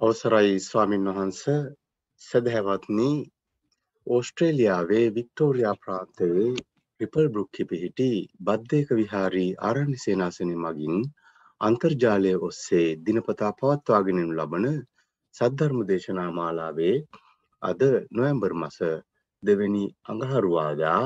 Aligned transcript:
අවසරයි 0.00 0.56
ස්වාමින් 0.60 1.06
වහන්ස. 1.08 1.38
සැදැහැවත්නි 2.22 3.06
ඕස්ට්‍රේලියාවේ 4.06 5.06
වික්ටෝරයා 5.14 5.72
ප්‍රාන්තයේ 5.76 6.48
රිපල් 7.00 7.28
බෘක්කි 7.28 7.64
පිහිටි 7.64 8.08
බද්ධයක 8.40 8.92
විහාරී 8.92 9.50
ආරණ්‍ය 9.60 9.96
සේනාසනය 9.96 10.56
මගින් 10.56 10.96
අන්තර්ජාලය 11.60 12.34
ඔස්සේ 12.42 12.88
දිනපතා 13.00 13.52
පවත්වාගෙනනු 13.54 14.26
ලබන 14.30 14.66
සද්ධර්ම 15.34 15.80
දේශනා 15.86 16.30
මාලාවේ 16.32 16.96
අද 17.62 17.80
නොවැම්බර් 18.10 18.52
මස 18.54 18.78
දෙවැනි 19.42 19.84
අඟහරුවාදා 20.06 21.02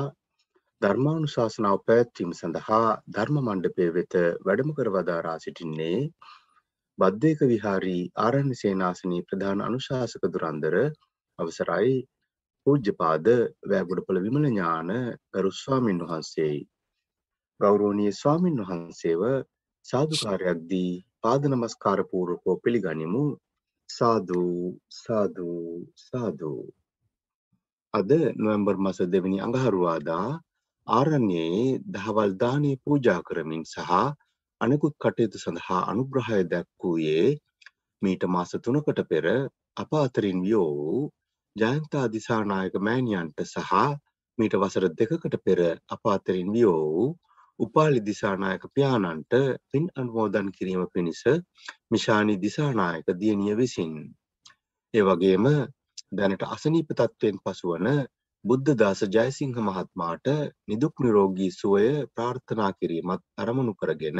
ධර්මානු 0.81 1.27
ශාසනාව 1.29 1.79
පැවැත්වීම 1.81 2.31
සඳහා 2.35 2.85
ධර්ම 3.09 3.35
මණ්ඩපය 3.41 3.91
වෙත 3.91 4.13
වැඩම 4.41 4.69
කරවදාරා 4.73 5.37
සිටින්නේ 5.39 5.99
බද්ධයක 6.97 7.39
විහාරී 7.43 8.01
ආරණ්‍ය 8.17 8.55
සේනාසනී 8.55 9.21
ප්‍රධාන 9.23 9.61
අනුශාසක 9.61 10.25
දුරන්දර 10.29 10.75
අවසරයි 11.39 11.95
පූජ්‍යපාද 12.65 13.27
වැෑගොඩපළ 13.63 14.19
විමල 14.19 14.45
ඥාන 14.47 14.91
ගරු 15.33 15.51
ස්වාමින් 15.53 15.99
වහන්සේයි. 16.03 16.61
ගෞරෝණීය 17.59 18.13
ස්වාමින් 18.13 18.61
වහන්සේව 18.61 19.23
සාධකාරයක් 19.85 20.59
දී 20.69 20.93
පාද 21.21 21.41
නමස්කාරපූර්වකෝ 21.45 22.55
පිළිගනිමු 22.63 23.23
සාධූ 23.89 24.79
සාධූ 24.95 25.67
සාධූ. 25.99 26.63
අද 27.93 28.09
නොවැම්බර් 28.35 28.75
මස 28.77 28.99
දෙවැනි 29.07 29.39
අඟහරුවාදා 29.39 30.29
ආරණ්‍යයේ 30.87 31.65
දහවල් 31.89 32.31
දානය 32.37 32.71
පූජා 32.83 33.21
කරමින් 33.23 33.63
සහ 33.65 33.91
අනෙකුත් 34.63 34.95
කටයුතු 34.97 35.37
සඳහා 35.37 35.81
අනුග්‍රහය 35.91 36.39
දැක්වූයේ 36.45 37.27
මීට 38.01 38.23
මාස 38.27 38.51
තුනකට 38.59 38.99
පෙර 39.09 39.25
අප 39.77 39.91
අතරින් 39.97 40.39
වියෝ 40.41 40.69
වූ 40.77 41.01
ජයන්තා 41.55 42.05
දිසානායක 42.09 42.75
මෑණියන්ට 42.79 43.39
සහ 43.45 43.71
මීට 44.37 44.55
වසර 44.57 44.85
දෙකකට 44.91 45.35
පෙර 45.45 45.59
අප 45.89 46.03
අතරින් 46.07 46.49
වියෝ 46.53 46.79
වූ 46.87 47.09
උපාලි 47.59 47.99
දිසානායක 48.01 48.63
පියාණන්ට 48.69 49.33
පින් 49.69 49.85
අනුමෝදන් 49.95 50.47
කිරීම 50.51 50.83
පිණිස 50.89 51.21
මිශානි 51.91 52.35
දිසානායක 52.37 53.07
දියණිය 53.15 53.55
විසින්. 53.55 53.93
ඒ 54.93 55.03
වගේම 55.03 55.45
දැනට 56.11 56.43
අසනීප 56.47 56.89
තත්ත්වයෙන් 56.91 57.37
පසුවන 57.43 57.87
බුද්ධදාස 58.45 59.01
ජයසිංහ 59.07 59.57
මහත්මාට 59.59 60.27
නිදුක් 60.67 60.95
නිරෝගී 60.99 61.51
සුවය 61.51 61.85
ප්‍රාර්ථනා 62.15 62.71
කිරීමත් 62.73 63.23
අරමුණු 63.37 63.73
කරගෙන 63.75 64.19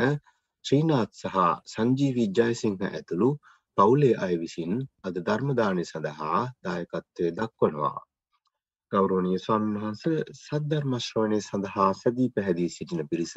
ශ්‍රීනාත් 0.66 1.12
සහ 1.14 1.36
සංජීවී 1.68 2.30
ජයසිංහ 2.32 2.82
ඇතුළු 2.88 3.30
පවුලේ 3.78 4.16
අය 4.20 4.36
විසින් 4.38 4.74
අද 5.04 5.16
ධර්මදානය 5.22 5.84
සඳහා 5.86 6.42
දායකත්වය 6.64 7.30
දක්වනවා. 7.34 8.00
ගෞරෝණීය 8.92 9.40
ස්වාමීන් 9.40 9.78
වහන්ස 9.78 10.04
සද්ධර්මශ්‍රවණය 10.40 11.40
සඳහා 11.42 11.92
සැදී 11.96 12.30
පැහැදී 12.30 12.70
සිටින 12.70 13.08
පිරිස 13.08 13.34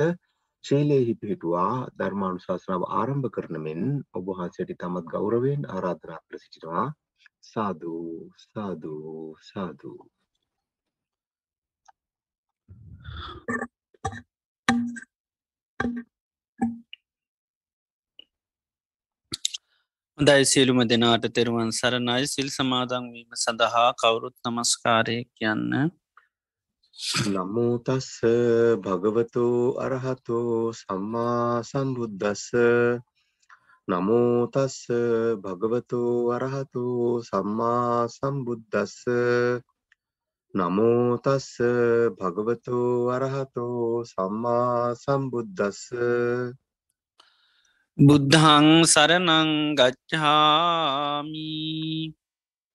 ශීලයෙහි 0.64 1.14
පිහිටුවා 1.14 1.74
ධර්මානුශාසනාව 1.98 2.84
ආරම්භ 2.94 3.30
කරන 3.30 3.58
මෙන් 3.60 3.82
ඔබ 4.14 4.30
වහන්සේට 4.30 4.72
තමත් 4.76 5.06
ගෞරවයෙන් 5.12 5.62
ආරාධනා 5.68 6.20
කර 6.20 6.42
සිටිනවා. 6.42 6.86
සාදු 7.44 7.94
සාදු 8.44 8.94
සාදු 9.42 9.92
හොඳයි 20.18 20.44
සියලුම 20.44 20.78
දෙනාට 20.82 21.24
තෙරුවන් 21.28 21.70
සරණයි. 21.70 22.24
සිල් 22.26 22.48
සමාදංවීම 22.48 23.30
සඳහා 23.34 23.90
කවුරුත් 23.94 24.36
නමස්කාරය 24.44 25.16
කියන්න. 25.30 25.92
නමුතස්ස 27.32 28.08
භගවතු 28.80 29.44
අරහතෝ 29.78 30.72
සම්මා 30.72 31.60
සම්බුද්ධස්ස 31.62 32.46
නමෝතස්ස 33.88 34.80
භගවතු 35.44 36.02
අරහතු 36.32 36.84
සම්මා 37.22 38.08
සම්බුද්ධස්ස 38.08 38.98
නමෝතස්ස 40.54 41.50
භගවතු 42.18 42.78
අරහතෝ 43.12 44.04
සම්මා 44.06 44.94
සම්බුද්ධස්ස 44.96 45.82
බුද්ධං 47.96 48.84
සරනං 48.84 49.72
ගච්ඡාමි. 49.72 51.48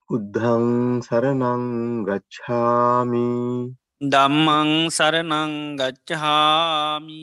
බුද්ධං 0.09 0.98
සරණං 1.06 1.64
ගච්ඡාමි. 2.04 3.30
දම්මං 4.02 4.90
සරනං 4.90 5.78
ගච්ඡාමි 5.78 7.22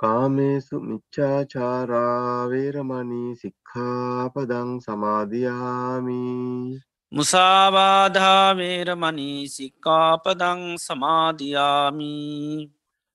කාමේසු 0.00 0.76
මිච්ඡාචාරා 0.86 2.40
වේරමණී 2.50 3.30
සික්ඛාපදං 3.42 4.70
සමාදියාමි 4.86 6.24
මුසාවාධාවේරමනී 7.12 9.48
සික්කාපදං 9.48 10.78
සමාධයාමි 10.78 12.70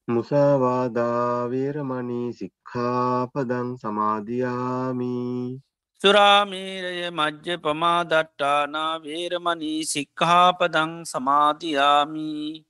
මුසාවාදා 0.08 1.50
වේරමණී 1.50 2.34
සික්ඛාපදං 2.34 3.78
සමාදියාමි. 3.78 5.62
සුරාමීරය 6.02 7.12
මජ්්‍ය 7.12 7.58
පමාදට්ටානා 7.58 9.04
වේරමනී 9.04 9.86
සික්හාපදං 9.86 11.06
සමාධයාමී 11.06 12.66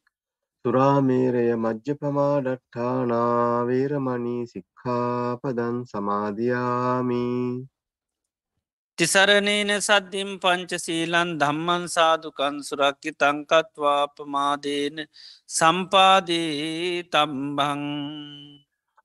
සුරාමේරය 0.66 1.58
මජ්්‍යපමා 1.58 2.42
ඩට්ඨානා 2.42 3.68
වේරමණී 3.68 4.48
සික්ඛාපදං 4.48 5.86
සමාධයාමී 5.86 7.68
තිසරණේන 9.00 9.70
සද්ධිම් 9.80 10.32
පංචසීලන් 10.44 11.30
ධම්මන් 11.42 11.84
සාධකන් 11.88 12.56
සුරක්කි 12.62 13.12
තංකත්වාපමාදේන 13.16 14.98
සම්පාදී 15.50 17.04
තම්බං 17.14 17.84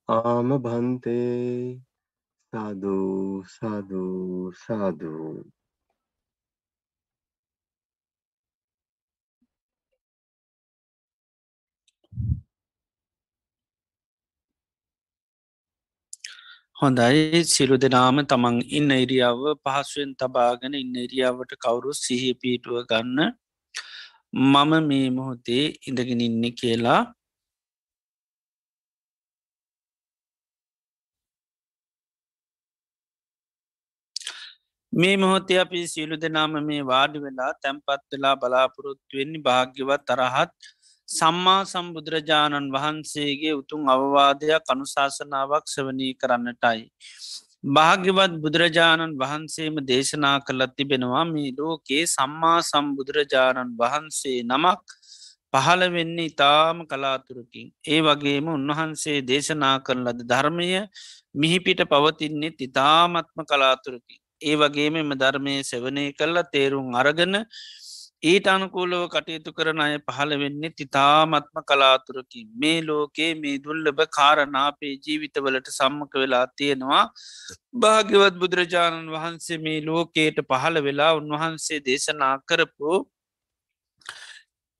ආම 0.09 0.49
භන්තේ 0.63 1.79
සාධූ 2.53 3.43
සාධූ 3.49 4.51
සාධූ 4.57 5.33
හොඳයි. 16.77 17.43
සිරු 17.45 17.75
දෙනාම 17.77 18.17
තමන් 18.23 18.55
ඉන්න 18.77 18.89
ඉරියාව 18.95 19.43
පහසුවෙන් 19.65 20.09
තබාගෙන 20.21 20.73
ඉන්න 20.75 20.95
ඉරියාවට 21.03 21.53
කවුරු 21.57 21.91
සිහි 21.97 22.31
පීටුව 22.41 22.79
ගන්න 22.89 23.19
මම 24.33 24.73
මේ 24.89 25.05
මොහොතේ 25.11 25.63
ඉඳගෙන 25.87 26.21
ඉන්න 26.21 26.43
කියලා. 26.53 26.99
මේ 34.93 35.15
මොහොතේ 35.17 35.59
අපි 35.59 35.87
සියලු 35.87 36.17
දෙනාම 36.19 36.53
මේ 36.67 36.81
වාඩි 36.85 37.23
වෙලා 37.23 37.51
තැන්පත් 37.61 38.03
වෙලා 38.11 38.35
බලාපොරොත්තුවෙන්නේ 38.37 39.45
භාග්‍යවත් 39.47 40.05
තරහත් 40.09 40.74
සම්මා 41.15 41.61
සම්බුදුරජාණන් 41.65 42.71
වහන්සේගේ 42.71 43.53
උතුන් 43.53 43.83
අවවාදයක් 43.87 44.71
අනුශාසනාවක් 44.71 45.65
සවනී 45.67 46.13
කරන්නටයි. 46.15 46.81
භාග්‍යවත් 47.67 48.33
බුදුරජාණන් 48.37 49.17
වහන්සේම 49.17 49.75
දේශනා 49.83 50.37
කළත් 50.41 50.73
තිබෙනවා 50.77 51.25
මේ 51.25 51.51
ලෝකේ 51.57 52.03
සම්මා 52.07 52.59
සම්බුදුරජාණන් 52.63 53.71
වහන්සේ 53.75 54.39
නමක් 54.43 54.83
පහළ 55.53 55.83
වෙන්නේ 55.89 56.27
ඉතාම 56.27 56.77
කලාතුරකින්. 56.85 57.67
ඒ 57.85 57.99
වගේම 58.01 58.47
උන්වහන්සේ 58.49 59.17
දේශනා 59.23 59.77
කරලද 59.79 60.19
ධර්මය 60.23 60.69
මිහිපිට 61.35 61.81
පවතින්නේ 61.85 62.55
ඉතාමත්ම 62.59 63.39
කලාතුරකින්. 63.43 64.19
ඒ 64.41 64.55
වගේම 64.55 64.95
එම 64.95 65.11
ධර්මය 65.15 65.55
සෙවනය 65.63 66.05
කරලා 66.13 66.49
තේරුම් 66.49 66.87
අරගන 66.93 67.35
ඊට 68.25 68.47
අනුකූලව 68.47 69.01
කටයුතු 69.07 69.51
කරන 69.51 69.81
අය 69.85 69.95
පහළ 70.01 70.31
වෙන්නේ 70.35 70.71
තිතාමත්ම 70.73 71.57
කලාතුරකින්. 71.63 72.47
මේ 72.55 72.79
ලෝකේ 72.81 73.31
මේ 73.35 73.57
දුල්ලබ 73.59 73.99
කාරණාපේ 74.09 74.93
ජීවිතවලට 74.97 75.69
සම්මක 75.71 76.13
වෙලා 76.15 76.45
තියෙනවා. 76.53 77.03
භාග්‍යවත් 77.75 78.39
බුදුරජාණන් 78.41 79.11
වහන්සේ 79.15 79.59
මේ 79.59 79.79
ලෝකයට 79.81 80.39
පහළ 80.45 80.85
වෙලා 80.87 81.11
උන්වහන්සේ 81.15 81.79
දේශනා 81.81 82.35
කරපු 82.43 82.93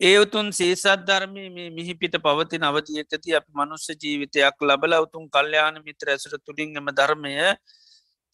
ඒ 0.02 0.16
උතුන් 0.20 0.48
සේසත් 0.52 1.04
ධර්මය 1.04 1.44
මේ 1.50 1.70
මිහිපිට 1.72 2.16
පවති 2.20 2.58
නවතියකති 2.60 3.36
අප 3.36 3.46
මනුස්ස 3.52 3.88
ජීවිතයක් 3.96 4.58
ලබල 4.62 4.94
උතුන් 5.00 5.26
කල්්‍යයාන 5.30 5.78
මිත්‍ර 5.86 6.08
ඇසුර 6.10 6.34
තුළින්ගම 6.40 6.90
ධර්මය 6.92 7.34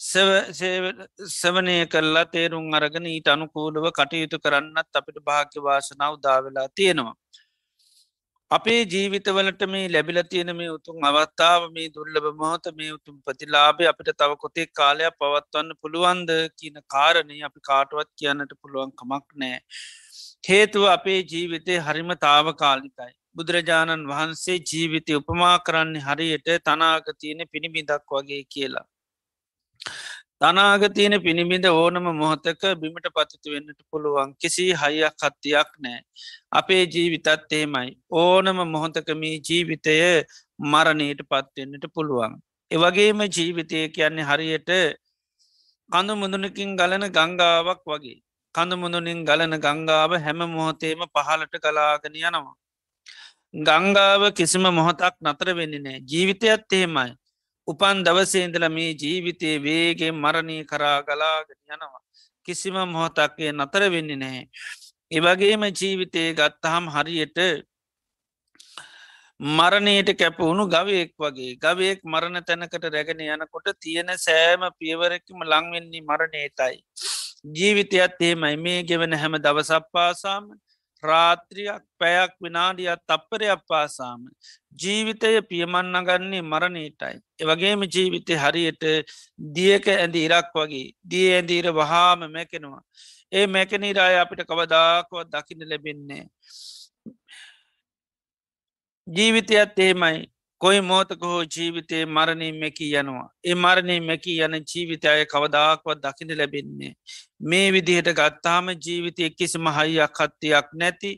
සවනය 0.02 1.76
කරලා 1.88 2.26
තේරුම් 2.34 2.68
අරගෙන 2.74 3.08
ඊට 3.08 3.28
අනුකූලව 3.28 3.86
කටයුතු 3.98 4.38
කරන්නත් 4.40 5.00
අපිට 5.00 5.18
භාග්‍ය 5.28 5.58
වාසනාව 5.68 6.14
දාවෙලා 6.24 6.68
තියෙනවා. 6.76 7.16
අපේ 8.52 8.80
ජීවිතවලට 8.86 9.62
මේ 9.74 9.84
ලැබිල 9.90 10.20
තියෙන 10.32 10.52
මේ 10.56 10.70
උතුන් 10.70 11.06
අවත්තාව 11.10 11.68
මේ 11.76 11.88
දුර්ලබ 11.90 12.26
මොහොත 12.36 12.66
මේ 12.80 12.90
උතුම් 12.96 13.16
ප්‍රතිලාබේ 13.28 13.90
අපිට 13.92 14.10
තව 14.22 14.32
කොතේ 14.44 14.68
කාලයක් 14.80 15.20
පවත්වන්න 15.20 15.80
පුළුවන්ද 15.82 16.32
කියන 16.60 16.82
කාරණය 16.88 17.38
අපි 17.50 17.60
කාටුවත් 17.70 18.10
කියන්නට 18.20 18.56
පුළුවන් 18.62 18.92
කමක් 19.00 19.28
නෑ. 19.36 19.60
හේතුව 20.44 20.86
අපේ 20.90 21.20
ජීවිතය 21.34 21.78
හරිම 21.88 22.12
තාව 22.26 22.50
කාලිකයි. 22.64 23.12
බුදුරජාණන් 23.36 24.10
වහන්සේ 24.10 24.58
ජීවිතය 24.70 25.20
උපමා 25.20 25.56
කරන්නේ 25.68 26.04
හරියට 26.08 26.50
තනාගතියන 26.66 27.46
පිණිබිදක් 27.52 28.16
වගේ 28.16 28.42
කියලා. 28.56 28.86
තනාගතියන 30.42 31.16
පිණිබිඳ 31.26 31.66
ඕනම 31.70 32.06
මොහොතක 32.14 32.64
බිමට 32.82 33.08
පතිතු 33.16 33.52
වෙන්නට 33.54 33.82
පුළුවන් 33.90 34.30
කිසි 34.42 34.66
හයියක් 34.74 35.14
කත්තියක් 35.16 35.70
නෑ. 35.80 36.00
අපේ 36.52 36.84
ජීවිතත් 36.88 37.28
එහෙමයි. 37.28 37.90
ඕනම 38.14 38.60
මොහොතකමී 38.74 39.36
ජීවිතය 39.48 39.94
මරණයට 40.64 41.22
පත්වෙන්නට 41.26 41.86
පුළුවන්. 41.94 42.34
එවගේම 42.72 43.22
ජීවිතය 43.30 43.80
කියන්නේ 43.90 44.28
හරියට 44.30 44.72
කඳු 45.90 46.14
මුදුනකින් 46.16 46.76
ගලන 46.76 47.06
ගංගාවක් 47.12 47.86
වගේ. 47.86 48.18
කඳු 48.56 48.76
මුදුනින් 48.78 49.22
ගලන 49.24 49.56
ගංගාව 49.60 50.12
හැම 50.26 50.42
මොහොතේම 50.50 51.02
පහලට 51.08 51.56
කලාගෙන 51.60 52.16
යනවා. 52.20 52.56
ගංගාව 53.68 54.22
කිසිම 54.34 54.66
මොහොතක් 54.72 55.16
නතර 55.22 55.50
වෙන්නේ 55.54 55.82
නෑ 55.82 56.00
ජීවිතයත් 56.04 56.74
එහෙමයි. 56.74 57.12
උපන් 57.72 58.04
දවසේන්දල 58.06 58.66
මේ 58.70 58.92
ජීවිතයේ 58.96 59.58
වේගේ 59.60 60.12
මරණය 60.14 60.58
කරා 60.66 61.00
ගලාගෙන 61.04 61.60
යනවා. 61.68 62.02
කිසිම 62.48 62.78
මොහොතක්ගේ 62.88 63.52
නතර 63.54 63.84
වෙන්නේ 63.94 64.18
නැහැ. 64.18 64.46
එවගේම 65.12 65.64
ජීවිතය 65.72 66.24
ගත්තහම් 66.34 66.86
හරියට 66.96 67.40
මරණයට 69.40 70.10
කැපවුණු 70.14 70.64
ගවයෙක් 70.68 71.12
වගේ 71.18 71.54
ගවයෙක් 71.58 72.00
මරණ 72.06 72.44
තැනකට 72.44 72.84
රැගෙන 72.88 73.22
යනකොට 73.28 73.68
තියෙන 73.80 74.10
සෑම 74.18 74.64
පියවරකම 74.78 75.40
ලංවෙන්නේ 75.44 76.04
මරණයටයි. 76.04 76.76
ජීවිතයත් 77.52 78.22
ඒමයි 78.22 78.58
මේ 78.58 78.84
ගෙවන 78.84 79.14
හැම 79.16 79.36
දවසප්පාසාම 79.38 80.44
රාත්‍රියක් 81.04 81.84
පැයක් 82.00 82.34
විනාඩියත් 82.44 83.02
තප්පරයක් 83.08 83.62
පාසාම 83.68 84.22
ජීවිතය 84.74 85.42
පියමන්නගන්නේ 85.44 86.42
මරණීටයි. 86.44 87.16
එවගේම 87.40 87.82
ජීවිතය 87.88 88.36
හරියට 88.36 88.84
දියක 89.56 89.88
ඇඳ 89.90 90.16
ඉරක් 90.18 90.52
වගේ 90.56 90.94
දිය 91.04 91.28
ඇඳීර 91.32 91.68
වහාම 91.74 92.28
මැකෙනවා. 92.28 92.84
ඒ 93.32 93.46
මැකනීරාය 93.48 94.20
අපිට 94.20 94.44
කවදාකුවත් 94.44 95.32
දකින්න 95.34 95.70
ලැබෙන්නේ. 95.70 96.24
ජීවිතයත් 99.08 99.80
එහෙමයි 99.80 100.30
කොයි 100.62 100.82
මෝතක 100.82 101.24
හෝ 101.24 101.44
ජීවිතය 101.46 102.00
මරණින් 102.08 102.58
මැකී 102.62 102.90
යනවා. 102.94 103.28
ඒ 103.44 103.56
මරණින් 103.56 104.04
මැකී 104.06 104.38
යන 104.40 104.56
ජීවිතය 104.64 105.14
කවදාක්වත් 105.26 106.02
දකින 106.04 106.34
ලැබෙන්නේ. 106.38 106.92
මේ 107.42 107.68
විදිහට 107.72 108.10
ගත්තාම 108.14 108.70
ජීවිතය 108.78 109.30
කිසිම 109.32 109.66
හයියක් 109.70 110.20
හත්තියක් 110.20 110.68
නැති 110.74 111.12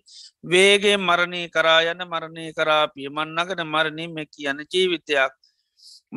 වේගේ 0.46 0.98
මරණය 1.00 1.42
කරා 1.50 1.82
යන 1.86 2.06
මරණය 2.06 2.46
කරාපිය 2.54 3.10
මන්නගන 3.10 3.64
මරණින් 3.68 4.16
මැකී 4.16 4.48
යන 4.48 4.64
ජීවිතයක්. 4.68 5.34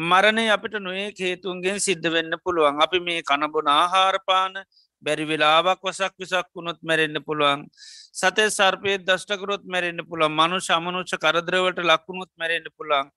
මරණය 0.05 0.47
අපිට 0.51 0.79
නොේ 0.79 1.11
හේතුන්ගෙන් 1.21 1.79
සිද්ධ 1.81 2.09
වෙන්න 2.09 2.39
පුළුවන් 2.45 2.83
අපි 2.83 3.01
මේ 3.01 3.21
කණබොන 3.23 3.69
ආහාරපාන 3.73 4.63
බැරි 5.07 5.25
වෙලාවක් 5.25 5.81
වසක් 5.83 6.13
විසක් 6.19 6.49
වුණොත් 6.53 6.79
මැරෙන්න්න 6.83 7.23
පුළුවන්. 7.23 7.65
සතේ 8.15 8.49
සර්පය 8.51 8.99
දෂ්ටකරොත් 9.01 9.65
මැරෙන්න්න 9.67 10.05
පුළන් 10.05 10.33
මනු 10.33 10.61
සමනුෂ 10.61 11.17
කරදරවට 11.17 11.83
ලක්ුණුත් 11.85 12.31
මැරෙන්න්න 12.37 12.71
පුළන් 12.77 13.13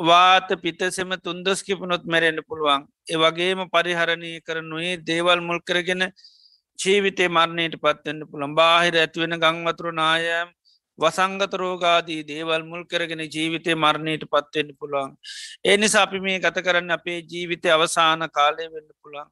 වාත 0.00 0.48
පිතසෙම 0.58 1.12
තුන්දස් 1.18 1.62
කිපනොත් 1.62 2.04
මැරෙන්න්න 2.06 2.42
පුළුවන්. 2.42 2.86
ඒවගේම 3.08 3.68
පරිහරණය 3.68 4.32
කරනුයේ 4.40 4.96
දේවල් 5.02 5.40
මුල් 5.40 5.60
කරගෙන 5.62 6.02
ජීවිතේ 6.78 7.28
මරණයට 7.28 7.76
පත්වෙන්න්න 7.78 8.26
පුළන් 8.26 8.54
බාහිර 8.54 8.94
ඇත්වෙන 8.96 9.38
ගංවතුරු 9.38 9.92
නායම් 9.92 10.48
වසංගත 10.98 11.52
රෝගාදී 11.54 12.22
දේවල් 12.24 12.64
මුල් 12.64 12.84
කරගෙන 12.84 13.22
ජීවිතය 13.26 13.74
මරණයට 13.74 14.24
පත්වෙන්න්න 14.26 14.76
පුළුවන්. 14.78 15.12
ඒ 15.64 15.76
නිසා 15.76 16.02
අපි 16.02 16.20
මේ 16.20 16.38
ගත 16.38 16.56
කරන්න 16.60 16.90
අපේ 16.90 17.18
ජීවිතය 17.22 17.68
අවසාන 17.70 18.28
කාලය 18.30 18.66
වෙන්න 18.66 18.90
පුළන් 19.02 19.28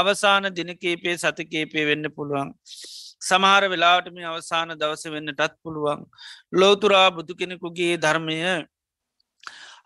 අවසාන 0.00 0.48
දිනකේපේ 0.52 1.16
සතිකේපේ 1.16 1.84
වෙන්න 1.84 2.06
පුළුවන්. 2.10 2.48
සමහර 3.20 3.62
වෙලාටම 3.68 4.18
අවසාන 4.30 4.74
දවස 4.74 5.04
වෙන්නටත් 5.08 5.54
පුළුවන්. 5.62 6.00
ලෝතුරා 6.52 7.08
බුදු 7.10 7.32
කෙනෙකුගේ 7.34 7.94
ධර්මය 7.98 8.36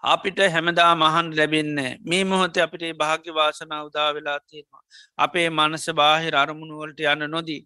අපිට 0.04 0.38
හැමදා 0.48 0.92
මහන් 0.94 1.26
ලැබෙන්නේ 1.36 1.90
මේ 2.04 2.24
මොහොත 2.24 2.56
අපිට 2.58 2.84
භාග්‍ය 2.96 3.28
වාසනා 3.32 3.82
උදා 3.84 4.08
වෙලා 4.14 4.38
තියෙනවා. 4.40 4.82
අපේ 5.18 5.48
මනස 5.50 5.86
බාහිර 5.92 6.34
අරමුණුවලට 6.36 7.00
යන්න 7.06 7.30
නොදී. 7.30 7.60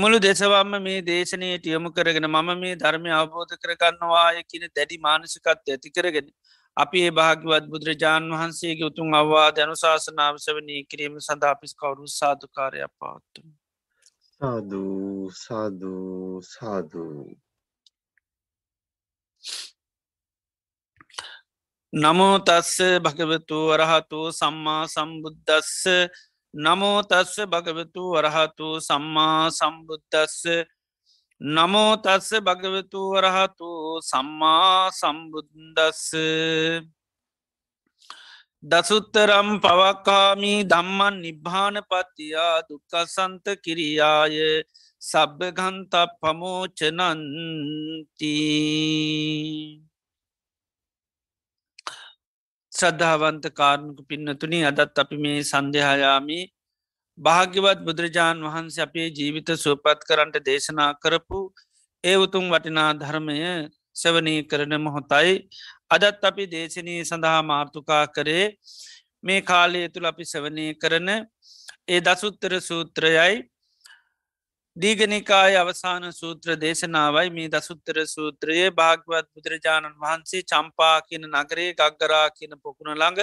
මුළු 0.00 0.18
දෙසවම්ම 0.18 0.72
මේ 0.82 1.00
දේශනයට 1.02 1.66
යොමු 1.66 1.90
කරගෙන 1.92 2.26
මම 2.26 2.48
මේ 2.58 2.74
ධර්මය 2.76 3.10
අවබෝධ 3.12 3.54
කරගන්නවාය 3.56 4.42
කියන 4.44 4.64
දැඩි 4.70 4.96
මානසිකත් 4.98 5.46
ඇති 5.46 5.90
කරගෙන 5.90 6.26
අපි 6.80 6.98
ඒ 7.00 7.12
භාගවත් 7.12 7.64
බුදුරජාණන් 7.66 8.32
වහන්සේගේ 8.32 8.86
උතුන් 8.86 9.14
අවවා 9.14 9.48
දැනුශාසනාව 9.52 10.34
සවනී 10.38 10.82
කිරීම 10.84 11.14
සඳහා 11.20 11.52
අපිස් 11.52 11.72
කවරු 11.74 12.06
සාධකාරය 12.10 12.80
පාත්තු. 12.96 13.40
සාධූ 14.40 15.30
සාධූ 15.36 16.42
සාධූ 16.46 17.24
නමෝතස්ස 21.92 22.74
භගවතු 23.00 23.58
වරහතු 23.68 24.20
සම්මා 24.32 24.82
සම්බුද්ධස්ස 24.86 25.78
නමෝතස්ස 26.54 27.34
භගවතු 27.46 28.02
වරහතු 28.12 28.68
සම්මා 28.80 29.50
සම්බුද්ධස්ස 29.50 30.38
නමෝතස්ස 31.40 32.30
භගවතු 32.38 33.00
වරහතු 33.12 33.70
සම්මා 34.02 34.92
සම්බුද්දස්ස. 34.92 36.12
දසුත්තරම් 38.62 39.48
පවක්කාමී 39.56 40.68
දම්මන් 40.68 41.14
නිබ්භාන 41.18 41.76
පත්තියා 41.82 42.56
දුක්කසන්ත 42.68 43.46
කිරියාය 43.64 44.36
සබ්භගන්ත 45.02 45.94
පමෝචනන්ති 46.20 46.76
ශ්‍රද්ධාවන්ත 52.72 53.44
කාරණක 53.50 53.98
පින්නතුනි 54.04 54.58
අදත් 54.62 54.92
අපි 54.94 55.16
මේ 55.16 55.40
සන්දහයාමී 55.42 56.44
භාග්‍යවත් 57.18 57.80
බුදුරජාණන් 57.86 58.46
වහන්සේ 58.46 58.84
අපේ 58.84 59.08
ජීවිත 59.10 59.50
සුවපත් 59.56 60.06
කරන්ට 60.08 60.36
දේශනා 60.44 60.92
කරපු 60.94 61.40
ඒ 62.04 62.16
උතුම් 62.16 62.44
වටිනා 62.48 62.92
ධර්මය 62.94 63.36
සවනී 63.94 64.40
කරන 64.44 64.74
මොහොතයි. 64.78 65.32
අදත් 65.90 66.24
අපි 66.24 66.44
දේශනී 66.48 67.00
සඳහා 67.02 67.40
මාර්ථකා 67.42 68.04
කරේ 68.08 68.46
මේ 69.24 69.40
කාලය 69.42 69.82
තුළ 69.88 70.06
අපි 70.06 70.24
සවනය 70.24 70.66
කරන 70.74 71.08
ඒ 71.88 72.00
දසුත්තර 72.00 72.52
සූත්‍රයයි. 72.60 73.34
දීගනිකාය 74.76 75.54
අවසාන 75.56 76.04
සූත්‍ර 76.12 76.56
දේශනාවයි. 76.56 77.28
මේ 77.30 77.48
දසුත්තර 77.48 77.96
සූත්‍රයේ 78.06 78.70
භාගවත් 78.72 79.26
බුදුරජාණන් 79.34 79.98
වහන්සේ 79.98 80.42
චම්පා 80.44 80.96
කියන 81.02 81.24
නගරේ 81.32 81.70
ගක්ගරා 81.74 82.28
කියන 82.30 82.54
පොකුණ 82.62 82.94
ළඟ 82.94 83.20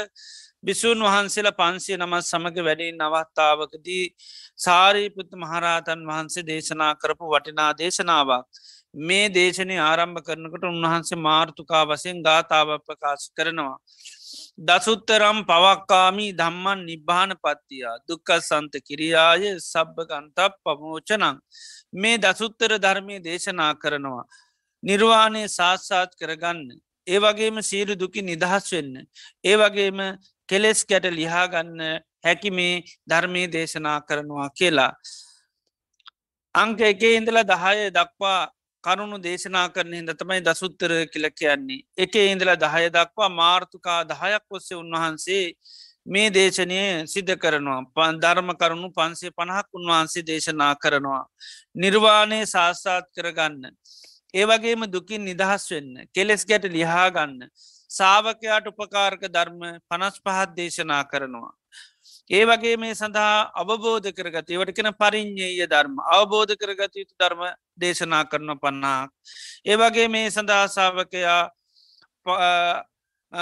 බිසූන් 0.63 0.99
වහන්සේලා 0.99 1.53
පන්සිය 1.53 1.97
නමත් 1.97 2.23
සමඟ 2.23 2.57
වැඩින් 2.59 2.97
නවත්තාවකදී 2.99 4.05
සාරීපුත් 4.57 5.29
මහරහතන් 5.35 6.01
වහන්සේ 6.03 6.43
දේශනා 6.43 6.93
කරපු 6.95 7.25
වටිනා 7.27 7.71
දේශනාවක්. 7.73 8.45
මේ 8.99 9.25
දේශනය 9.29 9.75
ආරම්භ 9.81 10.21
කරනකට 10.21 10.63
උන්වහන්සේ 10.65 11.19
මාර්ථකා 11.19 11.83
වසයෙන් 11.85 12.23
ගාථාව 12.23 12.69
ප්‍රකාශ 12.81 13.27
කරනවා. 13.37 13.77
දසුත්තරම් 14.59 15.39
පවක්කාමී 15.45 16.31
දම්මන් 16.33 16.79
නිබ්භාන 16.85 17.31
පත්තියා 17.37 17.95
දුක්ක 18.03 18.29
සන්ත 18.39 18.73
කිරියාය 18.81 19.43
සබ්භගන්තක් 19.61 20.53
පමෝචනං 20.63 21.37
මේ 21.95 22.17
දසුත්තර 22.19 22.71
ධර්මය 22.79 23.15
දේශනා 23.21 23.73
කරනවා. 23.75 24.25
නිර්වාණය 24.83 25.43
සාත්සාත් 25.49 26.11
කරගන්න. 26.15 26.65
ඒ 27.07 27.19
වගේම 27.19 27.61
සීරු 27.63 27.93
දුකි 27.95 28.21
නිදහස් 28.23 28.65
වෙන්න. 28.71 28.95
ඒ 29.43 29.55
වගේම 29.57 29.99
කෙලෙස් 30.49 30.85
ගැට 30.85 31.07
ලිහාගන්න 31.11 31.79
හැකි 32.23 32.51
මේ 32.51 32.83
ධර්මය 33.09 33.43
දේශනා 33.47 33.99
කරනවා 34.01 34.49
කියලා. 34.49 34.91
අංක 36.55 36.79
එකේ 36.83 37.15
ඉඳලා 37.15 37.45
දහය 37.45 37.89
දක්වා 37.91 38.39
කරුණු 38.83 39.17
දේශනා 39.19 39.67
කරන 39.69 39.93
හිද 39.93 40.11
තමයි 40.13 40.41
දසුත්තර 40.41 40.91
කියල 41.13 41.27
කියන්නේ. 41.31 41.83
එක 41.97 42.15
ඉඳලා 42.23 42.57
දහය 42.57 42.87
දක්වා 42.89 43.29
මාර්ථකා 43.31 43.99
දහයක් 44.05 44.45
ඔස්සේ 44.49 44.77
උන්වහන්සේ 44.77 45.45
මේ 46.05 46.29
දේශනය 46.29 46.79
සිද්ධ 47.05 47.35
කරනවා 47.35 47.79
පන් 47.95 48.19
ධර්ම 48.23 48.51
කරුණු 48.55 48.89
පන්සේ 48.91 49.35
පණහක් 49.37 49.67
උන්වහන්සේ 49.73 50.23
දේශනා 50.23 50.73
කරනවා. 50.75 51.23
නිර්වාණය 51.75 52.39
ශාස්සාත් 52.45 53.07
කරගන්න. 53.15 53.73
ඒවගේම 54.33 54.85
දුකින් 54.87 55.25
නිදහස් 55.25 55.65
වෙන්න 55.71 56.07
කෙලෙස් 56.13 56.45
ගැට 56.45 56.69
ලිහාගන්න. 56.69 57.35
සාාවකයාට 57.89 58.67
උපකාරක 58.67 59.21
ධර්ම 59.27 59.61
පනස් 59.83 60.15
පහත් 60.19 60.49
දේශනා 60.55 61.03
කරනවා. 61.03 61.53
ඒ 62.29 62.43
වගේ 62.45 62.75
මේ 62.77 62.93
සඳහා 62.93 63.35
අවබෝධ 63.55 64.09
කරගත 64.11 64.49
ඒවට 64.49 64.75
කෙන 64.75 64.91
පරිින්්ඥය 64.93 65.65
ධර්ම 65.65 65.95
අවබෝධ 66.09 66.53
කරගත 66.55 66.93
යුතු 66.95 67.13
ධර්ම 67.15 67.41
දේශනා 67.77 68.23
කරන 68.25 68.51
පන්නාක්. 68.57 69.09
ඒවගේ 69.65 70.07
මේ 70.07 70.27
සඳහාසාාවකයා 70.29 71.41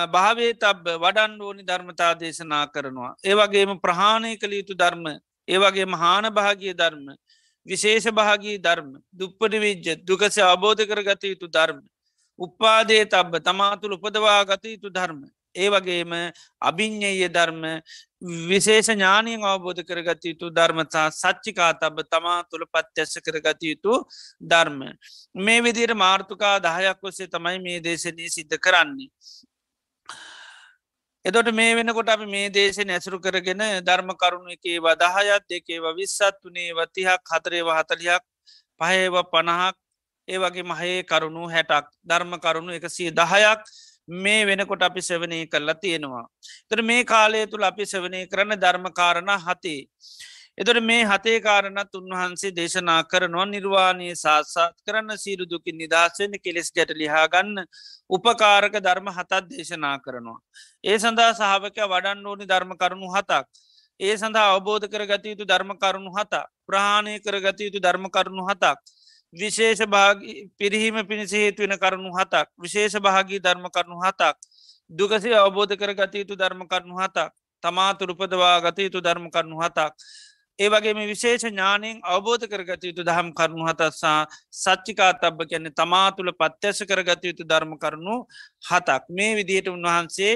භාවේ 0.07 0.53
තබ 0.55 0.85
වඩන් 0.97 1.41
ඕනි 1.41 1.63
ධර්මතා 1.63 2.13
දේශනා 2.15 2.65
කරනවා. 2.67 3.15
ඒවගේම 3.23 3.79
ප්‍රහාණය 3.79 4.37
කළ 4.37 4.53
යුතු 4.53 4.73
ධර්ම 4.75 5.05
ඒවගේ 5.47 5.85
මහාන 5.87 6.29
භාගිය 6.31 6.73
ධර්ම 6.73 7.05
විශේෂ 7.65 8.07
භාගී 8.11 8.57
ධර්ම 8.59 8.89
දුප්පටි 9.13 9.57
විජ්ජ 9.59 9.87
දුකස 10.03 10.37
අබෝධ 10.45 10.81
කරගත 10.83 11.23
යුතු 11.25 11.47
ධර්ම. 11.49 11.81
උපාදේ 12.39 13.05
තබ්බ 13.05 13.41
තමාතුළ 13.41 13.93
උපදවා 13.93 14.43
ගත 14.45 14.63
යුතු 14.65 14.89
ධර්ම. 14.89 15.21
ඒ 15.55 15.69
වගේම 15.69 16.13
අභිං්ඥය 16.61 17.27
ධර්ම 17.29 17.63
විශේෂ 18.49 18.89
ඥානීෙන් 18.89 19.43
අවබෝධ 19.43 19.81
කරගත 19.83 20.23
යුතු 20.25 20.51
ධර්මතා 20.51 21.07
සච්චිකා 21.13 21.71
තබ 21.75 22.05
තමා 22.05 22.39
තුළ 22.49 22.65
පත්්‍යස්ස 22.67 23.19
කරගත 23.21 23.61
යුතු 23.63 23.93
ධර්ම. 24.43 24.79
මේ 25.37 25.59
විදිර 25.61 25.95
මාර්ථකා 25.95 26.55
දහයක් 26.59 27.03
ඔස්සේ 27.03 27.27
තමයි 27.29 27.59
මේ 27.59 27.79
දේශනය 27.79 28.29
සිද්ධ 28.29 28.57
කරන්නේ. 28.59 29.11
එතොට 31.25 31.49
මේ 31.51 31.75
වෙනකොට 31.75 32.09
අපි 32.09 32.25
මේ 32.27 32.49
දේශ 32.49 32.81
නැසුරු 32.83 33.17
කරගෙන 33.19 33.63
ධර්ම 33.81 34.11
කරුණු 34.15 34.51
එකේ 34.51 34.77
වදහයත් 34.79 35.47
දෙකේව 35.49 35.85
විස්සත් 35.95 36.37
වනේ 36.43 36.75
වතිහක් 36.75 37.33
හතරේව 37.33 37.71
හතලියක් 37.71 38.23
පහේව 38.81 39.15
පණහක් 39.31 39.84
ඒ 40.27 40.37
වගේ 40.37 40.63
මහයේ 40.63 41.03
කරුණු 41.03 41.43
හැටක් 41.47 41.89
ධර්ම 42.03 42.33
කරුණු 42.39 42.71
එකසිය 42.73 43.09
දහයක් 43.11 43.61
මේ 44.07 44.45
වෙනකොට 44.45 44.81
අපි 44.81 45.01
සෙවනය 45.01 45.47
කරලා 45.47 45.75
තියෙනවා. 45.75 46.25
තර 46.69 46.81
මේ 46.81 47.03
කාලය 47.05 47.47
තුළ 47.47 47.63
අපි 47.63 47.85
සෙවනය 47.85 48.27
කරන 48.27 48.55
ධර්මකාරණ 48.55 49.31
හතේ. 49.39 49.81
එතොට 50.57 50.79
මේ 50.81 51.03
හතේ 51.03 51.39
කාරණත් 51.41 51.95
උන්වහන්සේ 51.95 52.51
දේශනා 52.51 53.03
කරනවා 53.03 53.45
නිර්වාණය 53.45 54.09
සාත්සාත් 54.15 54.75
කරන්න 54.85 55.17
සීරු 55.17 55.45
දුකින් 55.45 55.77
නිදහසෙන 55.77 56.31
කෙලෙස් 56.39 56.71
ගැට 56.71 56.91
ලිහාගන්න 56.93 57.65
උපකාරක 58.09 58.75
ධර්ම 58.79 59.07
හතත් 59.09 59.41
දේශනා 59.49 59.97
කරනවා. 59.99 60.39
ඒ 60.83 60.97
සඳහා 60.97 61.31
සහාවක 61.33 61.77
වඩන්න 61.85 62.25
ඕනි 62.25 62.45
ධර්ම 62.45 62.71
කරුණු 62.75 63.09
හතක්. 63.09 63.45
ඒ 63.99 64.15
සඳහා 64.15 64.47
අවබෝධ 64.51 64.87
කරගත 64.87 65.25
යුතු 65.25 65.45
ධර්ම 65.45 65.71
කරුණු 65.77 66.11
හත 66.11 66.43
ප්‍රහාණය 66.65 67.19
කරගත 67.19 67.59
යුතු 67.59 67.79
ධර්ම 67.79 68.07
කරුණු 68.09 68.43
හතක්. 68.43 68.77
විශේෂ 69.33 69.81
පිරිහීම 70.57 71.07
පිණිස 71.07 71.31
හේතුවෙන 71.31 71.77
කරුණු 71.77 72.11
හතක්. 72.11 72.47
විශේෂ 72.57 72.99
භාගී 72.99 73.39
ධර්ම 73.39 73.65
කරුණු 73.69 73.99
හතක්. 73.99 74.35
දුකසේ 74.89 75.35
අවබෝධ 75.35 75.75
කර 75.75 75.91
ගතයුතු 75.93 76.35
ධර්ම 76.35 76.67
කරුණු 76.67 76.95
හතක්. 76.95 77.31
තමාතුරුපදවා 77.63 78.61
ගතයුතු 78.61 79.01
ධර්ම 79.01 79.29
කරුණු 79.29 79.57
හතක්. 79.57 79.91
ඒවගේ 80.59 80.93
මේ 80.93 81.07
විශේෂ 81.07 81.43
ඥානයෙන් 81.43 81.97
අවබෝධ 82.05 82.45
කරගත 82.47 82.83
යුතු 82.83 83.03
දහම් 83.03 83.29
කරුණු 83.33 83.65
හතත්සා 83.67 84.19
සච්චිකා 84.53 85.11
තබ්බ 85.13 85.47
කියන්නේ 85.49 85.73
තමා 85.73 86.11
තුළ 86.11 86.31
පත්්‍යස 86.33 86.79
කරගත 86.89 87.25
යුතු 87.25 87.43
ධර්ම 87.43 87.73
කරුණු 87.77 88.15
හතක්. 88.69 89.03
මේ 89.09 89.35
විදියට 89.35 89.67
උන්වහන්සේ 89.67 90.33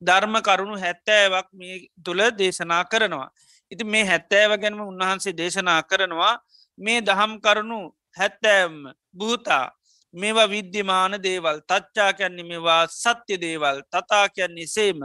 ධර්ම 0.00 0.40
කරුණු 0.40 0.80
හැත්තෑවක් 0.84 1.48
මේ 1.52 1.76
තුළ 2.04 2.22
දේශනා 2.38 2.82
කරනවා. 2.84 3.28
ඉති 3.72 3.84
මේ 3.84 4.04
හැත්තෑව 4.04 4.56
ගැනම 4.56 4.80
උන්වහන්සේ 4.82 5.36
දේශනා 5.36 5.82
කරනවා. 5.82 6.34
මේ 6.78 7.00
දහම් 7.02 7.32
කරුණු 7.40 7.78
හැත්තෑම් 8.16 8.74
භූතා 9.14 9.66
මේවා 10.14 10.48
විද්‍යමාන 10.48 11.22
දේවල් 11.22 11.60
තච්චා 11.62 12.12
කැන්නේ 12.12 12.44
මේවා 12.44 12.86
සත්‍ය 12.88 13.40
දේවල් 13.40 13.82
තතා 13.86 14.28
කියන්නේ 14.28 14.66
සේම 14.68 15.00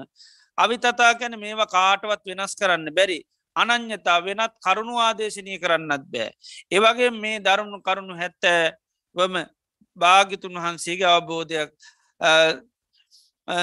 අවි 0.58 0.78
තතා 0.78 1.14
කැන 1.16 1.40
මේවා 1.40 1.68
කාටවත් 1.68 2.26
වෙනස් 2.28 2.56
කරන්න 2.56 2.90
බැරි 2.92 3.20
අනං්‍යතා 3.56 4.20
වෙනත් 4.20 4.54
කරුණු 4.60 4.98
ආදේශනය 4.98 5.58
කරන්නත් 5.60 6.06
බෑ. 6.06 6.32
ඒවගේ 6.72 7.10
මේ 7.14 7.40
දරුණු 7.40 7.82
කරුණු 7.82 8.14
හැත්තෑවම 8.16 9.36
භාගිතුන් 9.98 10.56
වහන්සේගේ 10.56 11.08
අවබෝධයක් 11.08 11.70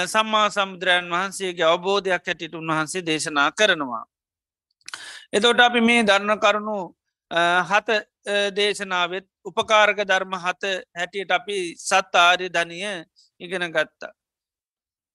සම්මා 0.06 0.50
සමුද්‍රයන් 0.50 1.10
වහන්සේගේ 1.10 1.64
අවබෝධයක් 1.64 2.22
හැටිට 2.22 2.54
උන්වහන්සේ 2.54 3.02
දේශනා 3.02 3.50
කරනවා. 3.52 4.04
එතොට 5.32 5.60
අපි 5.60 5.80
මේ 5.80 6.02
දරණ 6.02 6.38
කරුණු 6.38 6.76
හත 7.64 7.88
දේශනාවත් 8.26 9.26
උපකාරක 9.44 10.04
ධර්ම 10.04 10.34
හත 10.36 10.62
හැටියට 10.94 11.30
අපි 11.30 11.58
සත් 11.78 12.14
ආර්ය 12.16 12.48
ධනය 12.48 12.80
ඉගෙන 13.40 13.66
ගත්තා. 13.70 14.12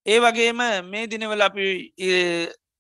ඒ 0.06 0.20
වගේම 0.20 0.62
මේ 0.84 1.08
දිනවල 1.08 1.42
අපි 1.42 1.68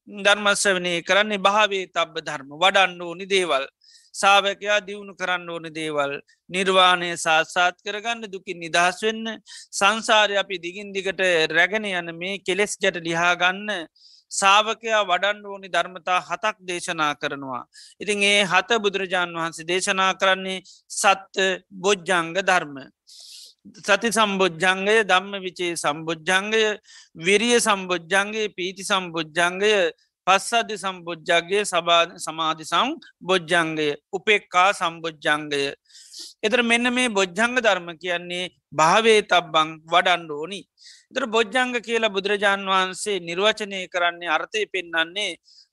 ධර්මස්වනය 0.08 1.01
කරන්නේ 1.01 1.38
භාවේ 1.39 1.86
තබ්බ 1.88 2.15
ධර්ම 2.22 2.50
වඩන්න 2.55 3.01
ඕනි 3.01 3.25
දේවල් 3.27 3.65
සාාවකයා 4.13 4.79
දියුණු 4.88 5.13
කරන්න 5.13 5.50
ඕන 5.50 5.65
දේවල් 5.74 6.12
නිර්වාණය 6.50 7.10
සාත්සාත් 7.17 7.77
කරගන්න 7.82 8.27
දුකින් 8.27 8.60
නිදහස් 8.60 9.00
වෙන්න 9.01 9.25
සංසාරය 9.72 10.36
අපි 10.38 10.58
දිගින් 10.58 10.94
දිගට 10.94 11.22
රැගෙන 11.51 11.88
යන 11.91 12.12
මේ 12.15 12.36
කෙලෙස් 12.39 12.77
ගැට 12.77 13.00
ලිහාගන්න 13.00 13.74
සාාවකයා 14.32 15.03
වඩන්න 15.03 15.46
ඕනි 15.46 15.70
ධර්මතා 15.70 16.20
හතක් 16.22 16.55
දේශනා 16.62 17.13
කරනවා. 17.15 17.63
ඉතින් 18.00 18.24
ඒ 18.24 18.44
හත 18.46 18.79
බුදුරජාණන් 18.79 19.38
වහන්සේ 19.38 19.67
දේශනා 19.67 20.12
කරන්නේ 20.13 20.60
සත්ත 20.91 21.36
බොජ්ජංග 21.72 22.34
ධර්ම. 22.41 22.75
සති 23.65 24.10
සම්බෝජ්ජංගය 24.12 24.96
දම්ම 25.03 25.41
විචේ 25.41 25.74
සම්බෝජ්ජංගය 25.75 26.63
විරිය 27.17 27.58
සම්බෝජ්ජන්ගේ 27.60 28.50
පීති 28.50 28.84
සම්බෝජ්ජංගය 28.84 29.72
පස්සද්ධ 30.27 30.75
සම්බෝජ්ජගේ 30.75 31.63
සබා 31.63 32.03
සමාධි 32.17 32.65
සම් 32.65 32.89
බොජ්ජංගය 33.22 33.88
උපෙක්කා 34.13 34.70
සම්බෝජ්ජංගය. 34.74 35.62
එතර 36.46 36.62
මෙන්න 36.63 36.94
මේ 36.94 37.10
බොජ්ජංග 37.10 37.55
ධර්ම 37.58 37.89
කියන්නේ 37.98 38.46
භාවේ 38.74 39.20
තබ්බං 39.24 39.70
වඩන්ඩ 39.94 40.32
ඕනි. 40.32 40.62
එතර 41.12 41.25
බොජ්ජංග 41.27 41.75
කියලා 41.79 42.13
බුදුරජාණන් 42.15 42.72
වහන්සේ 42.74 43.20
නිර්වචනය 43.27 43.82
කරන්නේ 43.88 44.34
අර්ථය 44.38 44.65
පෙන්නන්නේ 44.74 45.29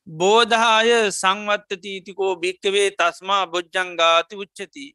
බෝධාය 0.06 0.92
සංවත්තතීතිකෝ 1.12 2.32
භික්කවේ 2.36 2.88
තස්මා 2.92 3.42
බොජ්ජංගාති 3.46 4.40
උච්චති. 4.44 4.86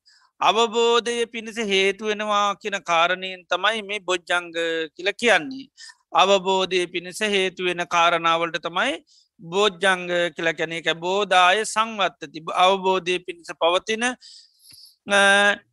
අවබෝධය 0.41 1.25
පිණිස 1.27 1.57
හේතුවෙනවා 1.67 2.47
කියන 2.55 2.77
කාරණයෙන් 2.83 3.45
තමයි 3.45 3.79
මේ 3.83 4.01
බොජ්ජංග 4.01 4.51
කියල 4.95 5.09
කියන්නේ. 5.13 5.69
අවබෝධය 6.13 6.81
පිණිස 6.87 7.19
හේතුවෙන 7.27 7.81
කාරණාවලට 7.87 8.59
තමයි 8.63 8.93
බෝජ්ජංග 9.39 10.07
කියල 10.35 10.49
කැන 10.53 10.73
එක 10.73 10.89
බෝධාය 10.97 11.63
සංවත්ත 11.65 12.31
තිබ 12.33 12.49
අවබෝධය 12.55 13.19
පිණිස 13.19 13.51
පවතින 13.53 14.05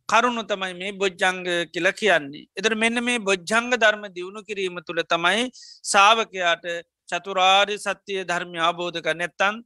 කරුණු 0.07 0.43
තමයි 0.43 0.73
මේ 0.73 0.91
බොජ්ජංග 0.93 1.43
කියල 1.73 1.91
කියන්නේ. 1.93 2.47
එතර 2.55 2.75
මෙන්න 2.75 3.03
මේ 3.03 3.19
බොජ්ජංග 3.19 3.71
ධර්ම 3.73 4.03
දියුණු 4.13 4.43
කිරීම 4.43 4.77
තුළ 4.87 5.01
තමයි 5.03 5.49
සාාවකයාට 5.83 6.65
චතුරාරි 7.09 7.77
සත්‍යය 7.77 8.23
ධර්මය 8.23 8.59
අවබෝධ 8.59 9.01
කර 9.01 9.15
නැත්තන් 9.15 9.61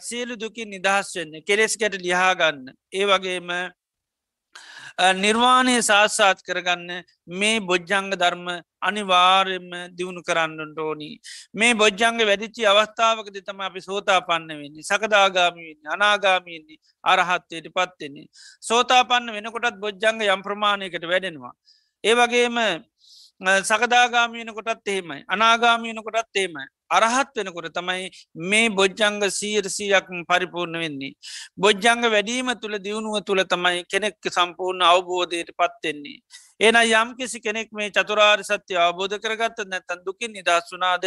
සියලු 0.00 0.36
දුකින් 0.36 0.68
නිදහස් 0.70 1.16
වෙන්න 1.16 1.40
කෙලෙස්කට 1.42 1.96
ලිහාගන්න. 1.98 2.68
ඒ 2.92 3.04
වගේම 3.06 3.48
නිර්වාණය 4.98 5.82
සාස්සාත් 5.82 6.42
කරගන්න 6.42 7.04
මේ 7.28 7.60
බොජ්ජංග 7.60 8.10
ධර්ම 8.12 8.46
අනිවාර්යම 8.80 9.68
දියුණු 9.96 10.22
කරන්නට 10.22 10.78
ඕනි. 10.78 11.20
මේ 11.54 11.74
බොජ්ජංග 11.74 12.18
වැඩිච්චි 12.20 12.66
අවස්ථාවකද 12.66 13.36
තම 13.42 13.60
අපි 13.60 13.80
සෝතා 13.80 14.20
පන්න 14.20 14.60
වෙන්නේ 14.60 14.82
සකදාගාමීන්නේ 14.82 15.92
අනාගාමීන්නේ 15.94 16.80
අරහත්තයට 17.04 17.68
පත්වෙන්නේ. 17.70 18.26
සෝතා 18.60 19.04
පන්න 19.04 19.32
වෙනකොටත් 19.32 19.80
බොජ්ජංග 19.80 20.22
යම් 20.24 20.42
ප්‍රමාණයකට 20.42 21.04
වැඩෙනවා. 21.04 21.54
ඒ 22.04 22.14
වගේම 22.14 22.56
සකදාගාමීන 23.62 24.54
කොටත් 24.54 24.88
එහෙමයි 24.88 25.24
අනාගාමීන 25.28 26.02
කොටත් 26.02 26.36
එහෙමයි 26.36 26.66
අරහත් 26.90 27.36
වෙනකොට 27.36 27.68
තමයි 27.70 28.10
මේ 28.44 28.68
බොජ්ජංග 28.70 29.20
සීරසියක් 29.30 30.08
පරිපූර්ණ 30.28 30.78
වෙන්නේ. 30.78 31.12
බොජ්ජංග 31.56 32.02
වැඩීම 32.06 32.52
තුළ 32.62 32.76
දියුණුව 32.78 33.24
තුළ 33.24 33.42
තමයි 33.44 33.84
කෙනෙක් 33.86 34.16
සම්පූර්ණ 34.28 34.84
අවබෝධයට 34.84 35.52
පත්වෙන්නේ. 35.54 36.18
ඒන 36.60 36.76
යම් 36.76 37.14
කිසි 37.16 37.40
කෙනෙක් 37.40 37.72
මේ 37.72 37.90
චතුරාර් 37.90 38.42
සත්‍යය 38.42 38.78
අවබෝධ 38.78 39.16
කරගත්ත 39.18 39.64
නැතන් 39.66 40.04
දුකින් 40.04 40.32
නිදස් 40.32 40.68
වනාද 40.70 41.04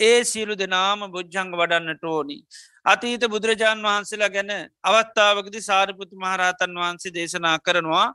ඒ 0.00 0.18
සියලු 0.24 0.54
දෙනාම 0.54 1.10
බොජ්ජංග 1.10 1.50
වඩන්නට 1.52 2.04
ඕනි. 2.06 2.38
අතීත 2.84 3.26
බුදුරජාණන් 3.26 3.84
වහන්සේලා 3.84 4.30
ගැන 4.30 4.52
අවස්ථාවකදි 4.82 5.60
සාරිපුතු 5.62 6.14
මහරහතන් 6.16 6.78
වහන්සේ 6.78 7.12
දේශනා 7.12 7.58
කරනවා 7.60 8.08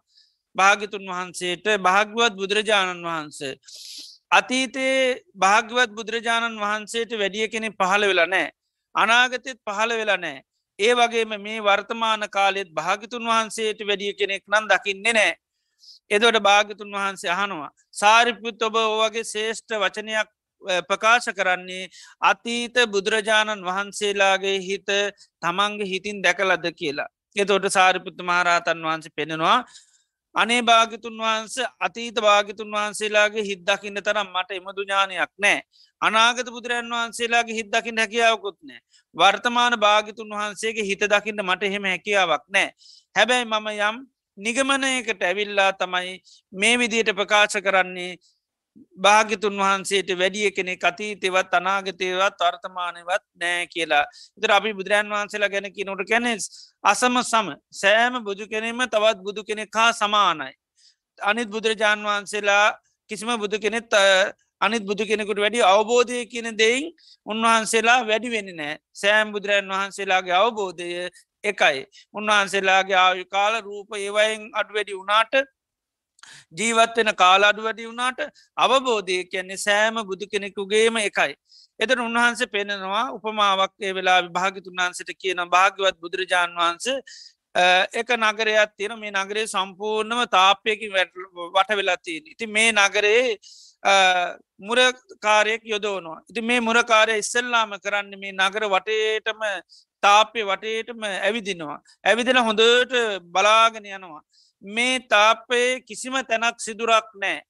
භාගිතුන් 0.56 1.06
වහන්සේට 1.06 1.66
භාග්‍යවත් 1.80 2.34
බුදුරජාණන් 2.34 3.04
වහන්සේ. 3.04 3.54
අතීතයේ 4.32 5.22
භාග්‍යවත් 5.36 5.92
බුදුරජාණන් 5.92 6.58
වහන්සේට 6.58 7.12
වැඩිය 7.14 7.48
කෙනෙ 7.48 7.70
පහළ 7.72 8.08
වෙලා 8.08 8.28
නෑ. 8.28 8.48
අනාගතෙත් 8.96 9.60
පහළ 9.62 9.92
වෙලා 9.94 10.18
නෑ. 10.18 10.42
ඒ 10.80 10.94
වගේම 10.94 11.32
මේ 11.40 11.60
වර්තමාන 11.62 12.24
කාලෙත් 12.30 12.70
භාගිතුන් 12.72 13.24
වහන්සේට 13.26 13.80
වැඩිය 13.84 14.14
කෙනෙක් 14.14 14.44
නම් 14.48 14.66
දකින්නේ 14.68 15.14
නෑ. 15.14 15.32
එදොට 16.12 16.40
භාගතුන් 16.42 16.92
වහන්සේ 16.92 17.32
අහනවා. 17.32 17.72
සාරිපුත් 17.94 18.62
ඔබ 18.62 18.76
ඕවගේ 18.78 19.26
ශේෂ්ඨ 19.26 19.76
වචනයක් 19.76 20.30
ප්‍රකාශ 20.84 21.30
කරන්නේ 21.32 21.90
අතීත 22.22 22.76
බුදුරජාණන් 22.88 23.64
වහන්සේලාගේ 23.64 24.58
හිත 24.60 24.90
තමන්ගේ 25.42 25.86
හිතින් 25.86 26.22
දැකලද 26.22 26.66
කියලා. 26.74 27.10
එතොට 27.36 27.66
සාරිපුත්ත 27.70 28.20
මහරහතන් 28.22 28.84
වහන්සේ 28.84 29.16
පෙනෙනවා 29.16 29.58
අනේ 30.36 30.62
භාගිතුන් 30.62 31.18
වහන්ස 31.18 31.56
අතීත 31.80 32.16
භාගිතුන් 32.18 32.70
වහන්සේලාගේ 32.70 33.44
හිද්දකින්න 33.44 33.98
තරම් 34.00 34.28
මට 34.30 34.52
එමදු 34.52 34.84
ඥානයක් 34.84 35.32
නෑ. 35.38 35.62
අනාගත 36.02 36.48
බුදුරන් 36.48 36.90
වහන්සේලාගේ 36.90 37.56
හිද්දකින්න 37.56 37.98
හැකියාවකුත් 37.98 38.58
නෑ. 38.62 38.80
වර්තමාන 39.16 39.74
භාගිතුන් 39.78 40.30
වහන්සේගේ 40.32 40.86
හිත 40.86 41.04
දකින්න 41.06 41.44
මට 41.44 41.64
එහෙම 41.64 41.86
හැකියාවක් 41.86 42.44
නෑ. 42.48 42.70
හැබැයි 43.16 43.46
මම 43.46 43.68
යම් 43.80 43.98
නිගමනයකට 44.38 45.22
ඇවිල්ලා 45.22 45.72
තමයි 45.74 46.12
මේ 46.54 46.76
විදියට 46.78 47.10
ප්‍රකාශ 47.14 47.58
කරන්නේ 47.60 48.12
භාගිතුන් 48.98 49.56
වහන්සේට 49.56 50.10
වැඩිය 50.14 50.52
කෙනෙ 50.52 50.76
අතීතෙවත් 50.82 51.54
අනාගතයවත් 51.54 52.42
අර්ථමානවත් 52.42 53.24
නෑ 53.36 53.68
කියලා. 53.68 54.04
ඉතර 54.38 54.52
අපි 54.52 54.74
බුදුරන් 54.74 55.10
වහන්සේලා 55.10 55.50
ගැන 55.50 55.72
කිනොට 55.72 56.04
කැනෙස් 56.06 56.44
අසම 56.84 57.16
සම. 57.22 57.48
සෑම 57.74 58.24
බුදු 58.24 58.48
කෙනෙම 58.48 58.82
තවත් 58.86 59.18
බුදු 59.20 59.44
කෙනෙක් 59.44 59.70
හා 59.74 59.92
සමානයි. 59.94 60.54
අනිත් 61.20 61.50
බුදුරජාණන් 61.50 62.06
වහන්සේලා 62.06 62.68
කිසිම 63.10 63.32
බුදු 63.38 63.60
කෙනෙත් 63.60 63.90
අනිත් 64.62 64.84
බුදු 64.84 65.04
කෙනෙකුට 65.06 65.40
වැඩි 65.40 65.66
අවබෝධය 65.66 66.26
කියන 66.26 66.52
දෙයින් 66.56 66.92
උන්වහන්සේලා 67.26 68.00
වැඩි 68.04 68.30
වෙන්න 68.30 68.52
නෑ 68.56 68.76
සෑම් 68.94 69.32
බුදුරන් 69.32 69.70
වහන්සේලාගේ 69.70 70.36
අවබෝධය 70.36 70.90
එකයි. 71.44 71.86
උන්වහන්සේලාගේ 72.14 72.98
ආයු 72.98 73.26
කාල 73.28 73.62
රූප 73.62 73.90
ඒවයින් 73.98 74.42
අඩු 74.54 74.74
වැඩි 74.74 75.00
වුණාට 75.00 75.34
ජීවත්වෙන 76.54 77.12
කාලාඩු 77.16 77.64
වැඩි 77.64 77.88
වුණාට 77.88 78.20
අවබෝධය 78.58 79.18
කියන්නේ 79.26 79.60
සෑම 79.60 80.00
බුදු 80.04 80.26
කෙනෙකුගේම 80.28 80.98
එකයි. 81.00 81.34
එතන 81.80 82.00
උන්වහන්සේ 82.02 82.48
පෙනෙනවා 82.48 83.06
උපමාවක් 83.12 83.74
ඒ 83.80 83.94
වෙලා 83.94 84.22
භාගිතුන් 84.30 84.80
වහන්සට 84.80 85.12
කියන 85.16 85.44
භාග්‍යවත් 85.50 86.00
බුදුරජාණන් 86.02 86.60
වහන්සේ 86.60 86.98
එක 87.94 88.10
නගරයක් 88.18 88.72
තියෙන 88.78 89.00
මේ 89.00 89.12
නගරේ 89.14 89.48
සම්පූර්ණම 89.48 90.22
තාපයකින් 90.30 90.94
වට 90.94 91.70
වෙලාතිීන. 91.72 92.24
ඉති 92.28 92.48
මේ 92.48 92.72
නගරේ 92.74 93.40
මුරකාරයෙක් 94.60 95.64
යොදෝනවා. 95.66 96.22
ඉති 96.30 96.42
මේ 96.42 96.60
මුරකාරය 96.62 97.18
ඉස්සල්ලාම 97.18 97.72
කරන්න 97.80 98.20
මේ 98.20 98.32
නගර 98.34 98.64
වටේටම 98.68 99.42
තාපය 100.04 100.44
වටේටම 100.44 101.04
ඇවිදිනවා. 101.04 101.80
ඇවිදින 102.04 102.38
හොඳට 102.40 102.94
බලාගෙන 103.24 103.86
යනවා. 103.88 104.22
මේ 104.62 105.00
තාපයේ 105.02 105.82
කිසිම 105.82 106.14
තැනක් 106.24 106.60
සිදුරක් 106.60 107.08
නෑ. 107.16 107.42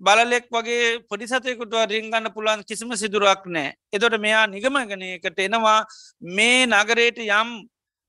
බලලෙක් 0.00 0.46
වගේ 0.48 1.00
පොඩිසතයකුට 1.08 1.74
රිංගන්න 1.86 2.32
පුළන් 2.32 2.64
කිසිම 2.64 2.94
සිදුරක් 2.94 3.46
නෑ. 3.46 3.74
එතොට 3.92 4.18
මෙයා 4.18 4.46
නිගමගනයකට 4.46 5.38
එනවා 5.38 5.80
මේ 6.20 6.66
නගරයට 6.66 7.18
යම් 7.20 7.50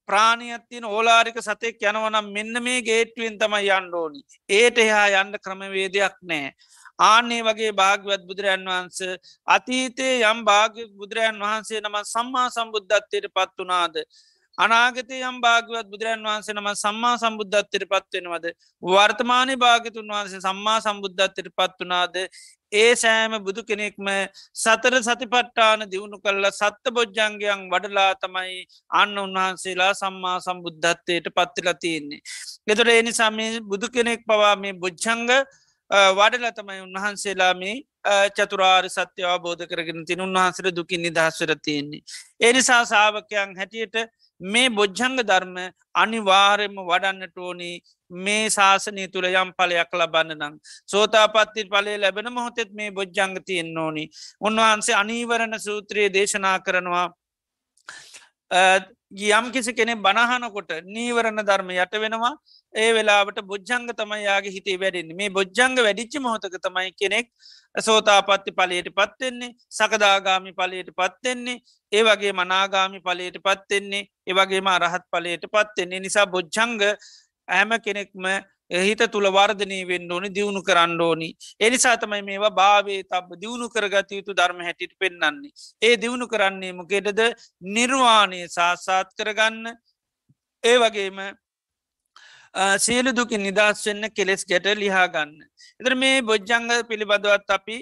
ප්‍රාණියත්තින 0.10 0.86
ඕලාරික 0.86 1.38
සතෙක් 1.40 1.82
යනවනම් 1.82 2.32
මෙන්න 2.32 2.64
මේ 2.64 2.82
ගේට්ටුවෙන් 2.82 3.38
තම 3.40 3.56
යන්න 3.60 3.94
ඕනි. 3.94 4.22
ඒට 4.50 4.78
එහා 4.78 5.22
යන්න 5.22 5.38
ක්‍රමවේදයක් 5.40 6.18
නෑ. 6.24 6.54
ආනේ 7.00 7.42
වගේ 7.42 7.72
භාගවත් 7.74 8.28
බුදුරජන් 8.28 8.66
වහන්ස 8.66 9.00
අතීතයේ 9.48 10.22
යම් 10.24 10.44
භාග 10.46 10.76
බුදුරජන් 10.98 11.40
වහන්සේ 11.40 11.82
නම 11.82 11.98
සම්මා 12.06 12.50
සම්බුද්ධත්වයට 12.50 13.34
පත් 13.34 13.58
වනාද. 13.60 13.96
අනාගතය 14.58 15.20
යම් 15.20 15.38
භාගවත් 15.42 15.88
බුදුරන් 15.88 16.24
වහන්සේ 16.24 16.54
නම 16.54 16.68
සම්මා 16.76 17.18
සම්බුද්ධත්වයට 17.18 17.86
පත්වෙනවද. 17.86 18.46
වර්තමානය 18.84 19.56
භාගතුන් 19.58 20.10
වහන්සේ 20.10 20.42
සම්මා 20.42 20.80
සම්බුද්ධත්වයට 20.82 21.50
පත් 21.52 21.80
වනාද 21.82 22.16
ඒ 22.74 22.92
සෑම 22.96 23.34
බුදු 23.40 23.64
කෙනෙක්ම 23.64 24.08
සතර 24.56 24.96
සතිපට්ටාන 25.02 25.86
දියුණු 25.88 26.20
කරල 26.20 26.46
සත්ත 26.52 26.92
බොජ්ජංගයන් 26.92 27.66
වඩලා 27.72 28.12
තමයි 28.18 28.62
අන්න 28.92 29.18
උන්වහන්සේලා 29.18 29.94
සම්මා 29.96 30.38
සම්බුද්ධත්වයට 30.40 31.28
පත්තිලා 31.32 31.76
තියන්නේ. 31.76 32.22
එතොට 32.68 32.94
එනිසා 32.94 33.32
මේ 33.32 33.60
බුදු 33.64 33.90
කෙනෙක් 33.90 34.22
පවා 34.24 34.56
මේ 34.56 34.74
බොච්චංග 34.76 35.30
වඩල 36.12 36.46
තමයි 36.52 36.82
උන්වහන්සේලා 36.82 37.54
මේ 37.56 37.76
චතුරාර් 38.32 38.86
සත්‍ය 38.90 39.26
අවබෝධ 39.26 39.64
කරගෙන 39.66 40.06
තින 40.06 40.22
උන්වහන්සර 40.22 40.70
දුකින් 40.72 41.02
නිදහස්වර 41.02 41.56
තියෙන්නේ. 41.58 42.02
එනිසා 42.42 42.82
සාාවකයන් 42.86 43.56
හැටියට 43.56 43.96
මේ 44.42 44.70
බොජ්ජංග 44.70 45.18
ධර්ම 45.22 45.58
අනිවාරයම 45.96 46.76
වඩන්නට 46.82 47.38
ඕනි 47.38 47.72
මේ 48.12 48.50
ශාසනය 48.50 49.08
තුළ 49.08 49.26
යම් 49.26 49.52
පලයක් 49.54 49.92
ලබන්න 49.94 50.38
නං. 50.38 50.56
සෝතාපත්ති 50.86 51.66
පලේ 51.66 51.98
ලැබෙන 51.98 52.30
මොහොතෙත් 52.30 52.72
මේ 52.72 52.92
බොජ්ජංග 52.92 53.36
තියෙන් 53.46 53.78
ඕනි. 53.78 54.10
උන්වහන්සේ 54.42 54.96
අනීවරණ 54.96 55.60
සූත්‍රයේ 55.60 56.10
දේශනා 56.10 56.58
කරනවා 56.60 57.08
යම් 58.54 59.46
කිසි 59.52 59.74
කෙනෙ 59.74 59.96
බණහනකොට 59.98 60.72
නීවරණ 60.86 61.42
ධර්ම 61.42 61.70
යට 61.72 61.96
වෙනවා. 61.96 62.34
ඒ 62.74 62.94
වෙලාට 62.94 63.42
බොජ්ජංග 63.44 63.90
තමයියාගේ 63.92 64.52
හිතේ 64.52 64.78
වැඩෙන්නේ. 64.78 65.16
මේ 65.16 65.30
බොජ්ජංග 65.32 65.76
වැඩිච්චි 65.78 66.20
මොහොතක 66.20 66.58
තමයි 66.60 66.92
කෙනෙක් 66.94 67.30
සෝතාපත්ති 67.76 68.52
පලයට 68.52 68.90
පත්වෙන්නේ 68.92 69.54
සකදාගාමි 69.70 70.54
පලයට 70.54 70.90
පත්වෙන්නේ 70.92 71.58
ඒ 71.92 72.04
වගේ 72.04 72.34
මනාගාමි 72.34 73.02
පලයට 73.02 73.38
පත්වෙන්නේ 73.40 74.08
ඒවගේම 74.28 74.68
අරහත් 74.68 75.06
පලයට 75.12 75.46
පත්වෙන්නේ 75.48 76.00
නිසා 76.00 76.26
බොජ්ජංග 76.28 76.82
ඇම 77.48 77.70
කෙනෙක්ම 77.80 78.26
හිත 78.70 79.02
තුළ 79.12 79.28
වර්ධනය 79.30 79.80
වෙන්න 79.86 80.12
ඕනි 80.12 80.30
දියුණු 80.30 80.62
කරන්න 80.62 81.02
ඕනි. 81.02 81.30
එනිසා 81.60 81.98
තමයි 81.98 82.22
මේවා 82.22 82.50
භාවේ 82.52 83.04
තබ 83.04 83.40
දියුණු 83.42 83.70
කරගත 83.70 84.12
යුතු 84.12 84.34
ධර්ම 84.34 84.60
හැටිට 84.62 84.98
පෙන්න්නන්නේ 85.00 85.52
ඒ 85.82 85.96
දියුණු 85.98 86.28
කරන්නේ 86.28 86.74
මොකෙටද 86.74 87.22
නිර්වාණය 87.62 88.48
සාසාත් 88.50 89.14
කරගන්න. 89.14 89.76
ඒ 90.64 90.78
වගේම 90.78 91.20
සියලු 92.78 93.12
දුකින් 93.12 93.42
නිදස් 93.42 93.86
වෙන්න 93.86 94.10
කෙලෙස් 94.12 94.46
ගැට 94.46 94.68
ලිහාගන්න 94.76 95.34
එතර 95.80 95.96
මේ 95.96 96.22
බොජ්ජංග 96.24 96.70
පිළිබඳවත් 96.90 97.50
අපි 97.50 97.78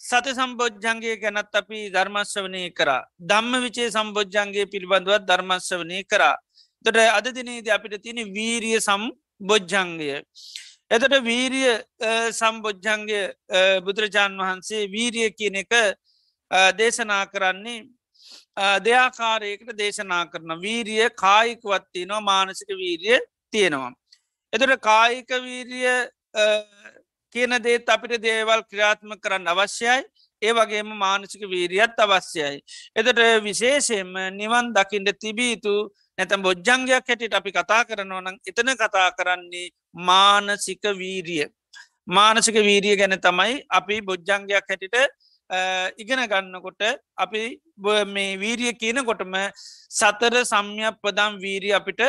සත 0.00 0.26
සම්බෝජ්ජන්ගේ 0.30 1.16
ගැනත් 1.16 1.54
අපි 1.54 1.90
ධර්මශ්‍රවනය 1.90 2.70
කරා. 2.70 3.02
ධම්ම 3.20 3.62
විචේ 3.62 3.90
සම්බෝජ්ජන්ගේ 3.90 4.66
පිළිබඳවත් 4.66 5.24
ධර්මශ්‍රවනය 5.26 6.04
කරා. 6.04 6.36
තොට 6.84 6.96
අද 6.96 7.26
දිනේද 7.34 7.68
අපිට 7.68 8.02
තියෙන 8.02 8.20
වීරිය 8.32 8.80
සම් 8.80 9.10
බොජ්ජංගය. 9.40 10.22
එතට 10.90 11.14
වීරිය 11.24 11.72
සම්බොජ්ජන්ගේ 12.32 13.22
බුදුරජාණන් 13.84 14.42
වහන්සේ 14.42 14.90
වීරිය 14.92 15.30
කියන 15.30 15.60
එක 15.62 15.72
දේශනා 16.78 17.24
කරන්නේ 17.26 17.86
දෙයාකාරයකට 18.86 19.72
දේශනා 19.78 20.24
කරන 20.26 20.54
වීරිය 20.62 21.10
කායිකවත්ති 21.24 22.06
නවා 22.06 22.20
මානසික 22.22 22.70
වීරිය 22.82 23.18
තියෙනවා. 23.52 23.92
එතට 24.52 24.80
කායික 24.80 25.30
වීරිය 25.44 25.92
කියන 27.34 27.52
දේත් 27.62 27.88
අපිට 27.88 28.22
දේවල් 28.22 28.64
ක්‍රියාත්ම 28.64 29.12
කරන්න 29.22 29.52
අවශ්‍යයි 29.54 30.02
ඒ 30.42 30.52
වගේම 30.52 30.90
මානසික 30.96 31.42
වීරියත් 31.50 31.98
අවශ්‍යයි. 31.98 32.60
එතට 32.96 33.20
විශේෂයෙන්ම 33.44 34.12
නිවන් 34.34 34.72
දකිින්ට 34.74 35.18
තිබීතු 35.20 35.74
නැතම් 36.18 36.42
බොජ්ජංගයක් 36.42 36.90
හැටිට 37.02 37.34
අපි 37.34 37.50
කතා 37.52 37.82
කරනවා 37.84 38.22
නම් 38.22 38.36
එතන 38.44 38.70
කතා 38.74 39.08
කරන්නේ 39.12 39.70
මානසික 39.94 40.82
වීරිය. 40.94 41.46
මානසික 42.08 42.56
වීරිය 42.60 42.96
ගැන 42.96 43.16
තමයි 43.18 43.62
අපි 43.70 44.00
බොජ්ජංගයක් 44.02 44.64
හැටිට 44.64 44.96
ඉගෙන 45.96 46.22
ගන්නකොට 46.26 46.82
අපි 47.16 47.42
මේ 48.06 48.32
වීරිය 48.36 48.72
කියනකොටම 48.74 49.36
සතර 49.90 50.34
සම්යක් 50.44 50.98
පදම් 51.02 51.38
වීරිය 51.38 51.72
අපිට 51.72 52.02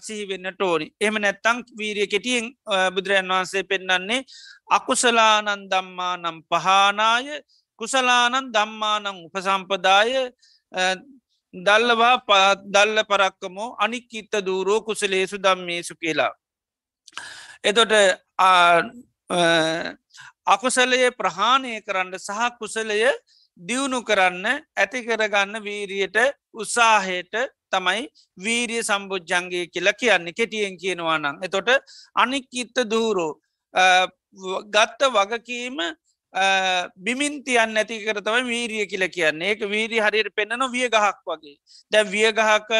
සිහිවෙන්න 0.00 0.50
ටෝනි 0.50 0.86
එම 1.00 1.14
නැත්තං 1.16 1.62
වීරිය 1.72 2.06
කෙටියෙන් 2.06 2.50
බුදුරජන් 2.94 3.28
වහන්සේ 3.28 3.64
පෙන්න්නන්නේ 3.64 4.26
අකුසලානන් 4.70 5.68
දම්මා 5.70 6.14
නම් 6.16 6.42
පහනාය 6.44 7.40
කුසලානන් 7.78 8.50
දම්මානං 8.50 9.24
උපසම්පදාය 9.26 10.12
දල්ලවා 11.54 12.54
දල්ල 12.66 13.04
පරක්කමෝ 13.04 13.76
අනික්කිත්ත 13.78 14.32
දූරෝ 14.40 14.80
කුසලේසු 14.82 15.38
දම්මේසු 15.38 15.94
කියලා. 15.96 16.32
එතොට 17.62 17.92
අකුසලය 20.46 21.10
ප්‍රහාණය 21.12 21.80
කරන්න 21.82 22.18
සහ 22.18 22.58
කුසලය 22.58 23.00
දියුණු 23.58 24.02
කරන්න 24.02 24.46
ඇති 24.76 25.02
කරගන්න 25.02 25.60
වීරියට 25.60 26.16
උත්සාහයට 26.54 27.34
තමයි 27.70 28.06
වීරිය 28.38 28.82
සම්බෝජ්ජන්ගේ 28.82 29.66
කියලා 29.66 29.92
කියන්නේ 29.94 30.32
කෙටියෙන් 30.32 30.78
කියනවා 30.78 31.18
නම් 31.18 31.42
එතොට 31.42 31.68
අනික්කිත්ත 32.14 32.76
දූරෝ 32.90 33.32
ගත්ත 34.66 35.00
වගකීම 35.08 35.78
බිමින් 36.96 37.42
තියන්න 37.44 37.76
ඇති 37.76 38.04
කරතම 38.04 38.46
වීරිය 38.46 38.86
කියල 38.86 39.08
කියන්නේ. 39.08 39.50
ඒක 39.50 39.60
වීරී 39.66 40.00
හරියට 40.00 40.34
පෙන්න්නන 40.34 40.70
විය 40.72 40.88
ගහක් 40.88 41.24
වගේ. 41.26 41.56
දැ 41.92 42.04
විය 42.06 42.32
ගහක 42.32 42.70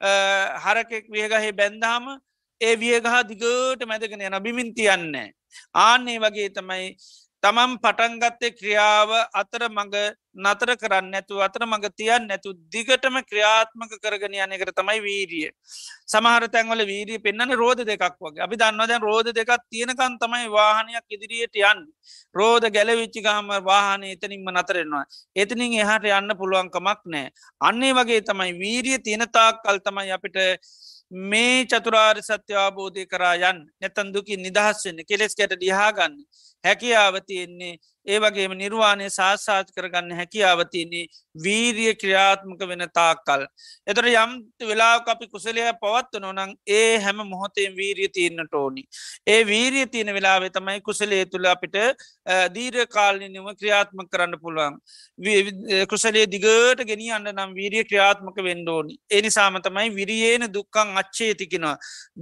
හරකෙක් 0.00 1.10
වියගහහි 1.10 1.52
බැන්දාම 1.52 2.18
ඒ 2.60 2.76
වියගහ 2.76 3.08
දිගට 3.28 3.86
මැදගෙන 3.86 4.20
යන 4.22 4.42
බිමින් 4.42 4.74
තියන්නේ 4.74 5.32
ආන්නේ 5.74 6.18
වගේ 6.18 6.48
තමයි 6.50 6.96
තමම් 7.46 7.72
පටන්ගත්තේ 7.78 8.50
ක්‍රියාව 8.52 9.10
අතර 9.32 9.62
මඟ 9.68 9.94
නතර 10.36 10.70
කරන්න 10.74 11.10
නැතු 11.12 11.38
අතර 11.38 11.62
මඟ 11.62 11.86
තියන් 11.92 12.24
නැතු 12.26 12.50
දිගටම 12.68 13.18
ක්‍රියාත්මක 13.22 13.92
කරගෙන 13.96 14.34
යනකට 14.36 14.72
තමයි 14.74 14.98
වීරිය. 15.00 15.50
සමහර 16.06 16.46
තැන්වල 16.48 16.82
වීරිය 16.90 17.20
පෙන්න්න 17.20 17.54
රෝධ 17.54 17.82
දෙකක් 17.82 18.18
වගේ 18.18 18.42
අපි 18.42 18.58
දන්නවද 18.62 18.98
රෝධ 19.00 19.30
දෙකක් 19.30 19.52
තියෙනකන් 19.70 20.18
තමයි 20.18 20.50
වාහනයක් 20.50 21.06
ඉදිරියට 21.08 21.60
යන්න. 21.62 21.86
රෝධ 22.34 22.66
ගැලවිච්චිකාම 22.68 23.54
වාහන 23.62 24.02
එතනින්ම 24.06 24.50
නතරෙනවා. 24.52 25.04
එතනින් 25.36 25.78
එහට 25.78 26.10
යන්න 26.10 26.38
පුළුවන්කමක් 26.42 27.00
නෑ. 27.06 27.30
අන්නේ 27.60 27.94
වගේ 27.94 28.20
තමයි 28.22 28.58
වීරිය 28.58 28.98
තියෙනතාක් 29.00 29.62
කල් 29.62 29.78
තමයි 29.80 30.10
අපිට 30.18 30.42
මේ 31.10 31.64
චතුරාර් 31.66 32.18
සත්‍ය 32.20 32.54
අවබෝධය 32.56 33.06
කරා 33.06 33.36
යන් 33.40 33.62
නැතන් 33.80 34.12
දුකින් 34.12 34.42
නිදහස් 34.42 34.82
වෙන්න 34.86 35.06
කෙලෙස් 35.06 35.38
ගැට 35.38 35.54
දිහාගන්න 35.60 36.16
හැකියාව 36.64 37.20
තියෙන්නේ 37.26 37.74
ඒ 38.06 38.18
වගේම 38.20 38.52
නිර්වාණය 38.58 39.06
සාස්සාත් 39.10 39.70
කරගන්න 39.76 40.12
හැකියාවතියන්නේ 40.18 41.04
වීරිය 41.44 41.94
ක්‍රියාත්මක 41.94 42.60
වෙන 42.70 42.84
තාක්කල්. 42.98 43.42
එතර 43.86 44.06
යම් 44.10 44.32
වෙලා 44.70 44.92
අපි 45.14 45.26
කුසලය 45.26 45.64
පවත්ව 45.82 46.22
නොනං 46.24 46.54
ඒ 46.68 46.98
හැම 46.98 47.22
මොහොතේ 47.32 47.66
වීරිය 47.78 48.08
තියන්නට 48.08 48.54
ඕනි. 48.54 48.84
ඒ 49.26 49.40
වීරිය 49.50 49.86
තියෙන 49.86 50.14
වෙලාවේ 50.18 50.50
තමයි 50.50 50.80
කුසලේ 50.80 51.24
තුළ 51.26 51.50
අපිට 51.54 51.76
දීර 52.54 52.86
කාලනිනම 52.88 53.50
ක්‍රියාත්ම 53.58 54.06
කරන්න 54.06 54.38
පුළුවන්. 54.38 54.78
කුසලේ 55.90 56.26
දිගට 56.26 56.86
ගෙන 56.86 57.04
අන්න 57.10 57.30
නම් 57.34 57.54
වීරිය 57.54 57.84
ක්‍රියාත්මක 57.84 58.42
වෙන්ඩෝනි. 58.48 59.00
එනිසාම 59.10 59.60
තමයි 59.62 59.94
විරියේන 59.98 60.46
දුක්කං 60.54 60.96
අච්චේ 60.96 61.34
තිකිනවා. 61.34 61.76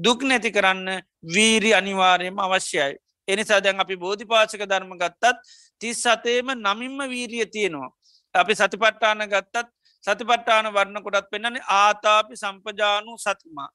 දුක් 0.05 0.23
නැති 0.23 0.51
කරන්න 0.51 1.01
වීරි 1.35 1.75
අනිවාර්යම 1.75 2.39
අවශ්‍යයි. 2.41 3.04
එනිසා 3.29 3.61
දැන් 3.61 3.81
අපි 3.81 3.97
බෝධිපාසක 3.97 4.65
ධර්ම 4.65 4.93
ගත්තත් 4.99 5.37
තිස් 5.81 6.03
සතේම 6.03 6.53
නමින්ම 6.57 6.99
වීරිය 7.09 7.47
තියෙනවා. 7.47 7.91
අපි 8.35 8.55
සතිපට්ටාන 8.55 9.25
ගත්තත් 9.29 9.69
සතිපට්ටාන 10.05 10.67
වරණ 10.75 11.03
කොටත් 11.03 11.31
පෙන්න්නන්නේ 11.31 11.65
ආතාපි 11.69 12.37
සම්පජානු 12.37 13.19
සතිමා. 13.19 13.69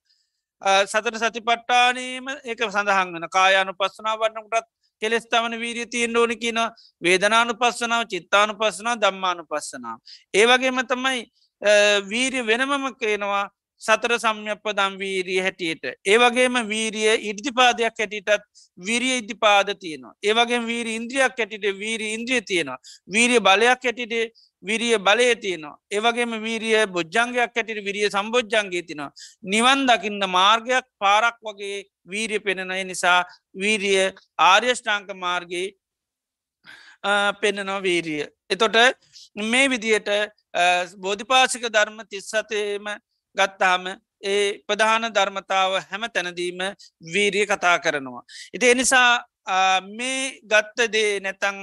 සතර 0.85 1.15
සතිපට්ටානීම 1.17 2.27
ඒක 2.43 2.61
සඳහන් 2.65 3.15
වන 3.15 3.29
කායානු 3.29 3.73
පස්සනා 3.73 4.15
වරන්න 4.17 4.49
කොටත් 4.49 4.69
කෙලෙස් 5.01 5.25
තමන 5.25 5.59
වීරිය 5.59 5.87
තියෙන් 5.87 6.17
ඕනි 6.17 6.35
කියන 6.35 6.59
වේදනානු 7.03 7.53
පස්සනාව 7.55 8.03
චිත්තානු 8.05 8.53
පස්සනා 8.55 8.95
දම්මානු 8.97 9.45
පස්සනාව. 9.45 9.97
ඒවගේම 10.33 10.81
තමයි 10.87 11.23
වීරිය 12.11 12.45
වෙනමම 12.45 12.85
කියනවා 12.95 13.45
සතර 13.81 14.13
සම්යප්පදම් 14.19 14.97
වීරිය 15.01 15.39
හැටියට. 15.45 15.83
ඒවගේම 16.05 16.55
වීරිය 16.67 17.15
ඉර්දිපාදයක් 17.29 17.95
හැටිටත් 17.99 18.43
විරිය 18.77 19.17
ඉදිපාද 19.21 19.73
තියෙනවා. 19.79 20.13
ඒවගේ 20.23 20.59
වීරි 20.67 20.95
ඉන්ද්‍රියක් 20.99 21.39
ඇටිට 21.39 21.65
වීරි 21.81 22.13
ඉන්ද්‍රිය 22.17 22.41
තියෙනවා. 22.41 22.79
වීරිය 23.07 23.39
බලයක් 23.39 23.85
ඇටිට 23.85 24.13
විරිය 24.63 24.97
බලය 24.99 25.35
තියෙනවා. 25.35 25.77
ඒවගේම 25.91 26.31
වීරිය 26.45 26.85
බොජ්ජංගයක් 26.87 27.39
ඇටිට 27.39 27.83
විරිය 27.87 28.09
සම්බෝජ්ජන්ගේ 28.09 28.83
තිනවා. 28.83 29.11
නිවන් 29.43 29.85
දකින්න 29.87 30.29
මාර්ගයක් 30.29 30.85
පාරක් 30.99 31.37
වගේ 31.41 31.85
වීරිය 32.05 32.39
පෙනෙනය 32.39 32.83
නිසා 32.83 33.19
වීරිය 33.55 34.11
ආර්යෂ්ඨාංක 34.37 35.13
මාර්ගයේ 35.15 35.67
පෙන්නනවා 37.41 37.81
වීරිය. 37.81 38.27
එතොට 38.49 38.75
මේ 39.35 39.69
විදියට 39.69 40.09
බෝධිපාසික 40.97 41.69
ධර්ම 41.69 42.01
තිස්සතේම 42.09 42.89
ගත්තාම 43.35 43.87
ඒ 44.23 44.59
ප්‍රධාන 44.67 45.09
ධර්මතාව 45.11 45.79
හැම 45.89 46.03
තැනදීම 46.09 46.59
වීරිය 47.13 47.45
කතා 47.45 47.77
කරනවා. 47.79 48.23
ඉති 48.53 48.71
එනිසා 48.71 49.23
මේ 49.89 50.39
ගත්ත 50.43 50.91
දේ 50.91 51.19
නැතං 51.19 51.57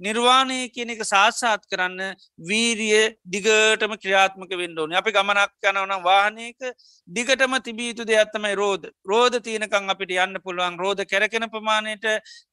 නිර්වාණය 0.00 0.68
කියන 0.68 0.90
එක 0.92 1.02
සාත්සාත් 1.04 1.62
කරන්න 1.64 2.00
වීරිය 2.40 3.16
දිගටම 3.26 3.94
ක්‍රියාත්මක 3.96 4.52
වෙන්ඩෝන 4.52 4.92
අපි 4.92 5.12
ගමනක් 5.12 5.70
යනවන 5.70 5.94
වාහනයක 6.04 6.68
දිගටම 7.08 7.56
තිබීතු 7.60 8.04
දෙයක්ත්තමයි 8.04 8.54
රෝධ 8.54 8.86
රෝධ 9.04 9.38
තියනකං 9.40 9.88
අපිට 9.88 10.12
යන්න 10.16 10.40
පුළුවන්. 10.44 10.76
රෝධ 10.78 11.02
කැරකෙන 11.06 11.48
ප්‍රමාණයට 11.48 12.04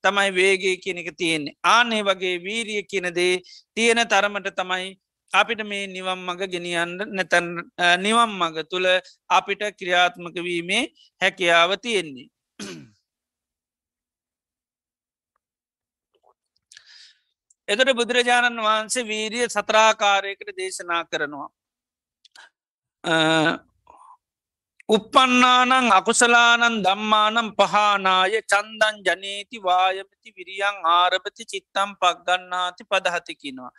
තමයි 0.03 0.29
වේගේ 0.31 0.75
කියන 0.77 1.03
එක 1.03 1.11
තියෙන්නේ. 1.17 1.57
ආනේ 1.65 2.03
වගේ 2.03 2.35
වීරිය 2.39 2.83
කියනදේ 2.85 3.41
තියෙන 3.75 4.07
තරමට 4.07 4.55
තමයි 4.55 4.95
අපිට 5.33 5.61
මේ 5.65 5.87
නිවම් 5.87 6.19
මඟ 6.19 6.43
ගෙනියන්න 6.53 6.97
නැතැන් 7.09 7.47
නිවම් 7.99 8.31
මඟ 8.31 8.57
තුළ 8.71 8.87
අපිට 9.29 9.61
ක්‍රියාත්මක 9.79 10.35
වීමේ 10.39 10.83
හැකියාව 11.21 11.71
තියෙන්නේ. 11.77 12.29
එතට 17.67 17.93
බුදුරජාණන් 17.95 18.59
වහන්සේ 18.59 19.07
වීරිය 19.07 19.45
සත්‍රාකාරයකට 19.49 20.49
දේශනා 20.57 21.03
කරනවා. 21.05 21.49
උපන්නානං 24.89 25.91
අකුසලානන් 25.91 26.83
දම්මානම් 26.85 27.49
පහනාය 27.57 28.35
චන්දන් 28.43 28.95
ජනීති 29.01 29.57
වායමති 29.59 30.29
විරියං 30.37 30.77
ආරභති 30.87 31.43
චිත්තම් 31.45 31.89
පක්ගන්නාති 32.01 32.83
පදහතිකිනවා. 32.85 33.71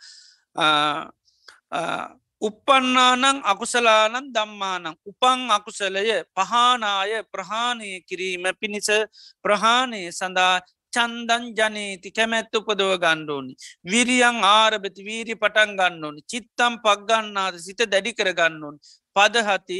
උපන්නානං 2.41 3.41
අකුසලානන් 3.43 4.29
දම්මානං 4.29 4.93
උපං 5.03 5.39
අකුසලය 5.49 6.05
පහනාය 6.29 7.11
ප්‍රහාණය 7.25 7.91
කිරීම 8.01 8.45
පිණිස 8.59 8.89
ප්‍රහාණය 9.45 10.01
සඳහා 10.11 10.61
චන්දන් 10.93 11.43
ජනීති 11.51 12.11
කැමැත්ත 12.11 12.55
උපදව 12.55 12.91
ගණ්ඩෝනි. 12.97 13.53
විරියං 13.83 14.37
ආරභති 14.49 15.01
වීරි 15.03 15.35
පටන් 15.35 15.71
ගන්න 15.79 16.03
ඕනි 16.03 16.21
චිත්තම් 16.23 16.73
පක්ගන්නාද 16.83 17.55
සිත 17.57 17.81
දැඩි 17.85 18.13
කර 18.13 18.31
ගන්න 18.33 18.63
ඕනි. 18.63 18.79
පදහති 19.15 19.79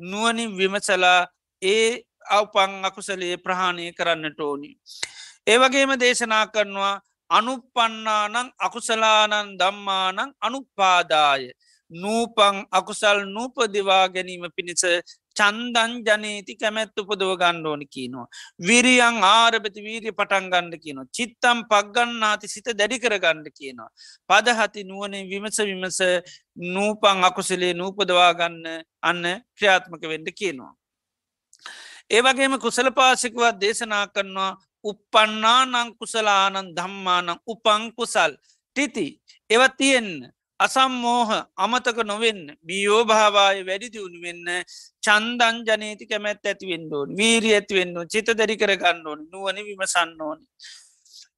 නුවනින් 0.00 0.56
විමසලා 0.58 1.20
ඒ 1.62 2.02
අවපං 2.30 2.72
අකුසලයේ 2.84 3.36
ප්‍රහාණය 3.38 3.92
කරන්නට 3.92 4.40
ඕනි. 4.40 4.70
ඒවගේම 5.46 5.92
දේශනා 5.96 6.46
කරනවා 6.48 6.94
අනුපන්නානං 7.30 8.50
අකුසලානන් 8.58 9.56
දම්මානං 9.58 10.34
අනුපාදාය. 10.40 11.52
නූපං 11.90 12.66
අකුසල් 12.70 13.18
නූපදිවා 13.26 14.08
ගැනීම 14.08 14.46
පිණිස 14.56 14.82
චන්දන් 15.36 15.92
ජනීති 16.06 16.56
කැමැත්තු 16.56 17.02
උපදව 17.02 17.32
ගණ්ඩෝනි 17.42 17.86
කියනවා. 17.86 18.26
විරියං 18.60 19.18
ආරභති 19.22 19.84
වීරිය 19.86 20.12
පටන් 20.12 20.50
ගණ්ඩ 20.52 20.82
කියනවා. 20.82 21.06
චිත්තම් 21.12 21.58
පක්ගන්නාති 21.70 22.48
සිත 22.48 22.68
දැඩිකර 22.72 23.14
ගණ්ඩ 23.18 23.48
කියනවා. 23.58 23.90
පදහති 24.28 24.84
නුවනේ 24.84 25.28
විමස 25.30 25.58
විමස 25.60 26.00
නූපං 26.74 27.24
අකුසලේ 27.24 27.74
නූපදවා 27.74 28.32
ගන්න 28.34 28.82
අන්න 29.02 29.22
ක්‍රියාත්මක 29.56 30.02
වෙන්ඩ 30.02 30.30
කියනවා. 30.32 30.72
ඒවගේම 32.10 32.58
කුසල 32.58 32.90
පාසිකවත් 32.90 33.60
දේශනා 33.60 34.06
කරනවා 34.08 34.56
උපන්නානං 34.90 35.94
කුසලානන් 35.98 36.72
ධම්මානං 36.76 37.30
උපංකුසල් 37.46 38.32
ටිති 38.76 39.06
එව 39.50 39.62
තියෙන්න 39.78 40.10
අසම්මෝහ 40.60 41.30
අමතක 41.54 41.98
නොවෙන්න 42.02 42.42
බියෝභාවාය 42.66 43.60
වැඩි 43.68 43.92
දියුණු 43.94 44.18
වෙන්න? 44.24 44.48
චන්දන් 45.04 45.56
ජනීති 45.66 46.08
කැමැත් 46.10 46.40
ඇතිවෙන්ඩෝන් 46.42 47.08
වීරී 47.18 47.54
ඇතිවෙන්න 47.54 47.94
චිත 48.08 48.28
දැරි 48.32 48.56
කර 48.56 48.72
ගන්න 48.74 49.06
ඕන. 49.06 49.20
නුවන 49.32 49.58
විමසන්න 49.66 50.20
ඕනි. 50.20 50.44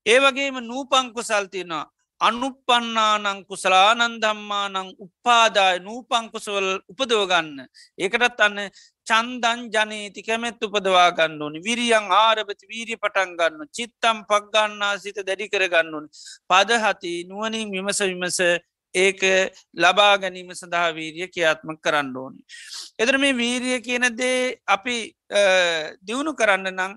ඒවගේම 0.06 0.56
නූපංකුසල්තිනවා 0.62 1.86
අනුපන්නානං 2.20 3.44
කුසලානන්දම්මානං 3.46 4.88
උපාදාය 4.98 5.78
නූපංකුසවල් 5.80 6.68
උපදෝගන්න. 6.90 7.66
ඒකටත් 7.98 8.40
අන්න 8.40 8.58
චන්දන් 9.08 9.60
ජනීති 9.74 10.26
කැමැත් 10.28 10.64
උපදවා 10.66 11.10
ගන්න 11.18 11.42
ඕනි 11.42 11.64
විරියං 11.66 12.08
ආරභති 12.14 12.70
වීරි 12.72 12.96
පටන් 12.96 13.36
ගන්න 13.38 13.70
චිත්තම් 13.76 14.24
පක්ගන්නා 14.30 14.94
සිත 15.04 15.20
දැඩි 15.28 15.52
කර 15.52 15.68
ගන්න 15.74 15.94
ඕනි 15.94 16.08
පදහති 16.50 17.14
නුවනින් 17.30 17.70
විමස 17.70 18.02
විමස 18.04 18.40
ඒක 18.94 19.20
ලබා 19.74 20.18
ගැනීම 20.18 20.52
සඳහා 20.52 20.94
වීරිය 20.94 21.28
කියාත්ම 21.28 21.76
කරන්න 21.76 22.16
ඕනි. 22.16 22.40
එදර 22.98 23.18
මේ 23.18 23.36
වීරිය 23.36 23.80
කියනදේ 23.80 24.60
අපි 24.66 24.96
දියුණු 26.06 26.32
කරන්න 26.34 26.72
නං 26.72 26.94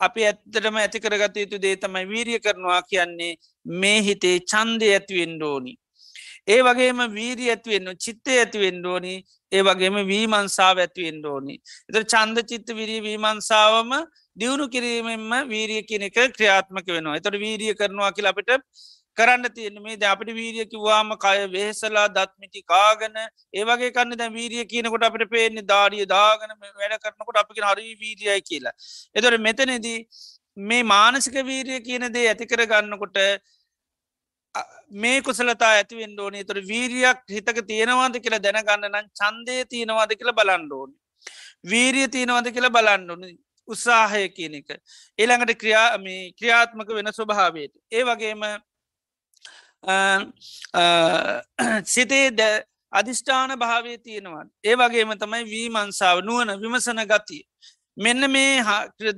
අපි 0.00 0.26
ඇත්තටම 0.26 0.76
ඇති 0.76 1.00
කරගත 1.00 1.36
යුතු 1.36 1.58
දේ 1.58 1.76
තමයි 1.76 2.06
වීරිය 2.08 2.38
කරනවා 2.40 2.82
කියන්නේ 2.82 3.32
මේ 3.66 4.02
හිතේ 4.02 4.36
චන්දය 4.42 4.92
ඇතිවෙන්ඩ 4.92 5.42
ඕනි. 5.42 5.74
ඒ 6.46 6.60
වගේම 6.62 6.98
වීරී 7.12 7.50
ඇතිවෙන්න 7.50 7.96
චිත්තය 7.98 8.38
ඇතිවෙන්ඩ 8.38 8.86
ඕනි 9.54 9.60
ඒ 9.60 9.62
වගේම 9.62 9.96
වීමන්සාාව 10.06 10.78
ඇතිවෙන්ඩ 10.78 11.26
ඕනි. 11.26 11.56
එත 11.88 11.96
චන්ද 12.04 12.46
චිත්ත 12.46 12.68
විරී 12.72 13.00
වීමන්සාාවම 13.00 13.92
දියුණු 14.36 14.66
කිරීමෙන්ම 14.68 15.32
වීරිය 15.48 15.82
කෙනෙක 15.82 16.18
ක්‍රියාත්මක 16.36 16.86
වෙනවා. 16.88 17.16
එතට 17.16 17.38
වීරිය 17.38 17.74
කරනවා 17.74 18.12
කියල 18.12 18.26
අපිට 18.26 18.52
කරන්න 19.16 19.54
තියෙන 19.54 19.82
මේ 19.82 19.96
ද 19.96 20.02
අපට 20.04 20.30
වීරිය 20.30 20.66
කිව්වාම 20.66 21.14
කය 21.16 21.46
වෙහෙසලා 21.46 22.06
දත්මිටි 22.08 22.62
කාගන 22.64 23.18
ඒවගේ 23.54 23.90
කන්න 23.92 24.16
දැ 24.16 24.30
වීරිය 24.30 24.64
කියනකොට 24.66 25.04
අපට 25.04 25.26
පේන්නේ 25.30 25.62
දාඩිය 25.64 26.06
දාගන 26.06 26.54
වැඩ 26.60 26.98
කරනකොට 27.00 27.36
අපික 27.36 27.62
හරි 27.62 27.94
වීරියයි 27.94 28.40
කියලා. 28.42 28.74
එතොට 29.14 29.40
මෙතනෙදී 29.40 29.98
මේ 30.56 30.82
මානසික 30.84 31.34
වීරිය 31.44 31.80
කියන 31.80 32.12
දේ 32.12 32.26
ඇතිකර 32.28 32.66
ගන්නකොට 32.66 33.18
මේ 34.90 35.22
කුසලතා 35.22 35.70
ඇතිවෙන් 35.70 36.20
ඕනේ 36.20 36.44
තුර 36.44 36.60
වීරියක් 36.62 37.22
හිතක 37.28 37.58
තියෙනවාද 37.66 38.20
කියලා 38.20 38.42
දැනගන්න 38.42 38.90
නම් 38.90 39.08
චන්දය 39.12 39.56
තියෙනවාද 39.66 40.14
කියලා 40.18 40.38
බලන්ඩෝන. 40.40 40.90
වීරිය 41.64 42.08
තියෙනවාද 42.08 42.52
කියලා 42.52 42.70
බලන්ඩුන 42.70 43.24
උත්සාහය 43.68 44.28
කියන 44.30 44.54
එක. 44.54 44.70
ඒළඟට 45.18 45.58
ක්‍රියා 45.58 45.88
ක්‍රියාත්මක 46.38 46.88
වෙන 46.90 47.12
ස්වභාවයට. 47.12 47.74
ඒ 47.92 48.04
වගේම 48.04 48.46
සිතේ 51.84 52.30
ද 52.32 52.40
අධිෂ්ඨාන 52.92 53.58
භාවය 53.58 53.98
තියෙනවා. 53.98 54.44
ඒ 54.64 54.76
වගේම 54.76 55.16
තමයි 55.18 55.44
වීමන්සාාව 55.46 56.22
නුවන 56.22 56.54
විමසන 56.60 57.02
ගතිය. 57.04 57.42
මෙන්න 57.96 58.30
මේ 58.30 58.62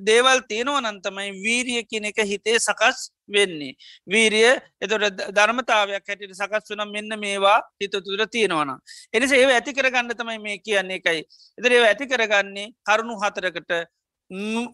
දේවල් 0.03 0.41
තියෙනවා 0.49 0.81
නන්තමයි 0.83 1.31
වීරිය 1.43 1.83
කියන 1.85 2.05
එක 2.05 2.21
හිතේ 2.23 2.59
සකස් 2.59 3.11
වෙන්නේ. 3.29 3.75
වීරිය 4.07 4.61
එතොට 4.81 5.23
ධර්මතාවයක් 5.31 6.05
හැටිට 6.05 6.35
සකස් 6.35 6.71
වනම් 6.71 6.93
මෙන්න 6.93 7.19
මේවා 7.19 7.61
හිත 7.81 7.97
තුර 7.99 8.27
තියෙනවන. 8.29 8.77
එනිස 9.13 9.33
ඒ 9.33 9.47
ඇති 9.49 9.73
කරගන්න 9.73 10.13
තමයි 10.13 10.39
මේ 10.39 10.59
කියන්නේ 10.59 11.01
එකයි. 11.01 11.25
එතර 11.59 11.73
ඒ 11.73 11.85
ඇති 11.85 12.07
කරගන්නේ 12.07 12.73
කරුණු 12.83 13.17
හතරකට 13.17 13.73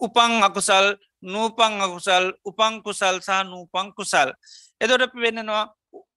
උපං 0.01 0.43
අකුසල් 0.43 0.97
නූපං 1.23 1.81
අකුසල් 1.81 2.33
උපංකුසල් 2.45 3.21
සහ 3.21 3.45
නූපං 3.45 3.93
කුසල්. 3.95 4.33
එදොට 4.81 5.15
වෙන්නනවා 5.15 5.71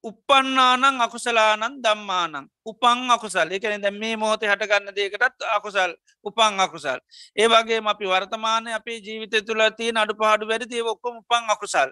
උපන්නානං 0.06 1.02
අකුසලානන් 1.06 1.76
දම්මානං 1.84 2.48
උපං 2.63 3.00
අකුසල්. 3.10 3.48
එකන 3.50 3.82
දැ 3.82 3.94
මේ 3.94 4.15
මෝතේ 4.15 4.50
හටගන්න 4.52 4.96
දේකටත් 4.98 5.46
අකුසල් 5.58 5.91
උපං 6.26 6.60
අකුසල්. 6.60 7.00
ඒ 7.36 7.48
වගේ 7.48 7.82
අපි 7.94 8.06
වර්තමානය 8.06 8.74
අපේ 8.74 9.00
ජීවිත 9.00 9.36
තුළ 9.48 9.63
තිය 9.78 9.91
අඩු 9.96 10.13
පහඩු 10.15 10.50
වැඩි 10.52 10.82
ඔක්කොම 10.84 11.22
උපං 11.22 11.54
අකුසල්. 11.56 11.89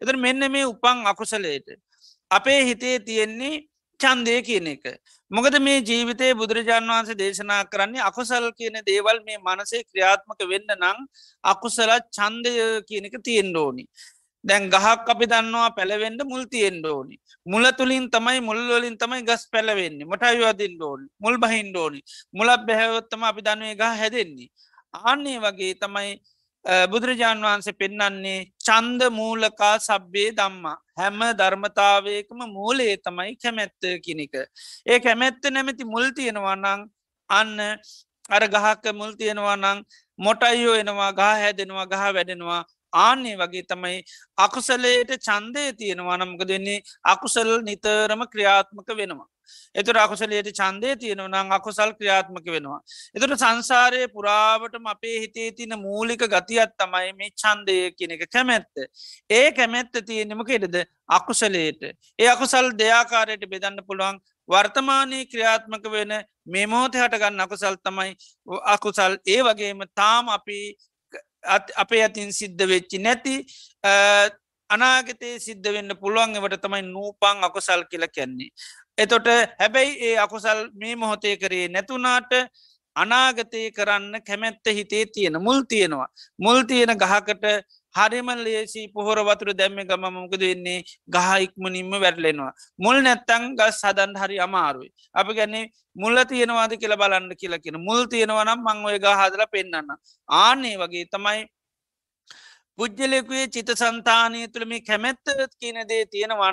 එතර 0.00 0.16
මෙන්න 0.16 0.50
මේ 0.50 0.66
උපං 0.66 1.06
අකුසලයට 1.06 1.68
අපේ 2.30 2.60
හිතේ 2.64 2.96
තියෙන්නේ 3.00 3.54
චන්දය 4.00 4.34
කියන 4.42 4.66
එක. 4.66 4.84
මොකද 5.30 5.56
මේ 5.60 5.82
ජීවිතය 5.82 6.28
බුදුරජාණන් 6.34 6.92
වහන්සේ 6.92 7.18
දේශනා 7.20 7.60
කරන්නේ 7.66 8.02
අකුසල් 8.02 8.46
කියන 8.58 8.78
දේවල් 8.88 9.20
මේ 9.26 9.38
මනසේ 9.40 9.82
ක්‍රියාත්මක 9.84 10.40
වෙන්න 10.52 10.74
නං 10.76 10.98
අකුසලත් 11.44 12.10
චන්දය 12.10 12.52
කියන 12.88 13.06
එක 13.06 13.16
තියෙන් 13.22 13.54
ඕනි. 13.56 13.84
දැන් 14.44 14.68
ගහක් 14.70 15.08
අපි 15.08 15.26
දන්නවා 15.26 15.70
පැළවෙන්ඩ 15.76 16.22
මුල් 16.24 16.44
තියෙන්ඩ 16.46 16.86
ඕනි. 16.86 17.16
මුල 17.46 17.64
තුළින් 17.78 18.10
තමයි 18.10 18.40
මුල්වලින් 18.40 18.98
තමයි 18.98 19.22
ගස් 19.22 19.46
පැලවෙන්නේ. 19.52 20.06
මොටයිවදින් 20.06 20.74
ඩෝනි 20.76 21.06
මුල් 21.18 21.38
බහින් 21.38 21.70
ඩෝනි 21.70 22.00
මුලක් 22.32 22.66
බැහැවොත්තම 22.66 23.22
අපි 23.22 23.40
දනුවේ 23.42 23.76
ගහ 23.76 23.98
හැදෙන්නේ. 24.00 24.50
ආන්නේ 24.94 25.38
වගේ 25.38 25.74
තමයි 25.74 26.10
බුදුරජාණන් 26.90 27.42
වහන්සේ 27.42 27.74
පෙන්නන්නේ 27.74 28.38
චන්ද 28.58 29.10
මූලකා 29.10 29.74
සබ්බේ 29.80 30.30
දම්මා 30.32 30.76
හැම 30.96 31.20
ධර්මතාවයකම 31.38 32.40
මූලේ 32.48 32.96
තමයි 32.98 33.36
කැමැත්ත 33.36 33.82
කිනික 34.04 34.34
ඒ 34.86 34.98
කැමැත්ත 35.00 35.42
නැමැති 35.50 35.84
මුල් 35.86 36.06
තියෙනවන්නං 36.16 36.86
අන්න 37.30 37.58
අර 38.30 38.44
ගහක්ක 38.48 38.94
මුල් 38.94 39.12
තියෙනවා 39.14 39.56
නං 39.56 39.82
මොටයියෝ 40.18 40.74
එනවා 40.74 41.12
ගහ 41.12 41.32
හැදෙනවා 41.40 41.86
ගහ 41.86 42.04
වැඩෙනවා. 42.14 42.62
ආන්නේ 42.94 43.36
වගේ 43.36 43.64
තමයි 43.64 43.98
අකුසලයට 44.38 45.12
චන්දය 45.18 45.64
තියෙනවා 45.74 46.16
නම්ක 46.18 46.48
දෙන්නේ 46.48 46.80
අකුසල් 47.04 47.50
නිතරම 47.62 48.22
ක්‍රියාත්මක 48.26 48.88
වෙනවා. 48.92 49.28
එතුර 49.74 49.96
අකුසලයට 49.96 50.48
චන්දය 50.52 50.90
තියෙනව 50.96 51.26
නම් 51.26 51.52
අකුසල් 51.52 51.92
ක්‍රියාත්මක 51.92 52.46
වෙනවා. 52.46 52.80
එතුට 53.14 53.34
සංසාරය 53.36 54.02
පුරාවටම 54.08 54.86
අපේ 54.86 55.16
හිතේ 55.20 55.50
තින 55.52 55.74
මූලික 55.78 56.24
ගතියත් 56.26 56.76
තමයි 56.76 57.12
මේ 57.14 57.30
චන්දය 57.34 57.78
කියන 57.92 58.14
එක 58.16 58.26
කැමැත්ත. 58.28 58.74
ඒ 59.30 59.46
කැමැත්ත 59.52 59.92
තියෙනෙමකෙටද 60.02 60.76
අකුසලේට. 61.10 61.82
ඒ 62.18 62.28
අකුසල් 62.28 62.70
දෙයාකාරයට 62.74 63.48
බෙදන්න 63.48 63.82
පුළුවන් 63.82 64.20
වර්තමානී 64.48 65.26
ක්‍රියාත්මක 65.26 65.84
වෙන 65.88 66.12
මේ 66.46 66.66
මෝත 66.66 66.94
හටගන්න 66.94 67.40
අකුසල් 67.40 67.76
තමයි 67.80 68.16
අකුසල් 68.66 69.14
ඒ 69.26 69.42
වගේම 69.42 69.84
තාම 69.94 70.28
අපි 70.28 70.58
අපේ 71.76 72.02
අතින් 72.04 72.32
සිද්ධ 72.32 72.64
වෙච්චි 72.68 72.98
නැති 72.98 73.34
අනාගතයේ 74.70 75.38
සිද්ධ 75.38 75.68
වෙන්න 75.68 75.96
පුළුවන් 75.96 76.36
එවට 76.36 76.60
තමයි 76.62 76.82
නූපං 76.84 77.44
අකුසල් 77.44 77.84
කියල 77.90 78.06
කැන්නේ. 78.08 78.50
එතොට 78.98 79.26
හැබැයි 79.58 79.96
ඒ 80.00 80.16
අකුසල් 80.18 80.60
මේ 80.74 80.96
මොහොතේ 80.96 81.36
කරේ 81.36 81.68
නැතුනාට 81.68 82.32
අනාගතය 82.96 83.70
කරන්න 83.70 84.22
කැමැත්ත 84.22 84.66
හිතේ 84.68 85.04
තියෙන 85.06 85.42
මුල් 85.42 85.62
තියෙනවා. 85.64 86.08
මුල් 86.38 86.62
තියෙන 86.62 86.96
ගහකට 86.96 87.44
හරිම 87.94 88.28
ලේසි 88.44 88.88
පොහොර 88.88 89.18
වතුර 89.28 89.52
දැම්ම 89.54 89.78
ගම 89.84 90.04
මොකද 90.10 90.42
වෙන්නේ 90.42 90.84
ගහ 91.08 91.28
ඉක්මනින්ම 91.46 91.92
වැටලෙනවා. 91.96 92.52
මුල් 92.78 92.98
නැත්තං 93.02 93.56
ගස් 93.56 93.80
සදන් 93.82 94.12
හරි 94.16 94.38
අමාරුයි. 94.40 94.92
අප 95.14 95.28
ගැන්නේ 95.30 95.64
මුල්ල 95.96 96.24
තියෙනවාද 96.24 96.76
කියලා 96.76 97.02
බලන්න 97.02 97.32
කියලා 97.36 97.62
කියෙන 97.64 97.80
මුල් 97.80 98.06
තියෙනවනම් 98.06 98.60
මං 98.60 98.86
ඔය 98.86 98.98
ගහ 98.98 99.18
හදල 99.20 99.44
පෙන්න්න. 99.50 99.90
ආනේ 100.28 100.76
වගේ 100.76 101.04
තමයි 101.06 101.42
පුද්ගලෙකුවේ 102.78 103.46
චිත 103.48 103.70
සන්තානය 103.74 104.48
තුළ 104.48 104.64
මේ 104.66 104.80
කැමැත්ත 104.82 105.26
කියන 105.60 105.78
දේ 105.88 106.04
තියෙනවා 106.06 106.52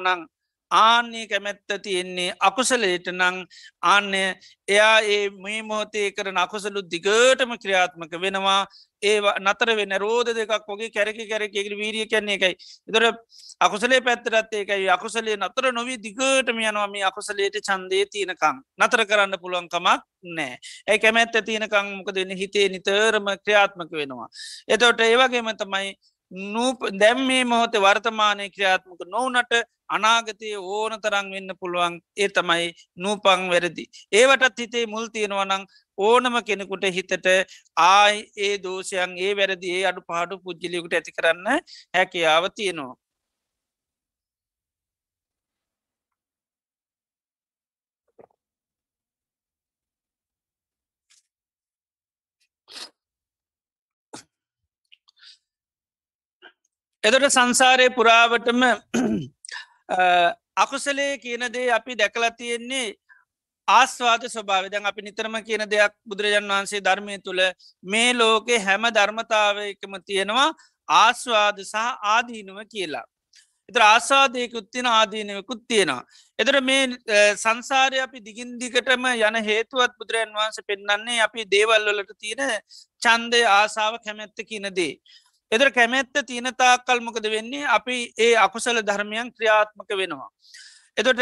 නං 0.70 0.76
ආන්නේ 0.76 1.28
කැමැත්ත 1.28 1.82
තියෙන්නේ 1.84 2.34
අකුසලේට 2.40 3.08
නං 3.08 3.46
ආන්න 3.84 4.14
එයා 4.68 5.00
ඒ 5.02 5.30
මේ 5.32 5.62
මොහොතේ 5.64 6.12
කරන 6.12 6.38
අකුසලු 6.38 6.82
දිගටම 6.84 7.58
ක්‍රියාත්මක 7.58 8.12
වෙනවා. 8.22 8.68
ඒ 9.04 9.22
නතර 9.40 9.76
වෙන 9.76 9.96
රෝධ 9.98 10.30
දෙකක් 10.30 10.68
වගේ 10.68 10.90
කැරකි 10.90 11.28
කැරකෙකට 11.28 11.74
වීරිය 11.74 12.06
කන්නේ 12.06 12.36
එකයි 12.36 12.56
එතර 12.90 13.04
අකුසලේ 13.60 14.02
පැත්තරත් 14.02 14.54
ඒකයි. 14.54 14.90
අකුසලේ 14.90 15.38
නතර 15.38 15.72
නොවී 15.72 15.98
දිගටම 15.98 16.60
යනවා 16.60 16.88
මේ 16.88 17.04
අකුසලේට 17.04 17.58
චන්දය 17.62 18.06
තියනකං 18.08 18.62
නතර 18.78 19.06
කරන්න 19.06 19.42
පුළුවන්කමක් 19.42 20.06
නෑ 20.36 20.54
ඇ 20.88 21.00
කැමැත්ත 21.00 21.42
තියනකං 21.46 21.96
මොක 21.98 22.14
දෙන්න 22.14 22.38
හිතේ 22.38 22.70
නිතරම 22.70 23.34
ක්‍රියාත්මක 23.44 23.92
වෙනවා. 23.92 24.30
එතවට 24.68 25.02
ඒවගේම 25.02 25.54
තමයි 25.56 25.96
දැම් 26.32 27.26
මේ 27.28 27.44
මොහොත 27.44 27.74
වර්තමානය 27.76 28.50
ක්‍රියාත්මක 28.50 29.02
නොවනට 29.08 29.54
අනාගතය 29.90 30.50
ඕන 30.56 30.94
තරං 31.02 31.32
වෙන්න 31.32 31.52
පුළුවන් 31.60 31.96
ඒ 32.16 32.30
තමයි 32.30 32.68
නූපං 32.98 33.50
වැරදි. 33.50 33.86
ඒවටත් 34.12 34.60
හිතේ 34.60 34.86
මුල් 34.86 35.08
තියෙනවනං 35.08 35.66
ඕනම 35.98 36.36
කෙනෙකුට 36.44 36.86
හිතට 36.88 37.28
ආයි 37.78 38.32
ඒ 38.38 38.54
දෝෂයන් 38.60 39.18
ඒ 39.18 39.34
වැරදි 39.36 39.68
ඒ 39.72 39.84
අඩු 39.86 40.02
පාඩු 40.04 40.38
පුද්ජලියකුට 40.40 40.94
ඇති 40.94 41.12
කරන්න 41.12 41.48
හැකියාව 41.94 42.46
තියෙනවා. 42.56 42.96
එදට 57.04 57.26
සංසාරය 57.30 57.90
පුරාවටම 57.90 58.64
අකුසලේ 60.64 61.12
කියන 61.18 61.46
දේ 61.50 61.70
අපි 61.72 61.96
දැකලා 61.96 62.32
තියෙන්නේ 62.32 62.88
ආස්වාද 63.68 64.26
ස්වභාව 64.26 64.66
දැන් 64.68 64.86
අපි 64.86 65.02
නිතරම 65.02 65.38
කියන 65.42 65.64
දෙයක් 65.66 65.94
බුදුරජන් 66.06 66.50
වහන්සේ 66.50 66.82
ධර්මය 66.82 67.16
තුළ 67.20 67.40
මේ 67.84 68.10
ලෝකෙ 68.14 68.60
හැම 68.60 68.90
ධර්මතාවයකම 68.90 69.96
තියෙනවා 70.02 70.50
ආස්වාද 70.90 71.64
සහ 71.64 71.86
ආදීනුව 72.08 72.60
කියලා. 72.68 73.06
එතර 73.70 73.82
ආසාදයකුත් 73.84 74.68
තියෙන 74.72 74.90
ආදීනයකුත් 74.90 75.64
තියෙනවා. 75.68 76.04
එතර 76.40 76.60
මේ 76.62 76.84
සංසාරය 77.38 78.00
අපි 78.00 78.20
දිගින් 78.22 78.52
දිගටම 78.60 79.08
යන 79.08 79.40
හේතුවත් 79.44 79.96
බුදුරජන් 79.96 80.36
වහන්ස 80.36 80.60
පෙන්න්නන්නේ 80.68 81.20
අපි 81.22 81.48
දේවල්වලට 81.48 82.14
තියෙන 82.18 82.46
චන්දය 83.02 83.42
ආසාාව 83.54 84.00
කැමැත්ත 84.06 84.46
කියනදේ. 84.46 84.94
එදර 85.52 85.72
කැමැත්ත 85.72 86.14
තියනතා 86.28 86.74
කල්මකද 86.80 87.26
වෙන්නේ 87.32 87.66
අපි 87.68 87.98
ඒ 88.18 88.36
අකුසල 88.38 88.82
ධර්මයන් 88.82 89.32
ක්‍රියාත්මක 89.34 89.90
වෙනවා. 89.98 90.30
එතොට 90.98 91.22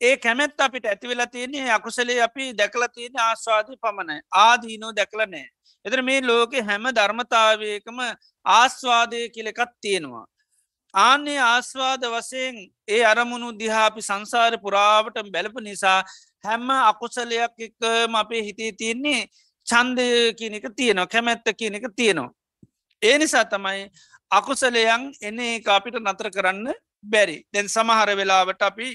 ඒ 0.00 0.16
කැමැත් 0.18 0.60
අපිට 0.60 0.86
ඇතිවෙලා 0.86 1.26
තියන්නේ 1.26 1.70
අකුසලේ 1.70 2.20
අපි 2.22 2.52
දැකලා 2.54 2.88
තියෙන 2.88 3.20
ආස්වාදය 3.20 3.76
පමණයි 3.76 4.20
ආදීනෝ 4.36 4.92
දැකලනෑ. 4.92 5.46
එතර 5.84 6.02
මේ 6.02 6.20
ලෝකෙ 6.22 6.62
හැම 6.62 6.88
ධර්මතාවයකම 6.90 7.98
ආස්වාදය 8.46 9.28
කියලෙකත් 9.30 9.72
තියෙනවා. 9.80 10.26
ආන්නේ 10.94 11.38
ආස්වාද 11.40 12.02
වසයෙන් 12.06 12.56
ඒ 12.88 13.04
අරමුණු 13.04 13.52
දිහාපි 13.58 14.02
සංසාර 14.02 14.58
පුරාවට 14.58 15.22
බැලප 15.30 15.60
නිසා 15.60 16.00
හැම්ම 16.44 16.70
අකුසලයක් 16.70 17.54
එක්කම 17.58 18.14
අපේ 18.14 18.42
හිතේ 18.42 18.72
තියෙන්නේ 18.72 19.20
චන්දය 19.66 20.08
කියනක 20.34 20.66
තියෙනවා 20.76 21.06
කැමැත්ත 21.06 21.56
කියනක 21.56 21.88
තියෙනවා. 21.96 22.37
ඒ 23.02 23.18
නිසා 23.18 23.44
තමයි 23.46 23.90
අකුසලයන් 24.30 25.12
එන 25.22 25.40
එක 25.40 25.68
අපිට 25.68 25.98
නතර 25.98 26.30
කරන්න 26.30 26.72
බැරි 27.04 27.36
දැන් 27.52 27.68
සමහර 27.68 28.10
වෙලාවට 28.16 28.62
අපි 28.62 28.88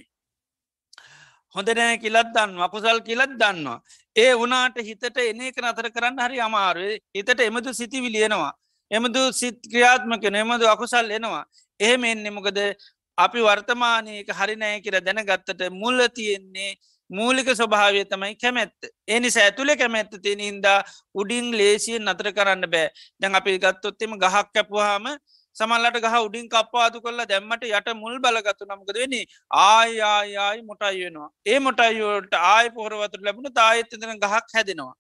හොඳ 1.56 1.70
නෑ 1.72 1.98
කිලත් 1.98 2.30
දන්න 2.36 2.62
අකුසල් 2.62 3.00
කිලත් 3.02 3.34
දන්නවා. 3.36 3.80
ඒ 4.16 4.34
වනාට 4.36 4.78
හිතට 4.80 5.18
එන 5.20 5.42
එක 5.42 5.62
නතර 5.62 5.88
කරන්න 5.89 6.20
හරි 6.20 6.39
අමාරුවේ 6.39 7.00
හිතට 7.16 7.39
එමදු 7.42 7.74
සිතිවි 7.74 8.10
ලියනවා. 8.10 8.54
එමදු 8.92 9.22
සිත් 9.34 9.60
ක්‍රියාත්මක 9.63 10.24
නෙමදු 10.30 10.66
අකුසල් 10.68 11.12
එනවා. 11.12 11.46
එහෙම 11.80 12.04
එන්නේ 12.04 12.32
මොකද 12.32 12.60
අපි 13.18 13.39
වර්තමානයක 13.39 14.30
හරිනෑ 14.32 14.82
කියර 14.82 14.98
දැනගත්තට 15.02 15.62
මුල්ල 15.72 16.00
තියෙන්නේ 16.10 16.72
මූලික 17.13 17.49
ස්වභාවය 17.52 18.02
තමයි 18.06 18.36
කැමැත්ත. 18.36 18.89
එනිස 19.08 19.38
ඇතුළේ 19.38 19.78
කැමැත්ත 19.78 20.13
තියෙන 20.23 20.41
හින්දා 20.41 20.80
උඩින් 21.15 21.47
ලේසියෙන් 21.54 22.06
නතර 22.06 22.30
කරන්න 22.32 22.67
බෑ 22.67 22.89
දැන් 23.21 23.39
අපි 23.39 23.58
ගත්තොත්තෙම 23.60 24.17
ගහක් 24.17 24.45
කැපුවාම 24.56 25.10
සමල්ලට 25.56 25.99
ගහ 25.99 26.15
උඩින් 26.28 26.47
කප්පාතු 26.49 27.02
කරලා 27.02 27.28
දැම්මට 27.28 27.67
යට 27.69 27.89
මුල් 27.95 28.15
බලගත්තු 28.19 28.65
නමකද 28.65 28.97
වෙනි 28.97 29.21
ආයායායි 29.63 30.63
මොටයි 30.63 31.04
වෙනවා. 31.04 31.30
ඒ 31.45 31.60
මොටයිෝට 31.60 32.34
ආය 32.45 32.73
පොහරවතුර 32.78 33.21
ලැබුණ 33.21 33.54
තායත්තදන 33.54 34.17
ගහක් 34.23 34.47
හැදෙනවා. 34.56 34.95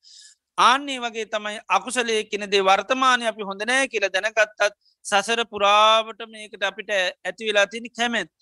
ආන්නේ 0.57 0.99
වගේ 0.99 1.25
තමයි 1.25 1.59
අකුසලය 1.69 2.17
කෙනෙදේ 2.25 2.61
වර්තමානය 2.61 3.25
අපි 3.27 3.49
හොඳනෑ 3.49 3.87
කියලා 3.87 4.13
දැනගත්තත් 4.15 4.61
සසර 5.05 5.41
පුරාවට 5.45 6.21
මේකට 6.27 6.63
අපිට 6.63 6.91
ඇති 6.91 7.47
වෙලා 7.47 7.67
තිනි 7.67 7.89
කැමැත්ත. 7.89 8.37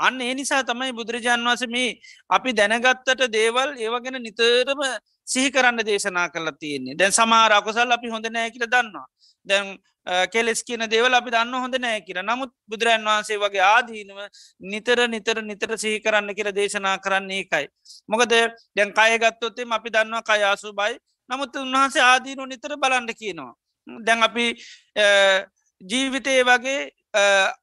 අන්න 0.00 0.20
ඒ 0.20 0.34
නිසා 0.34 0.62
තමයි 0.64 0.92
බුදුරජාන් 0.92 1.46
වස 1.46 1.66
මේ 1.68 1.90
අපි 2.30 2.50
දැනගත්තට 2.52 3.22
දේවල් 3.32 3.70
ඒවගෙන 3.78 4.18
නිතරම 4.22 4.82
සිහි 5.26 5.50
කරන්න 5.50 5.84
දේශනා 5.84 6.28
කරලා 6.28 6.56
තියෙන්නේ 6.60 6.94
දැන් 6.94 7.12
සමාර 7.12 7.52
අකුසල් 7.52 7.96
අපි 7.96 8.08
හොඳ 8.08 8.26
නෑ 8.28 8.50
කියර 8.50 8.66
දන්නවා. 8.66 9.06
දැන් 9.46 9.78
කෙලෙස් 10.32 10.62
කියන 10.62 10.84
දේවල් 10.88 11.14
අපි 11.14 11.30
දන්න 11.30 11.54
හොඳ 11.56 11.76
නෑ 11.76 12.00
කියර 12.00 12.22
නමුත් 12.22 12.52
බුදුරන් 12.66 13.04
වහන්සේ 13.04 13.38
වගේ 13.38 13.64
ආදීනව 13.66 14.18
නිතර 14.72 15.06
නිතර 15.08 15.42
නිතර 15.42 15.76
සිහි 15.76 16.00
කරන්න 16.00 16.34
කියර 16.34 16.52
දේශනා 16.52 16.96
කරන්නේ 16.98 17.44
එකයි. 17.44 17.66
මොකද 18.08 18.34
දැන් 18.76 18.92
කයගත්තොත්තේ 18.92 19.70
අපි 19.70 19.90
දන්නවා 19.90 20.22
කයාසු 20.22 20.72
බයි 20.72 20.98
නමුත් 21.30 21.56
උන්වහන්සේ 21.56 22.02
ආදීනු 22.02 22.46
නිතර 22.46 22.76
බලන්න 22.76 23.14
කියනවා. 23.14 23.54
දැන් 23.86 24.22
අපි 24.22 24.46
ජීවිතය 25.80 26.42
වගේ 26.44 26.80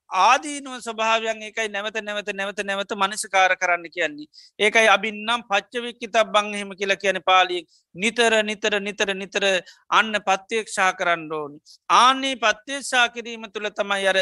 ආදීනුව 0.10 0.80
ස්වභාවයන් 0.80 1.42
එකයි 1.44 1.68
නැවත 1.70 2.00
නැවත 2.02 2.30
නැවත 2.34 2.60
නැවත 2.64 2.92
මනසිකාර 2.94 3.56
කරන්න 3.56 3.90
කියන්නේ. 3.90 4.28
ඒකයි 4.60 4.88
අබින්නම් 4.88 5.44
පච්චවික්කි 5.44 6.08
තබ 6.08 6.32
බංහෙම 6.34 6.72
කියලා 6.80 7.02
කියන 7.04 7.20
පාලිය 7.22 7.64
නිතර 7.96 8.44
නිතර 8.44 8.80
නිතර 8.80 9.14
නිතර 9.14 9.44
අන්න 9.90 10.14
පත්්‍යයක්ෂා 10.28 10.92
කරන්න 10.94 11.32
ඕනි. 11.32 11.58
ආන්නේ 11.90 12.36
පත්්‍යේක්ෂා 12.38 13.10
කිරීම 13.10 13.50
තුළ 13.52 13.70
තමයි 13.72 14.08
අර 14.08 14.20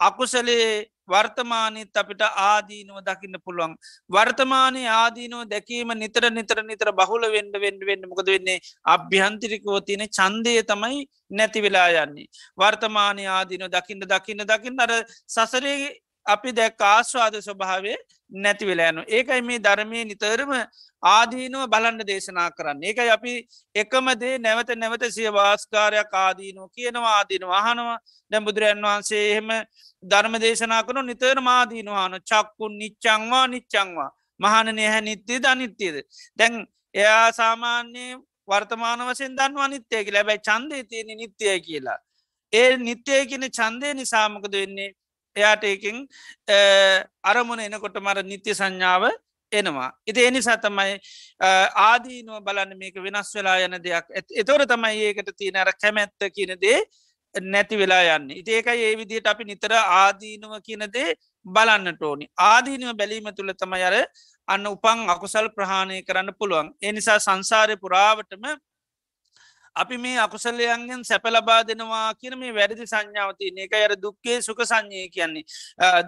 අකුසලේ 0.00 0.86
වර්තමානීත් 1.08 1.96
අපිට 1.96 2.22
ආදීනුව 2.22 2.98
දකින්න 3.02 3.36
පුළුවන්. 3.44 3.74
වර්තමානය 4.10 4.82
ආදීනුව 4.88 5.48
දැකීම 5.50 5.92
නිතර 5.94 6.30
නිතර 6.30 6.62
නිතර 6.62 6.92
බහුල 6.92 7.26
වෙන්ඩ 7.34 7.56
වෙන්ඩ 7.64 7.82
වෙන්න 7.88 8.08
මොකද 8.08 8.28
වෙන්නේ 8.34 8.58
අභ්‍යන්තිරිකෝ 8.86 9.80
තියෙන 9.80 10.06
චන්දය 10.08 10.54
තමයි 10.62 11.06
නැති 11.30 11.62
වෙලා 11.62 11.88
යන්නේ. 12.04 12.26
වර්තමානය 12.56 13.26
ආදීන 13.28 13.66
දකින්න 13.68 14.06
දකින්න 14.12 14.46
දකින්න 14.46 14.80
අර 14.80 14.92
සසරේ 15.28 16.02
අපි 16.26 16.52
දැක් 16.52 16.82
ආස්වාද 16.82 17.34
ස්වභාවේ 17.38 17.96
නැති 18.32 18.66
වෙලායනු. 18.66 19.02
ඒකයි 19.08 19.42
මේ 19.42 19.58
ධර්මය 19.58 20.04
නිතරම 20.04 20.52
ආදීනුව 21.02 21.66
බලන්න 21.66 22.00
දේශනා 22.02 22.50
කරන්න. 22.50 22.82
ඒකයි 22.82 23.10
අපි 23.10 23.32
එකමදේ 23.74 24.38
නැවත 24.38 24.70
නැවත 24.74 25.04
සිය 25.10 25.30
වාස්කාරයක් 25.30 26.12
ආදීනුව 26.16 26.70
කියනවා 26.70 27.14
ආදීන 27.18 27.44
වහනවා 27.44 27.98
දැ 28.30 28.40
බුදුරන් 28.40 28.82
වහන්සේ 28.82 29.22
එහෙම 29.30 29.50
ධර්ම 30.02 30.34
දේශනා 30.38 30.82
කනු 30.82 31.02
නිතර 31.02 31.40
මාදීනවාන 31.42 32.20
චක්කුන් 32.22 32.78
නිච්චංවා 32.78 33.46
නිච්චංවා 33.48 34.10
මහනනය 34.40 34.86
හැ 34.86 35.02
නිත්‍යයද 35.02 35.44
අනිත්‍යයද 35.44 35.96
දැන් 36.38 36.54
එයා 36.94 37.32
සාමාන්‍යය 37.32 38.16
වර්තමාන 38.48 39.00
වසෙන් 39.02 39.36
දන්වා 39.36 39.68
නිත්‍යයකි 39.68 40.12
ලැබැයි 40.12 40.40
චන්දය 40.40 40.84
තියෙන 40.84 41.10
නිත්‍යය 41.16 41.60
කියලා. 41.60 41.98
ඒ 42.52 42.76
නිත්‍යය 42.78 43.22
කියන 43.26 43.46
චන්දය 43.50 43.94
නිසාමකද 43.94 44.54
වෙන්නේ? 44.54 44.90
එයාට 45.36 45.64
එකින් 45.64 46.06
අරමුණ 47.24 47.60
එනකොට 47.60 48.00
මර 48.00 48.22
නිත්‍ය 48.24 48.54
සංඥාව 48.54 49.10
එනවා. 49.52 49.90
ඉති 50.06 50.24
එනිසා 50.24 50.56
තමයි 50.56 50.98
ආදීනුව 51.84 52.42
බලන්න 52.44 52.76
මේක 52.78 52.96
වෙනස් 52.96 53.32
වෙලා 53.36 53.58
යන 53.66 53.78
දෙයක් 53.84 54.06
එතොර 54.42 54.66
තමයි 54.66 55.06
ඒකට 55.08 55.32
තියෙන 55.36 55.56
අර 55.56 55.72
කැමැත්ත 55.74 56.28
කියනදේ 56.36 56.78
නැති 57.34 57.76
වෙලා 57.76 58.16
යන්න. 58.16 58.30
ඉති 58.30 58.52
ඒකයි 58.52 58.84
ඒ 58.88 58.96
විදියට 58.96 59.26
අපි 59.26 59.44
නිතර 59.44 59.72
ආදීනුව 59.72 60.60
කියනදේ 60.66 61.14
බලන්නට 61.46 62.02
ඕනි. 62.02 62.26
ආදීනුව 62.50 62.96
බැලීම 62.96 63.32
තුළ 63.36 63.52
තමයි 63.54 63.82
අර 63.82 63.96
අන්න 64.48 64.66
උපන් 64.66 65.08
අකුසල් 65.08 65.48
ප්‍රහාණය 65.56 66.02
කරන්න 66.02 66.34
පුළුවන්. 66.38 66.72
එනිසා 66.82 67.18
සංසාරය 67.18 67.76
පුරාවටම 67.76 68.44
අපි 69.74 69.96
මේ 69.98 70.18
අකුසලයන්ගෙන් 70.18 71.04
සැප 71.04 71.24
ලබා 71.26 71.62
දෙනවා 71.62 72.14
කියන 72.14 72.38
මේ 72.38 72.52
වැරදි 72.52 72.84
සංඥාවතින 72.84 73.58
එක 73.58 73.72
අර 73.74 73.96
දුක්කේ 73.96 74.42
සුක 74.42 74.60
සංඥය 74.62 75.08
කියන්නේ 75.08 75.44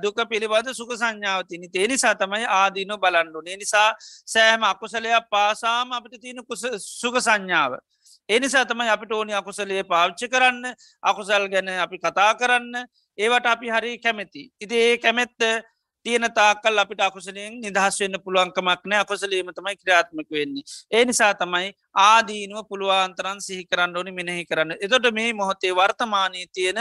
දුක 0.02 0.20
පිළිබඳ 0.28 0.68
සුක 0.72 0.92
සංඥාවතිනි 0.94 1.68
තේනිසා 1.68 2.14
තමයි 2.14 2.44
ආදීනු 2.50 2.98
බලන්ඩු 2.98 3.40
නිසා 3.42 3.88
සෑම 4.26 4.64
අකුසලයක් 4.64 5.28
පාසාම 5.30 5.92
අපිට 5.92 6.20
තියෙන 6.20 6.44
සුක 6.78 7.16
සංඥාව. 7.18 7.80
එනිසා 8.28 8.64
තමයි 8.64 8.88
අපිට 8.88 9.12
ඕනි 9.12 9.34
අකුසලේ 9.34 9.82
පාවිච්චි 9.84 10.28
කරන්න 10.28 10.74
අකුසල් 11.02 11.48
ගැන 11.48 11.68
අපි 11.68 11.98
කතා 11.98 12.34
කරන්න 12.34 12.84
ඒවට 13.18 13.46
අපි 13.46 13.70
හරි 13.70 13.98
කැමැති. 13.98 14.52
ඉති 14.60 14.76
ඒ 14.76 14.98
කැමැත්ත 14.98 15.40
තියෙන 16.04 16.26
තාකල් 16.34 16.78
අපිට 16.78 17.00
අකුසලයෙන් 17.00 17.60
නිදහස් 17.60 18.00
වෙන්න 18.00 18.18
පුළුවන්කමක් 18.24 18.82
නෑ 18.84 19.00
අකුසලීම 19.00 19.48
තමයි 19.50 19.76
ක්‍රියාත්මක 19.76 20.28
වෙන්නේ. 20.30 20.64
ඒ 20.90 21.04
නිසා 21.04 21.32
තමයි 21.34 21.70
ආදීනුව 22.04 22.68
පුළුවන්තරන් 22.68 23.40
සිහි 23.40 23.64
කරන්න 23.64 23.96
ඕනි 23.96 24.12
මෙනෙහි 24.12 24.44
කරන්න. 24.44 24.76
එතොට 24.80 25.08
මේ 25.12 25.32
මොහොතේ 25.32 25.72
වර්තමානී 25.72 26.46
තියෙන 26.52 26.80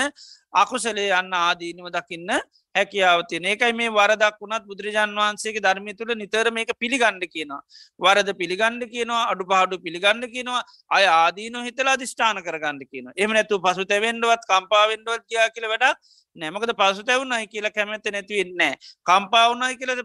අකුසලේ 0.54 1.10
යන්න 1.12 1.34
ආදීනුව 1.36 1.88
දකින්න 1.90 2.36
හැකියාවතින 2.76 3.46
ඒකයි 3.46 3.74
මේ 3.74 3.90
වරදක් 3.92 4.40
වුණත් 4.40 4.66
බුදුරජාන් 4.66 5.16
වහන්සේගේ 5.16 5.64
ධර්මය 5.64 5.94
තුළ 5.94 6.14
නිතර 6.16 6.52
මේක 6.52 6.72
පිළිගණ්ඩ 6.78 7.26
කියනවා. 7.28 7.62
වරද 8.00 8.30
පිළිගණ්ඩ 8.36 8.84
කියනවා 8.88 9.22
අඩු 9.28 9.46
පහඩු 9.46 9.80
පිළිගණ්ඩ 9.80 10.26
කියනවා 10.30 10.64
අය 10.92 11.06
ආදීන 11.12 11.60
හිතලා 11.62 11.96
දිෂ්ඨාන 11.98 12.42
කරගන්න 12.42 12.82
කියන 12.86 13.14
එම 13.18 13.32
නැතු 13.32 13.62
පසු 13.62 13.86
තැවෙන්ඩුවත් 13.86 14.46
කම්පාවෙන්ඩුවත් 14.46 15.26
කියා 15.26 15.50
කියල 15.50 15.68
වැඩක් 15.68 15.98
නෑමකද 16.36 16.74
පසු 16.76 17.04
තැවුණයි 17.04 17.48
කියලා 17.48 17.72
කැමැත 17.72 18.10
නැතිවෙන්නේ 18.10 18.74
කම්පාවුණයි 19.06 19.78
කියලද 19.78 20.02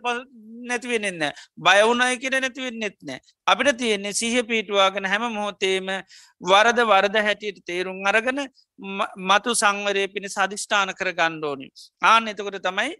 නැතිවෙනෙන්න 0.70 1.22
බයවුණයි 1.66 2.16
කියල 2.22 2.36
නැතිවෙන්නෙත් 2.44 2.96
නෑ. 3.08 3.20
අපිට 3.46 3.78
තියෙන්නේ 3.82 4.14
සිහ 4.20 4.42
පීටවාගෙන 4.50 5.06
හැම 5.12 5.24
මොහොතේම 5.36 5.88
වරද 6.40 6.80
වරද 6.90 7.16
හැටියට 7.28 7.62
තේරුම් 7.70 8.00
අරගන 8.10 8.40
මතු 9.30 9.54
සංවරය 9.62 10.04
පිණි 10.14 10.34
සධිෂ්ඨාන 10.36 10.92
කර 10.98 11.12
ගණ්ඩෝනි 11.20 11.70
ආන 12.02 12.28
එතකොට 12.32 12.60
තමයි 12.66 12.92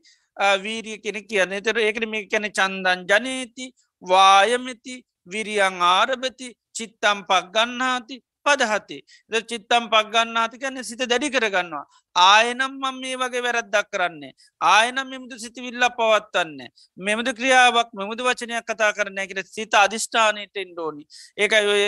වීරිය 0.64 0.98
කෙන 1.04 1.18
කියන්න. 1.30 1.54
තර 1.66 1.78
ඒකට 1.84 2.08
මේ 2.08 2.26
කැන 2.32 2.48
චන්දන් 2.58 3.06
ජනීති 3.10 3.66
වායමති 4.02 4.94
විරියං 5.26 5.82
ආරභති 5.92 6.48
චිත්තම් 6.76 7.20
පක් 7.28 7.46
ගන්නාති 7.54 8.16
පදහති 8.48 8.98
ද 9.30 9.42
චිත්තම් 9.44 9.88
පක් 9.88 10.04
ගන්නාති 10.10 10.58
කන්න 10.58 10.84
සිත 10.84 11.02
දැඩි 11.04 11.30
කරගන්නවා. 11.30 11.84
ආයනම් 12.16 12.62
මම 12.72 13.00
මේ 13.00 13.16
වගේ 13.16 13.42
වැරද්දක් 13.42 13.88
කරන්නේ 13.90 14.32
ආයනම් 14.60 15.06
මෙමුදු 15.06 15.38
සිතිවිල්ල 15.38 15.84
පවත්වන්න 15.92 16.60
මෙමුද 16.98 17.28
ක්‍රියාවක් 17.34 17.90
මෙමුද 17.94 18.20
වචනයක් 18.20 18.64
කතා 18.64 18.92
කරන 18.92 19.18
එකට 19.18 19.48
සිත 19.48 19.74
අධිෂ්ඨානයට 19.76 20.56
එන්ඩෝනි 20.56 21.04
ඒකයි 21.38 21.66
ඔය 21.68 21.84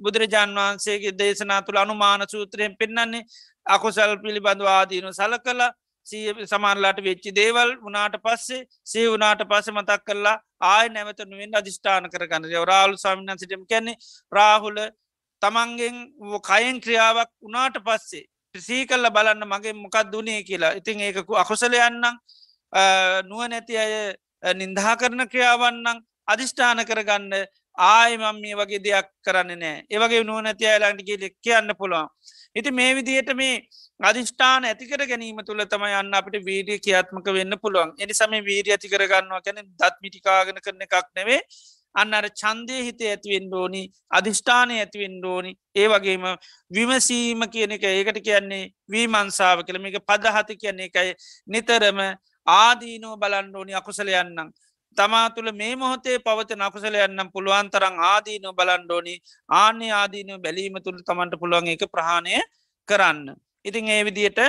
බුදුරජාන් 0.00 0.56
වහන්සේගේ 0.56 1.14
දේශනා 1.14 1.60
තුළ 1.62 1.78
අනුමාන 1.78 2.26
සූත්‍රයෙන් 2.28 2.76
පෙන්න්නන්නේ 2.76 3.28
අකුසල් 3.66 4.16
පිළිබඳව 4.22 4.68
ආදීනු 4.68 5.12
සල 5.12 5.38
කලා 5.40 5.70
සමාරලාට 6.06 7.00
වෙච්චි 7.00 7.30
දේවල් 7.32 7.70
වනාට 7.78 8.16
පස්සේ 8.18 8.66
සේ 8.84 9.06
වනාට 9.08 9.42
පස 9.44 9.68
මතක් 9.70 10.00
කරලා 10.04 10.36
ආය 10.62 10.88
නැවත 10.88 11.20
නුවෙන් 11.22 11.54
අධිෂ්ඨාන 11.54 12.10
කරගන්න. 12.10 12.44
රාලු 12.64 12.96
සමිනන් 12.96 13.38
සිටම 13.38 13.64
කැන්නේ 13.64 13.96
රාහුල 14.32 14.78
තමන්ගෙන් 15.42 15.96
කයෙන් 16.42 16.80
ක්‍රියාවක් 16.80 17.30
වනාට 17.42 17.78
පස්සේ 17.86 18.24
ප්‍රසී 18.54 18.86
කල්ල 18.86 19.10
බලන්න 19.10 19.46
මගේ 19.46 19.74
මොකක් 19.74 19.96
දුනේ 20.12 20.42
කියලා. 20.42 20.74
ඉතින් 20.74 21.00
ඒකකු 21.00 21.34
අකුසල 21.36 21.74
යන්නම් 21.74 22.18
නුව 23.24 23.42
නැති 23.48 23.76
අය 23.76 23.94
නින්දහා 24.54 24.96
කරන 24.96 25.28
ක්‍රියාවන්නම් 25.28 26.02
අධිෂ්ඨාන 26.28 26.84
කරගන්න 26.84 27.32
ආයමම් 27.78 28.40
මේ 28.42 28.54
වගේ 28.54 28.80
දෙයක් 28.80 29.08
කරන්න 29.24 29.58
නෑ. 29.58 29.84
ඒවගේ 29.88 30.24
නුව 30.24 30.42
නැති 30.42 30.66
අයලාන්ටිගේ 30.66 31.20
ලෙක් 31.20 31.34
කියන්න 31.40 31.74
පුළුවන්. 31.78 32.08
ඉති 32.54 32.70
මේ 32.70 32.94
විදියට 32.94 33.32
මේ 33.34 33.62
අධිෂ්ඨාන 34.00 34.64
ඇතිකර 34.64 35.02
ගැනීම 35.06 35.42
තුළ 35.46 35.64
තම 35.64 35.84
යන්න 35.90 36.14
අපට 36.14 36.36
වීඩිය 36.48 36.78
කියාත්මක 36.78 37.26
වෙන්න 37.32 37.58
පුළුවන්. 37.62 37.94
එනිසම 37.98 38.32
වීරිය 38.48 38.74
ඇති 38.76 38.92
කරගන්නවා 38.92 39.42
කැන 39.42 39.60
දත් 39.80 39.94
මිටිකාගෙන 40.02 40.60
කරන 40.64 40.86
එකක් 40.86 41.06
නෙවේ 41.16 41.40
අන්න 41.94 42.14
අර 42.14 42.26
චන්දය 42.32 42.78
හිත 42.82 43.00
ඇතිවෙන් 43.02 43.46
ඩෝනි 43.46 43.82
අධිෂ්ඨානය 44.10 44.78
ඇතිවෙන් 44.78 45.18
ඩෝනි 45.18 45.52
ඒ 45.74 45.88
වගේම 45.88 46.24
විමසීම 46.70 47.42
කියන 47.48 47.72
එක 47.72 47.84
ඒකට 47.84 48.20
කියන්නේ 48.20 48.64
වීමන්සාාව 48.88 49.62
කළම 49.62 49.86
එක 49.86 50.00
පදහති 50.04 50.56
කියන්නේ 50.56 50.90
එකයි 50.90 51.14
නිතරම 51.48 52.00
ආදීනෝ 52.46 53.14
බලන්ඩෝනි 53.16 53.74
අකුසල 53.74 54.08
යන්නම් 54.14 54.50
තමා 54.96 55.30
තුළ 55.30 55.52
මේ 55.52 55.74
මොහොතේ 55.76 56.18
පවත 56.20 56.56
නකුසල 56.56 56.94
යන්නම් 56.96 57.30
පුළුවන් 57.30 57.70
තරං 57.70 57.96
ආදීනෝ 58.04 58.52
බලන්ඩෝනි 58.52 59.14
ආන්‍ය 59.48 59.92
ආදීනෝ 59.92 60.38
බැලීම 60.38 60.80
තුළ 60.80 60.98
තමන්ට 61.02 61.38
පුළුවන් 61.38 61.68
එක 61.68 61.86
ප්‍රහාණය 61.88 62.34
කරන්න. 62.88 63.36
ඉතින් 63.64 63.88
ඒ 63.88 64.02
විදියට 64.04 64.40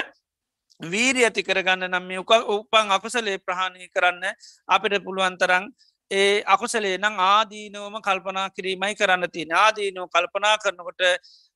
වීරී 0.82 1.26
ඇති 1.26 1.44
කරගන්න 1.44 1.86
නම් 1.88 2.06
මේ 2.06 2.22
උපන් 2.50 2.92
අකුසලේ 2.92 3.38
ප්‍රහාණය 3.39 3.88
කරන්න 3.89 4.24
අපිට 4.68 5.04
පුළුවන් 5.04 5.38
තරං 5.38 5.70
ඒ 6.12 6.43
අකුසලේ 6.45 6.97
නං 6.97 7.20
ආදීනෝම 7.26 7.95
කල්පනා 8.01 8.49
කිරීමයි 8.49 8.95
කරන්න 8.95 9.32
තින 9.32 9.53
ආදීනෝ 9.55 10.07
කල්පනා 10.07 10.57
කරනකොට 10.57 11.01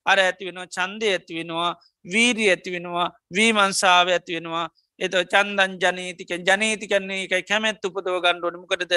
අර 0.05 0.19
ඇති 0.19 0.47
වෙනවා 0.47 0.67
චන්දය 0.67 1.07
ඇති 1.09 1.37
වෙනවා 1.37 1.71
වීරී 2.05 2.49
ඇති 2.49 2.71
වෙනවා 2.71 3.07
වීමන්සාාව 3.35 4.07
ඇති 4.09 4.37
වෙනවා. 4.37 4.67
එත 4.99 5.15
චන්දන් 5.25 5.75
ජනීතිකෙන් 5.77 6.43
ජනීතිකන්නේ 6.43 7.19
එකයි 7.25 7.43
කැමැත් 7.43 7.83
උපදව 7.83 8.17
ගණ්ඩුවන 8.23 8.59
මොකටද? 8.61 8.93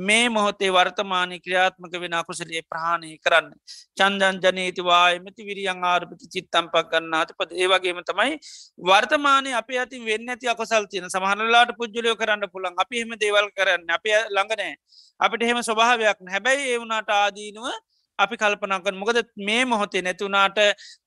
මේ 0.00 0.28
මොහොතේ 0.28 0.70
වර්තමානය 0.70 1.38
ක්‍රියාත්මක 1.38 1.94
වෙන 1.96 2.14
අකුසලේ 2.14 2.62
ප්‍රහණය 2.64 3.12
කරන්න. 3.18 3.50
චන්දන් 3.98 4.40
ජනීතිවායමති 4.44 5.48
විරියන් 5.48 5.84
ආරපති 5.84 6.30
චිත්තම් 6.34 6.70
පක් 6.74 6.86
ගන්නාත 6.92 7.34
පද 7.38 7.50
ඒවගේම 7.56 8.02
තමයි 8.04 8.38
වර්තමානය 8.82 9.54
අප 9.54 9.70
ඇති 9.72 10.02
වෙන්න 10.02 10.28
ඇති 10.28 10.48
අකසල් 10.48 10.86
තියන. 10.86 11.08
සමහනලාට 11.08 11.76
පුද්ජලයෝ 11.78 12.16
කරන්න 12.16 12.48
පුළන් 12.52 12.74
අපි 12.76 13.02
එහෙම 13.02 13.18
දේවල් 13.18 13.50
කරන්න 13.50 13.90
අප 13.90 14.06
ළඟනෑ 14.06 14.74
අපිට 15.20 15.42
එහෙම 15.42 15.62
ස්වභාවයක් 15.62 16.18
හැබැයි 16.28 16.72
ඒ 16.72 16.78
වුණට 16.78 17.12
ආදීනුව 17.12 17.70
අපි 18.18 18.36
කල්පනකන් 18.36 18.96
මොකද 18.96 19.18
මේ 19.38 19.64
මොහොතේ 19.64 20.02
නැතුනාට 20.02 20.58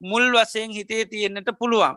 මුල් 0.01 0.25
වසයෙන් 0.33 0.71
හිතේ 0.71 1.05
තියෙන්න්නට 1.05 1.51
පුළුවන්. 1.59 1.95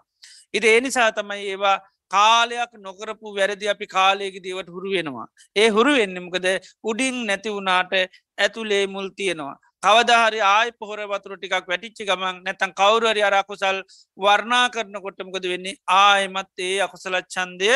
ඉති 0.52 0.68
ඒ 0.68 0.80
නිසා 0.80 1.12
තමයි 1.12 1.48
ඒවා 1.48 1.76
කාලයක් 2.12 2.72
නොකරපු 2.78 3.34
වැරදි 3.34 3.66
අපි 3.68 3.86
කාලයක 3.88 4.36
දේවට 4.44 4.68
හුරු 4.68 4.94
වෙනවා. 4.94 5.26
ඒ 5.56 5.68
හුරු 5.68 5.92
වෙන්නමකද 5.98 6.46
උඩින් 6.84 7.18
නැති 7.26 7.50
වුණාට 7.50 7.92
ඇතුලේ 8.38 8.84
මුල් 8.86 9.08
තියෙනවා. 9.12 9.56
කවදහරි 9.82 10.40
ආය 10.46 10.68
පොහොර 10.74 11.00
වතුර 11.06 11.32
ටිකක් 11.34 11.66
වැටිච්චි 11.66 12.08
ගමන් 12.08 12.36
නැතන් 12.46 12.72
කවරුවරි 12.72 13.22
අරකුසල් 13.22 13.78
වර්ණා 14.18 14.64
කරන 14.70 14.96
කොටමකද 15.04 15.46
වෙන්නේ 15.52 15.80
ආයමත් 15.96 16.52
ඒ 16.60 16.76
අකුසලච්චන්දය 16.86 17.70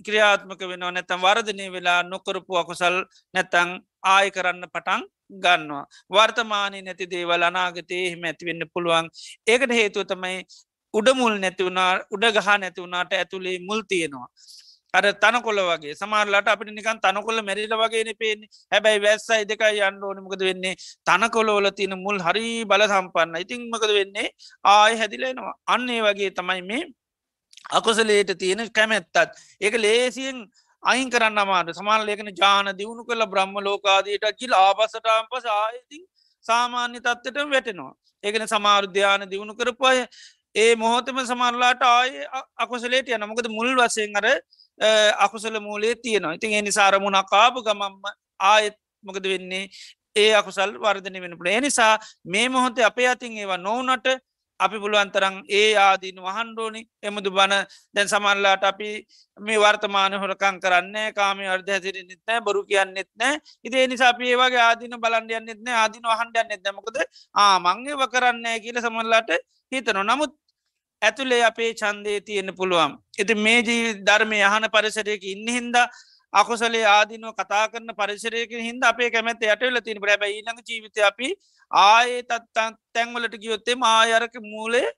ක්‍රියාත්මක 0.00 0.62
වෙනවා 0.62 0.92
නැතම් 0.92 1.20
වර්ධනය 1.20 1.66
වෙලා 1.72 2.00
නොකරපු 2.04 2.58
අකුසල් 2.62 2.96
නැතං 3.34 3.70
ආය 4.06 4.26
කරන්න 4.30 4.66
පටන් 4.68 5.06
ගන්නවා. 5.36 5.84
වර්තමානය 6.10 6.82
නැති 6.82 7.06
දේවල් 7.06 7.42
අනාගතයේ 7.42 8.02
එහෙම 8.08 8.24
ඇතිවෙන්න 8.24 8.66
පුළුවන් 8.74 9.06
ඒකට 9.46 9.72
හේතුව 9.78 10.04
තමයි 10.04 10.36
උඩමුල් 10.98 11.34
නැතිවුණා 11.38 11.90
උඩ 12.10 12.24
ගහ 12.36 12.48
නැතිවුණට 12.58 13.12
ඇතුළේ 13.14 13.58
මුල් 13.68 13.82
තියෙනවා. 13.90 14.28
අර 14.94 15.04
තනකොල 15.22 15.58
වගේ. 15.70 15.94
සමාරලට 15.94 16.48
අපිට 16.48 16.70
නිකන් 16.72 17.00
තනකොල 17.04 17.40
මැරිල 17.42 17.74
වගේන 17.74 18.10
පේන 18.20 18.44
හැබැයි 18.72 19.02
වැස්සයි 19.06 19.48
දෙකයි 19.50 19.82
යන්න 19.88 20.04
ඕනමකද 20.04 20.42
වෙන්නේ? 20.48 20.74
තනකොලෝල 21.06 21.70
තියෙන 21.70 21.96
මුල් 21.98 22.18
හරි 22.18 22.46
බල 22.64 22.84
සම්පන්න 22.88 23.40
ඉතින් 23.44 23.66
මකද 23.70 23.92
වෙන්නේ? 23.98 24.28
ආය 24.66 24.94
හැදිලෙනවා 25.00 25.54
අන්නේ 25.66 26.00
වගේ 26.02 26.30
තමයි 26.30 26.62
මේ 26.62 26.84
අකොසලේට 27.70 28.32
තියෙන 28.38 28.64
කැමැත්තත්. 28.70 29.16
ඒක 29.60 29.74
ලේසියෙන් 29.76 30.38
අයින් 30.82 31.10
කරන්න 31.10 31.38
අමාට 31.38 31.74
සමාල් 31.74 32.08
ඒකන 32.08 32.32
ජාන 32.34 32.72
දියුණු 32.78 33.04
කළ 33.04 33.26
බ්‍රහ්ම 33.26 33.54
ලෝකාදයට 33.60 34.26
ජිල් 34.40 34.52
ආපසටම් 34.54 35.30
පස 35.30 35.46
ආයතින් 35.52 36.02
සාමාන්‍ය 36.44 37.00
තත්වට 37.00 37.50
වැටෙනවා. 37.52 37.92
ඒකන 38.24 38.46
සමාරුධ්‍යාන 38.46 39.28
දියුණු 39.30 39.54
කරපය 39.54 40.06
ඒ 40.56 40.72
මොහොතම 40.76 41.18
සමරලාට 41.22 41.82
ආය 41.84 42.10
අකුසලේට 42.58 43.08
යන 43.08 43.26
මොකද 43.26 43.48
මුල් 43.50 43.70
වසයෙන් 43.76 44.16
අර 44.16 44.26
අකුසල 45.18 45.60
මූලේ 45.60 45.94
තියෙනවා. 45.96 46.34
ඉතින් 46.34 46.52
එනි 46.52 46.72
සාරමුණ 46.72 47.20
කාපු 47.26 47.62
ගමම්ම 47.62 48.02
ආයෙත් 48.42 48.76
මොකද 49.04 49.24
වෙන්නේ? 49.24 49.68
ඒ 50.16 50.32
අකුසල් 50.34 50.72
වර්ධනය 50.78 51.20
වෙනපුට 51.20 51.48
එනිසා 51.50 51.94
මේ 52.24 52.48
මොහොතේ 52.48 52.84
අපේ 52.84 53.08
අතින් 53.08 53.36
ඒවා 53.36 53.58
නොවනට 53.58 54.06
අපි 54.60 54.76
පුළුවන්තරං 54.78 55.34
ඒ 55.50 55.76
ආදීන 55.78 56.18
වහන්ඩෝනි 56.18 56.80
එමුදු 57.02 57.30
බණ 57.30 57.66
දැන් 57.94 58.08
සමල්ලාට 58.08 58.64
අපි 58.64 58.88
මේ 59.38 59.58
වර්තමාන 59.58 60.14
හොරකං 60.14 60.60
කරන්න 60.60 60.96
කාම 61.14 61.42
අර්ධ 61.46 61.70
හැසිරි 61.70 62.02
නිත්නෑ 62.02 62.40
බොරු 62.40 62.64
කියන්නෙත් 62.64 63.10
නෑ 63.14 63.36
ඉදේ 63.64 63.84
නිසා 63.86 64.08
අපි 64.08 64.30
ඒවාගේ 64.30 64.62
ආදින 64.62 64.96
බලන්ඩයන්නෙත් 64.96 65.60
නෑ 65.60 65.76
ආදින 65.76 66.04
වහන්ඩයන්නෙත් 66.04 66.62
නැමකද 66.62 66.98
ආමංගේ 67.34 68.00
ව 68.00 68.08
කරන්නෑ 68.08 68.58
කියල 68.60 68.80
සමල්ලාට 68.80 69.30
හිතන 69.72 70.02
නමුත් 70.02 70.32
ඇතුළේ 71.02 71.42
අපේ 71.44 71.70
චන්දේ 71.74 72.20
තියෙන 72.20 72.50
පුළුවන්. 72.54 72.98
එති 73.18 73.34
මේ 73.36 73.62
ජී 73.62 73.94
ධර්මය 74.02 74.38
යහන 74.40 74.68
පරිසරයක 74.70 75.24
ඉන්න 75.24 75.48
හින්දා 75.48 75.86
අකුසලේ 76.32 76.84
ආදිනුව 76.86 77.34
කතා 77.34 77.64
කරන 77.68 77.90
පරිසරයක 77.94 78.50
හින්ද 78.58 78.82
අපේ 78.82 79.10
කැමැත 79.10 79.42
යටවෙල 79.44 79.80
තින 79.80 80.00
බැබ 80.00 80.22
ඊළඟ 80.24 80.60
ජීවිත 80.62 80.98
අපි 81.02 81.28
ආයේ 81.70 82.22
තත්තන් 82.22 82.76
තැන්වලට 82.92 83.36
ගියොත්තේ 83.38 83.76
මායරක 83.76 84.34
මූලේ 84.42 84.88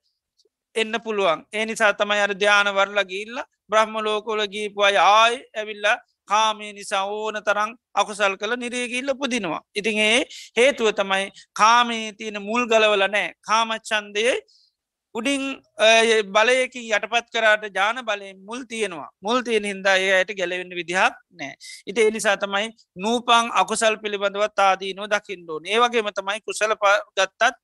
එන්න 0.74 0.94
පුළුවන් 1.00 1.40
ඒ 1.52 1.64
නිසා 1.66 1.92
තමයි 1.92 2.20
අර 2.20 2.34
ධ්‍යාන 2.34 2.70
වරල 2.70 3.00
ගිල්ල 3.04 3.40
බ්‍රහ්ම 3.70 3.98
ලෝකොල 4.00 4.42
ගීපු 4.46 4.82
අය 4.82 4.96
ආය 4.98 5.34
ඇවිල්ලා 5.54 5.96
කාමේ 6.28 6.72
නිසා 6.72 7.04
ඕන 7.08 7.36
තරං 7.42 7.70
අකුසල් 7.94 8.36
කළ 8.36 8.54
නිරේගිල්ල 8.56 9.10
පුදිනවා. 9.14 9.62
ඉතින් 9.74 9.98
ඒ 10.00 10.20
හේතුව 10.56 10.92
තමයි 10.92 11.24
කාමේ 11.52 12.12
තියෙන 12.12 12.38
මුල් 12.42 12.66
ගලවල 12.66 13.04
නෑ 13.08 13.28
කාමච්චන්දයේ 13.40 14.36
උඩින් 15.18 15.42
බලයකින් 16.28 16.84
යටපත් 16.88 17.28
කරට 17.32 17.74
ජාන 17.74 18.00
බලය 18.04 18.32
මුල් 18.40 18.62
තියෙනවා. 18.64 19.10
මුල් 19.20 19.42
තියෙන 19.42 19.64
හින්දා 19.64 19.96
ඒයට 19.98 20.34
ගැලවෙන්න 20.34 20.74
විදිහක් 20.74 21.14
නෑ 21.32 21.54
ඉට 21.86 21.98
එනිසා 22.00 22.36
තමයි 22.36 22.70
නූපං 22.96 23.50
අකුසල් 23.54 23.96
පිළිබඳවත් 24.02 24.58
ආදීනෝ 24.60 25.08
දකිින්ඩෝන 25.08 25.66
ඒවගේම 25.66 26.10
තමයි 26.12 26.40
කුසල 26.42 26.74
ගත්තත් 27.16 27.54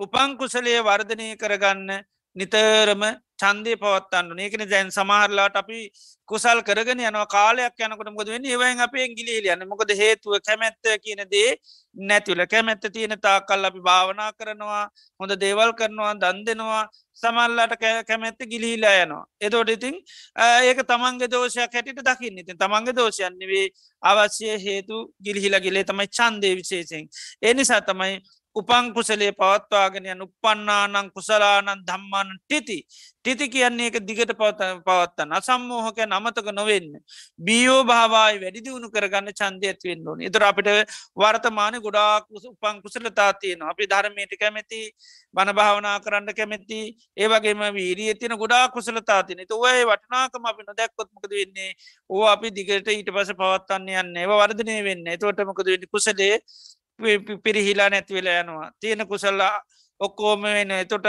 උපං 0.00 0.36
කුසලයේ 0.38 0.82
වර්ධනය 0.82 1.28
කරගන්න 1.36 1.90
නිතරම 2.36 3.02
චන්දය 3.42 3.76
පවත්තන්න 3.82 4.42
ඒකන 4.44 4.64
දැන් 4.70 4.92
සමහරලාට 4.96 5.56
අපි 5.62 5.78
කුසල් 6.28 6.60
කරගෙන 6.68 7.00
යනවා. 7.00 7.26
කාලයක් 7.36 7.82
යනකට 7.86 8.12
මොද 8.18 8.28
වෙන්න? 8.34 8.44
ඒවයින් 8.44 8.80
අපේ 8.86 9.08
ගිලිල 9.16 9.48
යන්න. 9.54 9.66
මොකද 9.72 9.90
හේතුව 10.02 10.38
කැමැත්ත 10.48 10.86
කියන 11.04 11.24
දේ 11.30 11.56
නැතිවල. 11.94 12.46
කැමැත්ත 12.52 12.86
තියෙන 12.92 13.16
තාකල් 13.26 13.68
අපි 13.70 13.80
භාවනා 13.88 14.30
කරනවා 14.38 14.84
හොඳ 15.20 15.36
දේවල් 15.44 15.72
කරනවා 15.80 16.14
දන් 16.22 16.44
දෙනවා. 16.46 16.84
සමල්ලට 17.16 17.76
කැමැත්ත 18.08 18.40
ගිලිහිලා 18.52 18.94
යනවා. 19.04 19.24
එතෝට 19.40 19.70
ඉතින් 19.76 19.94
ඒක 20.68 20.80
තමන්ගේ 20.90 21.30
දෝෂයක් 21.30 21.76
හැටිට 21.76 22.02
දකින්න. 22.08 22.40
ඉතින් 22.42 22.58
තමන්ගේ 22.58 22.96
දෝෂයන්නෙවේ 23.00 23.66
අවශ්‍ය 24.02 24.58
හේතු 24.66 24.96
ගිලිහිලා 25.24 25.60
ගිලේ. 25.60 25.84
තමයි 25.84 26.08
චන්දය 26.18 26.56
විශේෂෙන් 26.60 27.06
එනිසා 27.42 27.80
තමයි 27.82 28.20
උපං 28.56 28.86
කුසලේ 28.94 29.32
පවත්වාගෙන 29.32 30.06
යන 30.06 30.22
උපන්නානං 30.22 31.10
කුසලානන් 31.12 31.82
ධම්මාන 31.82 32.28
ටිති. 32.38 32.78
ටිති 33.18 33.48
කියන්නේ 33.48 33.88
එක 33.88 33.96
දිගට 34.00 34.32
පවත 34.32 34.68
පවත්තන්න 34.80 35.32
අසම්මෝහක 35.32 35.98
නමතක 36.02 36.48
නොවෙන්න. 36.52 36.92
බියෝ 37.38 37.80
භාවයි 37.84 38.40
වැඩි 38.42 38.64
දියුණු 38.66 38.88
කරගන්න 38.88 39.32
චන්දය 39.32 39.66
ඇත්වෙන්න 39.66 40.08
ඕන. 40.08 40.22
එතර 40.22 40.42
අපිට 40.42 40.70
වර්තමාන 41.14 41.76
ගොඩාක් 41.80 42.30
උපං 42.32 42.80
කුසලතා 42.82 43.32
තියෙන 43.34 43.62
අපි 43.64 43.84
ධර්මයට 43.86 44.32
කැමැති 44.40 44.80
බණ 45.34 45.52
භාවනා 45.52 45.96
කරන්න 46.00 46.32
කැමැති 46.32 46.80
ඒවගේම 47.16 47.66
වීරිය 47.74 48.14
තින 48.14 48.36
ගොඩා 48.36 48.64
කුසලතා 48.70 49.20
තින 49.24 49.44
ඔය 49.58 49.84
වටනාකම 49.84 50.44
අපි 50.44 50.62
නොදැක්කොත්මකද 50.62 51.32
වෙන්නේ? 51.32 51.70
ඕ 52.10 52.24
අපි 52.26 52.50
දිගට 52.52 52.88
ඊට 52.88 53.12
පස 53.12 53.34
පවත්තන්න 53.34 53.92
යන්න. 53.96 54.16
ඒව 54.16 54.32
වර්ධනය 54.34 54.80
වෙන්න. 54.82 55.06
තෝටමකද 55.18 55.66
වෙන්න? 55.66 55.88
කුසලේ 55.90 56.40
පිරිහිලා 57.44 57.90
නැතිවෙලා 57.90 58.40
යනවා. 58.42 58.70
තියෙන 58.80 59.06
කුසල්ලා 59.06 59.54
ඔක්කෝම 60.00 60.42
වෙන. 60.44 60.70
එතොට 60.72 61.06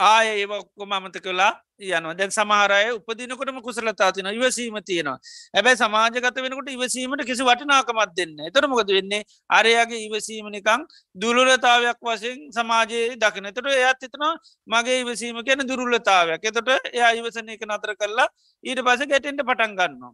ආය 0.00 0.26
ඒ 0.32 0.46
ඔක්කොම 0.46 0.92
අමත 0.92 1.16
කලා 1.18 1.52
යන 1.78 2.06
දැන් 2.18 2.30
සමහරය 2.30 2.92
උපදිනකොටම 2.92 3.58
කුසලතා 3.60 4.12
තින 4.12 4.28
ඉවසීම 4.28 4.76
තියෙනවා. 4.82 5.18
ඇබැයි 5.54 5.76
සමාජගත 5.76 6.36
වෙනකොට 6.36 6.70
ඉවසීමට 6.70 7.24
කිසි 7.24 7.44
වටිනාකමත් 7.44 8.14
දෙන්න 8.16 8.40
එතරමකද 8.48 8.90
වෙන්නේ? 8.90 9.22
අරයාගේ 9.50 10.00
ඉවසීමනිකං 10.06 10.86
දුළුලතාවයක් 11.16 12.00
වශයෙන් 12.02 12.38
සමාජයේ 12.50 13.16
දකිනතට 13.16 13.60
එයත් 13.74 14.08
එතනවා 14.08 14.32
මගේ 14.68 15.00
ඉවසීම 15.02 15.42
කියන 15.42 15.66
දුරුල්ලතාවයක් 15.66 16.44
එතොට 16.44 16.72
එයා 16.92 17.12
ඉවසන 17.12 17.52
එක 17.56 17.68
නතර 17.68 17.94
කරලා 17.94 18.28
ඊට 18.64 18.80
පස 18.80 19.06
ගැටෙන්ට 19.06 19.44
පටන් 19.44 19.76
ගන්නවා. 19.76 20.12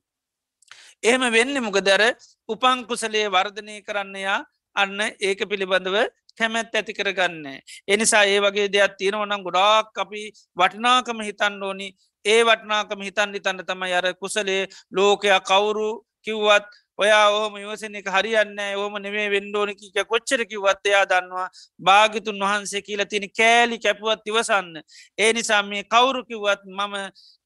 එහෙම 1.02 1.24
වෙන්න 1.30 1.62
මොකදර 1.62 2.02
උපං 2.48 2.86
කුසලයේ 2.90 3.30
වර්ධනය 3.30 3.82
කරන්නයා 3.82 4.40
අන්න 4.76 4.98
ඒක 5.20 5.40
පිළිබඳව 5.50 5.96
කැමැත් 6.38 6.74
ඇති 6.74 6.92
කරගන්න. 6.92 7.44
එනිසා 7.88 8.24
ඒ 8.24 8.40
වගේ 8.40 8.68
දෙයක් 8.68 8.96
තියෙනවනම් 8.98 9.42
ගොඩාක් 9.42 9.88
අපි 9.96 10.22
වටිනාකම 10.56 11.20
හිතන්න 11.20 11.62
ඕනි 11.62 11.88
ඒ 12.24 12.40
වටනාකම 12.44 13.00
හිතන් 13.00 13.34
හිතන්න 13.34 13.62
තම 13.62 13.82
අර 13.90 14.06
කුසලේ 14.14 14.62
ලෝකයා 14.92 15.40
කවුරු 15.42 15.88
කිව්වත් 16.22 16.66
ඔයා 16.98 17.28
ඕම 17.30 17.56
ඉවසන 17.56 17.96
එක 18.00 18.08
හරියන්න 18.08 18.58
ඕම 18.76 18.94
නෙවේ 18.98 19.28
වෙන්ඩෝනකික 19.30 19.96
කොච්චරකිවත් 20.04 20.88
එයා 20.90 21.04
දන්නවා 21.04 21.48
භාගිතුන් 21.80 22.40
වහන්සේ 22.42 22.82
කියලා 22.82 23.06
තින 23.06 23.26
කෑලි 23.30 23.78
කැපුවත් 23.78 24.26
ඉවසන්න. 24.26 24.82
ඒ 25.18 25.32
නිසා 25.32 25.62
මේ 25.62 25.84
කවුරු 25.86 26.24
කිව්වත් 26.24 26.62
මම 26.66 26.94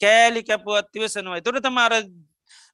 කෑලි 0.01 0.43
කැපුවත් 0.43 0.97
ඉවසනවා. 0.97 1.41
තුර 1.41 1.61
තමාර 1.61 1.93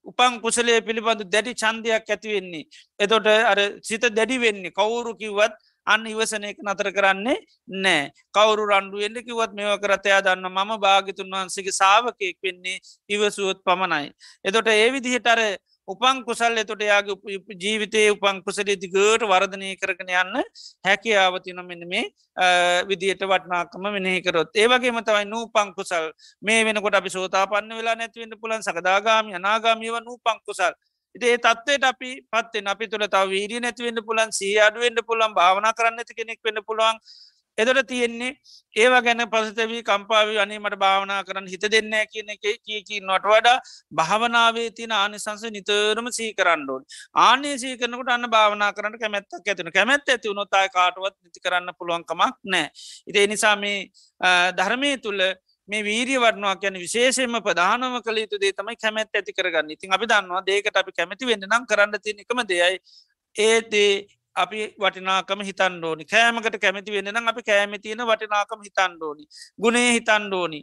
උපන් 0.06 0.40
කුසලේ 0.40 0.80
පිළිබඳු 0.80 1.24
දැඩි 1.26 1.54
චන්දයක් 1.54 2.06
ඇතිවෙන්නේ. 2.06 2.64
එතොට 3.00 3.26
අර 3.26 3.58
සිත 3.82 4.04
දැඩි 4.10 4.38
වෙන්නේ 4.38 4.72
කවුරු 4.72 5.12
කිව්වත් 5.14 5.54
අන්න 5.86 6.06
ඉවසන 6.06 6.44
එක 6.44 6.58
නතර 6.60 6.90
කරන්නේ 6.90 7.38
නෑ 7.76 8.10
කවරු 8.34 8.66
රන්ඩුවෙන්ට 8.66 9.22
කිවත් 9.22 9.52
මෙව 9.54 9.72
කරතයා 9.78 10.20
දන්න 10.20 10.48
මම 10.48 10.72
භාගිතුන් 10.78 11.30
වහන්සේගේ 11.30 11.78
සාාවකයෙක් 11.80 12.36
වෙන්නේ 12.42 12.82
ඉවසුවොත් 13.08 13.62
පමණයි. 13.62 14.10
එතොට 14.44 14.68
ඒ 14.68 14.88
විදිහට 14.90 15.28
අර 15.88 15.92
උපන් 15.92 16.24
කුසල් 16.24 16.58
එතොට 16.58 16.80
යාගේ 16.80 17.38
ජීවිතයේ 17.56 18.10
උපන් 18.10 18.42
කුසලේ 18.42 18.76
දිගට 18.76 19.22
වර්ධනය 19.22 19.76
කරගෙන 19.76 20.10
යන්න 20.12 20.42
හැකියාවතින 20.84 21.62
මෙන්න 21.62 21.86
මේ 21.86 22.04
විදියට 22.84 23.22
වටනාකම 23.22 23.86
මෙනෙහිකරොත් 23.88 24.50
ඒවගේ 24.54 25.02
තවයි 25.02 25.24
නූ 25.26 25.46
පංකුසල් 25.48 26.10
මේ 26.42 26.64
වෙනකොට 26.64 26.94
අපි 26.94 27.10
සෝතා 27.10 27.46
පන්න 27.46 27.76
වෙලා 27.76 27.94
නැතිවෙන්න 27.94 28.34
පුලන් 28.36 28.62
සකදාගාම 28.62 29.32
අනාගාමියව 29.32 30.00
නූ 30.00 30.18
පංකුසල් 30.18 30.74
ඒ 31.14 31.38
තත්වයට 31.38 31.84
අපි 31.84 32.10
පත්වෙන් 32.24 32.66
අපි 32.66 32.88
තුළ 32.88 33.06
තව 33.06 33.28
වීරිය 33.28 33.60
නැතිවෙන්න 33.60 34.02
පුලන් 34.02 34.32
සී 34.32 34.58
අඩුවෙන්ට 34.58 35.06
පුළන් 35.06 35.34
භාවනා 35.34 35.72
කරන්න 35.72 35.98
ඇති 35.98 36.14
කෙනෙක් 36.14 36.40
වෙන්න 36.42 36.60
පුළුවන් 36.62 36.98
එදොට 37.58 37.86
තියෙන්නේ 37.86 38.32
ඒවා 38.76 39.02
ගැන 39.02 39.22
පසතවී 39.26 39.82
කම්පාව 39.82 40.32
අනීමට 40.38 40.76
භාවනා 40.76 41.20
කරන්න 41.24 41.48
හිත 41.48 41.64
දෙන්න 41.66 41.94
කියන 42.12 42.28
එක 42.28 42.44
කියකී 42.60 43.00
නොට 43.02 43.24
වඩා 43.24 43.56
භාවනාවේ 43.92 44.68
තින 44.72 44.92
ආනිසංස 44.92 45.46
නිතරම 45.50 46.10
සී 46.10 46.30
කරන්නඩුවන් 46.34 46.84
ආනේ 47.22 47.54
සීකරනකට 47.56 48.12
අන්න 48.16 48.28
භාවනා 48.28 48.70
කරන්න 48.72 48.98
කැමැත්තක් 48.98 49.48
ඇතින 49.48 49.72
කැමැත් 49.72 50.08
ඇති 50.08 50.28
වුණොතයි 50.28 50.68
කාටුවත් 50.70 51.16
නිති 51.18 51.40
කරන්න 51.40 51.76
පුළුවන්කමක් 51.78 52.36
නෑ 52.46 52.68
ඉති 53.06 53.18
එනිසා 53.20 53.56
මේ 53.56 53.78
ධර්මය 54.52 54.92
තුළ 54.98 55.22
මේ 55.68 55.82
වීරිය 55.82 56.18
වටනවා 56.18 56.56
කියන 56.56 56.78
විශේෂයෙන්ම 56.78 57.40
ප්‍රධානම 57.42 57.98
කළ 58.00 58.18
යුතු 58.18 58.38
දේ 58.38 58.52
තමයි 58.52 58.76
කැමැත් 58.76 59.10
ඇති 59.12 59.32
කරගන්න. 59.32 59.70
ඉතින් 59.70 59.92
අපි 59.92 60.06
දන්නවා 60.06 60.42
දේකට 60.44 60.76
අපි 60.76 60.92
කැමති 60.92 61.26
වෙන්න 61.26 61.46
නම් 61.46 61.66
කරන්න 61.66 62.02
තියෙන 62.02 62.22
එකම 62.22 62.42
දෙයයි. 62.44 62.78
ඒදේ 63.36 64.06
අපි 64.36 64.62
වටිනාකම 64.76 65.42
හිතන්ඩෝනි 65.48 66.04
කෑමකට 66.06 66.56
කැමති 66.58 66.92
වෙන්න 66.92 67.12
නම් 67.12 67.28
අපි 67.28 67.42
කෑමි 67.42 67.78
තියෙන 67.78 68.02
වටිනාකම 68.04 68.60
හිතන්ඩෝනි 68.62 69.24
ගුණේ 69.58 69.90
හිතන්ඩෝනි 69.90 70.60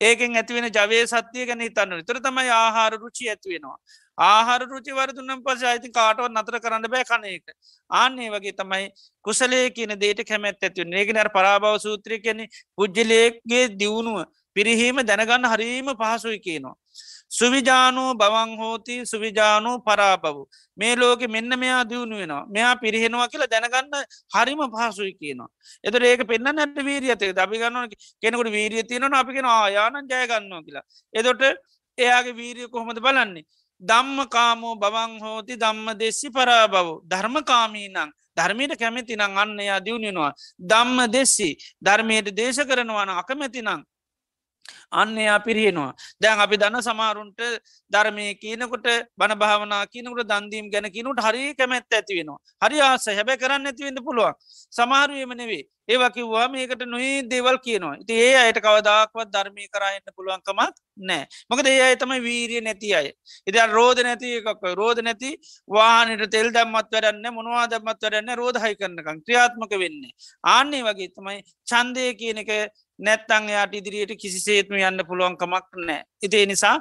ඒකෙන් 0.00 0.36
ඇතිවෙන 0.36 0.68
ජවය 0.70 1.00
සත්‍යය 1.06 1.46
ගැන 1.46 1.60
හිතන්න 1.60 2.04
තර 2.04 2.20
තමයි 2.20 2.54
ආහාර 2.56 2.92
රුචි 2.96 3.28
ඇතිවෙනවා 3.28 3.78
ආහාර 4.18 4.60
රුචි 4.64 4.92
වරදුන්නම් 4.92 5.42
පස 5.42 5.64
අයිති 5.64 5.92
කාටවත් 5.92 6.32
නතර 6.32 6.58
කරන්න 6.58 6.88
බෑ 6.88 7.04
කනක 7.04 7.56
ආන්නේ 7.90 8.28
වගේ 8.30 8.54
තමයි 8.54 8.90
කුසලේ 9.24 9.64
කියන 9.70 9.96
දේට 9.98 10.22
කැමැත් 10.24 10.62
ඇතිව 10.62 10.94
ඒගෙනර 10.94 11.30
පරාභව 11.30 11.80
සූත්‍රය 11.80 12.20
කියන්නේ 12.20 12.52
පුද්ජලයගේ 12.74 13.64
දියුණුව 13.76 14.20
පිරිහීම 14.56 14.96
දැනගන්න 15.02 15.46
හරීම 15.46 15.88
පහසුයි 15.94 16.38
කියනවා. 16.38 16.74
සුවිජානූ 17.30 18.14
බවං 18.14 18.50
හෝති 18.58 18.94
සුවිජානූ 19.06 19.76
පරාපවු. 19.80 20.42
මේ 20.76 20.94
ලෝක 20.96 21.20
මෙන්න 21.28 21.52
මෙයා 21.58 21.84
දියුණු 21.84 22.16
වෙනවා 22.16 22.44
මෙයා 22.48 22.74
පිරිහෙනවා 22.76 23.28
කියලා 23.28 23.50
දැනගන්න 23.50 23.94
හරිම 24.34 24.62
පහසුයි 24.72 25.14
කියනවා. 25.14 25.50
එතර 25.84 26.02
ඒක 26.02 26.22
පෙන්න්න 26.26 26.50
නැට 26.52 26.78
වීරියතේ 26.80 27.32
දබිගන්න 27.32 27.78
කෙනෙකුට 28.22 28.50
වීරිය 28.50 28.84
තියෙනන 28.84 29.14
අපිගෙන 29.14 29.46
ආයානන් 29.46 30.06
ජයගන්නවා 30.06 30.62
කියලා. 30.62 30.84
එදොට 31.14 31.42
එයාගේ 31.98 32.34
වීරිය 32.34 32.68
කොහොමද 32.68 32.98
බලන්නේ. 32.98 33.46
දම්ම 33.82 34.18
කාමෝ 34.28 34.74
බවං 34.76 35.12
හෝති 35.20 35.56
දම්ම 35.56 35.88
දෙස්සි 35.96 36.28
පරාබව 36.30 36.88
ධර්මකාමී 37.06 37.88
නං 37.88 38.10
ධර්මයට 38.36 38.74
කැමැති 38.76 39.16
නං 39.16 39.38
අන්න 39.38 39.60
එයා 39.60 39.80
දියුණෙනවා. 39.80 40.32
දම්ම 40.62 40.98
දෙස්සි 41.12 41.50
ධර්මයට 41.82 42.28
දේශ 42.32 42.60
කරනවාන 42.64 43.10
අකමැති 43.12 43.62
නං 43.62 43.80
අන්න 44.92 45.18
එයා 45.18 45.38
පිරියෙනවා 45.40 45.92
දැන් 46.20 46.40
අපි 46.40 46.56
දන්න 46.56 46.82
සමාරුන්ට 46.82 47.40
ධර්මය 47.90 48.26
කියනකොට 48.36 48.88
බණ 49.18 49.38
භාවනා 49.38 49.82
කියනකට 49.86 50.24
දන්දීම් 50.24 50.70
ගැන 50.70 50.88
කිනුට 50.90 51.20
හරි 51.20 51.54
කැමැත් 51.54 51.86
ඇති 51.90 52.18
වෙනවා. 52.18 52.40
හරි 52.62 52.80
ආස 52.82 53.06
හැබැ 53.10 53.36
කරන්න 53.36 53.66
ඇතිවෙන්න 53.66 54.02
පුළුවන්. 54.02 54.34
සමාරුවම 54.72 55.34
නෙවේ 55.34 55.64
ඒවකිවවා 55.88 56.46
මේකට 56.48 56.82
නොයි 56.86 57.10
දේවල් 57.30 57.58
කියනවා. 57.58 57.96
ඉති 58.02 58.14
ඒ 58.16 58.34
අයට 58.36 58.58
කවදාක්වත් 58.58 59.32
ධර්මය 59.34 59.64
කරන්න 59.68 60.14
පුළුවන්කමක් 60.16 60.60
නෑ 61.02 61.24
මොකද 61.50 61.66
ඒ 61.66 61.80
අය 61.82 61.96
තම 61.96 62.12
වීරිය 62.20 62.60
නැති 62.60 62.90
අය. 62.94 63.08
ඉති 63.46 63.66
රෝධ 63.68 64.02
නැති 64.02 64.28
එකක් 64.38 64.66
රෝධ 64.74 65.00
නැති 65.02 65.30
වානට 65.68 66.24
තෙල් 66.34 66.50
දම්මත් 66.50 66.92
වැඩන්න 66.94 67.26
මොනවා 67.32 67.64
දම්මත් 67.66 68.04
වැඩන්න 68.04 68.36
රෝධහයි 68.36 68.78
කරන්නකං 68.80 69.24
ක්‍රියාත්මක 69.24 69.74
වෙන්නේ. 69.82 70.12
ආන්නේ 70.46 70.82
වගේ 70.82 71.10
තමයි 71.10 71.38
චන්දය 71.66 72.06
කියන 72.14 72.42
එක 72.44 72.52
නැත්තං 73.00 73.48
යාට 73.48 73.74
ඉදිරියට 73.74 74.14
කිසිසේත්ම 74.16 74.76
යන්න 74.80 75.04
පුළුවන්කමක් 75.06 75.66
නෑ. 75.80 76.00
ඉතිේ 76.20 76.46
නිසා 76.46 76.76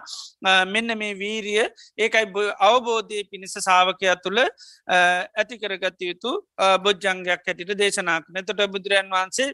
මෙන්න 0.66 0.98
මේ 0.98 1.14
වීරිය 1.16 1.66
ඒකයි 1.98 2.46
අවබෝධය 2.62 3.24
පිණිස 3.32 3.58
සාාවකයා 3.60 4.16
තුළ 4.18 4.42
ඇති 4.42 5.56
කරගත 5.58 6.00
යුතු 6.02 6.32
බොජ්ජංගයක් 6.80 7.30
හැටිට 7.42 7.76
දේශනාක් 7.76 8.26
නැතොට 8.30 8.66
බුදුරන් 8.70 9.12
වහන්සේ 9.12 9.52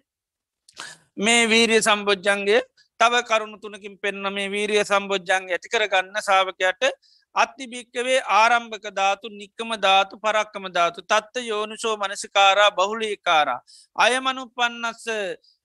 මේ 1.18 1.44
වීරිය 1.48 1.82
සම්බෝජ්ජන්ගේ 1.82 2.62
තව 3.00 3.24
කරුණු 3.24 3.58
තුනකින් 3.58 3.96
පෙන්න්න 3.98 4.34
මේ 4.34 4.50
වීරිය 4.50 4.84
සම්බෝජ්ජංග 4.86 5.46
ඇති 5.50 5.70
කරගන්න 5.70 6.18
සාාවකයට 6.22 6.92
අත්තිභික්කවේ 7.36 8.20
ආරම්භක 8.34 8.86
ධාතු 8.92 9.32
නික්කම 9.32 9.72
ධාතු 9.78 10.16
පරක්කම 10.18 10.66
ධාතු 10.70 11.02
තත්ත 11.04 11.44
යෝනිසෝ 11.44 11.96
මනසිකාරා 11.98 12.70
බහුලීකාරා 12.72 13.60
අයමනු 13.96 14.46
පන්නස්ස 14.50 15.06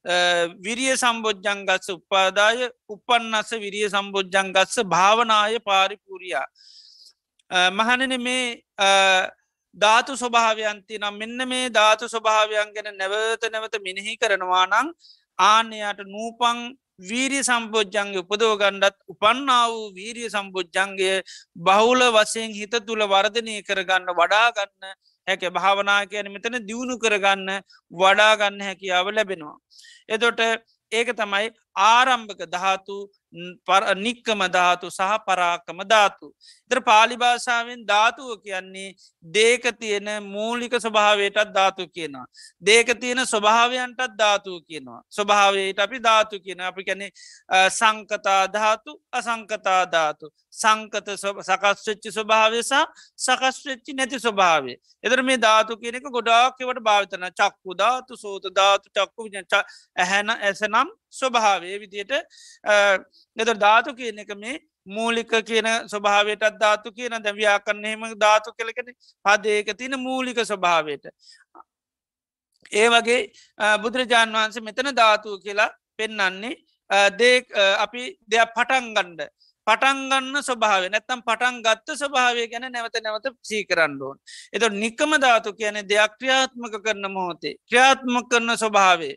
විරිය 0.05 0.97
සම්බෝජ්ජංගස්ස 0.97 1.89
උපාදාය 1.91 2.71
උපන්නස 2.89 3.51
විරිය 3.57 3.89
සම්බෝජ්ජංගස්ස 3.89 4.83
භාවනාය 4.87 5.59
පාරිපුරයා. 5.61 6.47
මහනන 7.71 8.17
මේ 8.19 8.63
ධාතු 9.77 10.17
ස්වභාවයන්ති 10.17 10.99
නම් 10.99 11.15
මෙන්න 11.15 11.49
මේ 11.49 11.71
ධාතු 11.71 12.09
ස්වභාවයන් 12.09 12.73
ගැන 12.73 12.97
නැවත 12.97 13.45
නැවත 13.47 13.75
මිනිහි 13.81 14.17
කරනවා 14.17 14.67
නං 14.67 14.89
ආනයට 15.39 16.01
නූපං 16.07 16.59
වීරිය 17.01 17.43
සම්බෝජ්ජන්ගේ 17.43 18.23
උපදෝ 18.23 18.57
ගණ්ඩත් 18.57 18.97
උපන්නා 19.09 19.69
වූ 19.69 19.87
වීරිය 19.95 20.29
සම්බෝජ්ජන්ගේ 20.29 21.23
බහුල 21.59 22.01
වසයෙන් 22.11 22.53
හිත 22.53 22.75
තුළ 22.87 23.05
වර්ධනය 23.05 23.63
කරගන්න 23.63 24.11
වඩාගන්න 24.13 24.93
හැක 25.31 25.47
භාවනා 25.51 26.03
කියන 26.07 26.29
මෙතන 26.35 26.59
දියුණු 26.69 26.97
කරගන්න 26.99 27.49
වඩාගන්න 27.93 28.61
හැකියාව 28.63 29.11
ලැබෙනවා. 29.11 29.57
එදොට 30.09 30.41
ඒක 30.93 31.09
තමයි 31.15 31.49
ආරම්භක 31.87 32.41
ධාතු 32.49 32.97
නික්කම 33.33 34.41
ධාතු 34.49 34.91
සහ 34.91 35.19
පරාකම 35.25 35.79
ධාතු. 35.85 36.35
තර 36.71 36.81
පාලිභාෂාවෙන් 36.81 37.87
ධාතුව 37.87 38.43
කියන්නේ 38.43 38.95
දේක 39.25 39.63
තියෙන 39.79 40.23
මූලික 40.25 40.73
ස්වභාවයටත් 40.75 41.55
ධාතු 41.55 41.87
කියනවා. 41.89 42.27
දේක 42.61 42.99
තියෙන 43.01 43.19
ස්වභාවයන්ටත් 43.25 44.17
ධාතුව 44.19 44.63
කියනවා. 44.63 45.03
ස්වභාවයට 45.09 45.79
අපි 45.79 45.99
ධාතු 45.99 46.41
කියන 46.41 46.61
අපි 46.61 46.85
කැනෙ 46.85 47.11
සංකතා 47.71 48.47
ධාතු 48.49 49.01
අසංකතා 49.13 49.87
ධාතු. 49.87 50.27
සංකත 50.53 51.09
සකස්වෙච්චි 51.41 52.11
ස්වභාවසා 52.11 52.85
සකස්වෙච්චි 53.17 53.93
නැති 53.93 54.19
ස්වභාවේ. 54.19 54.77
එදර 55.05 55.23
මේ 55.23 55.39
ධාතු 55.39 55.77
කියනෙක 55.77 56.03
ගොඩාක්කවට 56.11 56.83
භාවිතන 56.83 57.31
චක්කු 57.33 57.75
ධාතු 57.75 58.17
සෝත 58.17 58.45
ධාතු 58.51 58.91
චක්කු 58.91 59.29
ඇහැන 59.97 60.31
ඇසනම් 60.31 60.89
ස්වභාවේ 61.11 61.81
විදියට 61.81 62.13
එත 63.37 63.51
ධාතු 63.57 63.95
කියන 63.95 64.19
එක 64.19 64.33
මේ 64.37 64.57
මූලික 64.87 65.33
කියන 65.43 65.69
ස්වභාවයටත් 65.87 66.59
ධාතු 66.59 66.93
කියන 66.93 67.17
දැවයා 67.19 67.59
කරන්නහෙම 67.61 68.03
ධාතු 68.17 68.53
කළකෙන 68.53 68.95
පදේක 69.25 69.77
තින 69.77 69.99
මූලික 69.99 70.39
ස්වභාවයට. 70.43 71.05
ඒ 72.73 72.89
වගේ 72.89 73.21
බුදුරජාණන් 73.79 74.35
වහන්සේ 74.35 74.63
මෙතන 74.63 74.95
ධාතුව 74.95 75.39
කියලා 75.41 75.71
පෙන්නන්නේ 75.97 76.57
දේ 77.13 77.37
අපි 77.79 78.03
දෙයක් 78.27 78.55
පටන් 78.55 78.95
ගණ්ඩ 78.95 79.31
පටන්ගන්න 79.67 80.43
ස්වභාව 80.43 80.85
නැත්තම් 80.87 81.21
පටන් 81.23 81.57
ගත්ත 81.63 81.97
ස්වභාවය 81.97 82.47
ගැන 82.49 82.67
නැවත 82.69 82.97
නැවත 82.99 83.27
සීකරන්න 83.43 83.97
ඕන්. 84.01 84.17
එත 84.53 84.63
නිකම 84.75 85.13
ධාතු 85.19 85.53
කියන 85.53 85.81
දෙයක් 85.85 86.17
ක්‍රියාත්මක 86.19 86.75
කරන 86.79 87.07
මොහොතේ 87.09 87.55
ක්‍රියාත්ම 87.63 88.15
කරන 88.25 88.57
ස්වභාවේ 88.57 89.15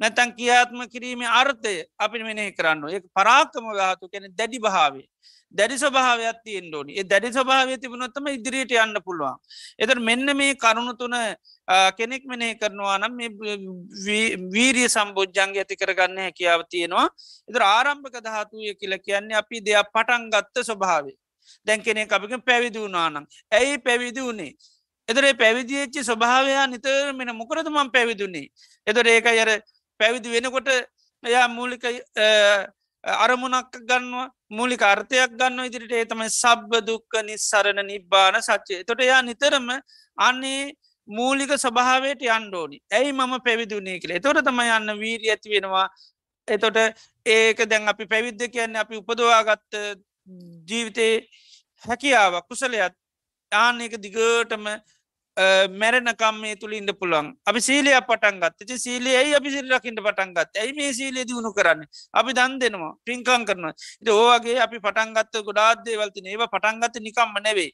නැතැන් 0.00 0.34
කියාත්ම 0.34 0.80
කිරීමේ 0.86 1.34
අර්ථය 1.34 1.74
අපි 1.98 2.22
මෙනෙහි 2.22 2.52
කරන්න 2.52 2.88
ඒ 2.90 3.02
පරාක්කම 3.12 3.66
ගාතු 3.74 4.08
කැන 4.08 4.32
දැඩි 4.32 4.58
භාවේ 4.60 5.06
දැඩි 5.54 5.76
ස්වභාවයක් 5.76 6.38
තියෙන් 6.44 6.74
ඕනි. 6.74 6.92
ඒ 6.94 7.04
දැඩි 7.04 7.30
ස්වභාවය 7.30 7.76
තිබුණොත්තම 7.76 8.26
ඉදිරියට 8.28 8.74
යන්න 8.74 8.98
පුළුවන්. 9.00 9.36
එතර 9.78 9.98
මෙන්න 10.00 10.36
මේ 10.36 10.54
කරුණු 10.56 10.94
තුන 10.94 11.16
කෙනෙක් 11.98 12.24
මෙනේ 12.24 12.54
කරනවා 12.54 12.98
නම් 12.98 13.14
වීරිය 14.50 14.88
සම්බෝජ්ජන්ග 14.88 15.56
ඇති 15.56 15.76
කරගන්න 15.76 16.20
හැකියාව 16.20 16.62
තියෙනවා. 16.66 17.08
එතර 17.48 17.62
ආරම්භක 17.64 18.20
ධාතුය 18.20 18.74
කියල 18.74 18.98
කියන්නේ 19.00 19.40
අපි 19.42 19.60
දෙයක් 19.60 19.90
පටන් 19.92 20.30
ගත්ත 20.30 20.64
ස්වභාවේ 20.64 21.16
දැන් 21.66 21.82
කෙනෙ 21.82 22.06
අපික 22.08 22.36
පැවිදි 22.44 22.78
වුණානම් 22.78 23.26
ඇයි 23.52 23.78
පැවිදි 23.80 24.22
වුණේ 24.22 24.52
එතරේ 25.08 25.34
පැවිදිච්චි 25.34 26.04
ස්වභාවයා 26.04 26.66
නිතර 26.68 27.12
මෙන 27.12 27.34
මොකරද 27.34 27.68
මං 27.68 27.90
පැවිදුන්නේ 27.90 28.46
එතර 28.86 29.06
ඒක 29.08 29.28
යර 29.34 29.50
පැවිදි 30.00 30.34
වෙනකොට 30.34 30.68
එයා 31.22 31.48
මූලික 31.48 31.84
අරමුණක් 33.04 33.72
ගන්නවා 33.82 34.28
මූලික 34.50 34.82
අර්ථයක් 34.84 35.32
ගන්න 35.32 35.64
ඉදිරිට 35.64 35.92
ඒ 35.92 36.04
තමයි 36.06 36.30
සබ්බ 36.32 36.84
දුක්ක 36.86 37.18
නිස්සරණ 37.24 37.82
නිබ්බාන 37.86 38.38
සච්චය 38.40 38.84
තොට 38.84 39.00
එයා 39.00 39.22
නිතරම 39.22 39.68
අන්නේ 40.18 40.62
මූලික 41.08 41.52
ස්වභාවයට 41.56 42.22
යන්ඩෝනි 42.28 42.78
ඇයි 42.90 43.12
මම 43.12 43.34
පැවිදුනේ 43.40 43.98
කියල. 43.98 44.14
තොට 44.20 44.44
තම 44.44 44.60
යන්න 44.60 44.98
වීරී 44.98 45.30
ඇති 45.30 45.50
වෙනවා. 45.50 45.86
එතොට 46.48 46.76
ඒක 47.26 47.58
දැන් 47.66 47.88
අපි 47.88 48.06
පැවිද්ධ 48.06 48.48
කියන්න 48.48 48.76
අපි 48.76 48.96
උපදවාගත්ත 48.96 49.78
ජීවිතේ 50.68 51.12
හැකියාවක් 51.82 52.48
කුසලයක්. 52.48 52.94
ආන 53.52 53.80
එක 53.80 53.96
දිගටම 53.98 54.66
මැරණකම් 55.74 56.36
මේ 56.36 56.56
තුළ 56.56 56.72
ඉන්න 56.72 56.92
පුළුවන් 56.94 57.28
අපි 57.44 57.60
සීලය 57.60 57.92
පටන්ගත් 58.02 58.56
ති 58.62 58.78
සීලේ 58.78 59.16
ඇයි 59.16 59.34
අපි 59.34 59.50
සිල්ලකින්ට 59.50 60.00
පටන්ගත් 60.00 60.56
ඇයි 60.56 60.72
මේ 60.72 60.90
සීලේ 60.92 61.24
දියුණු 61.24 61.52
කරන්න 61.52 61.84
අපි 62.14 62.32
දන් 62.32 62.58
දෙනවා 62.58 62.92
පින්කං 63.02 63.44
කරනවා 63.44 63.74
ඕවගේ 64.16 64.58
අපි 64.60 64.80
පටන්ගත්ත 64.80 65.40
ගොඩාත්දේවල්තින 65.42 66.26
ඒව 66.26 66.44
පටන්ගත්ත 66.48 67.00
නිකම්ම 67.00 67.38
නෙවෙයි 67.40 67.70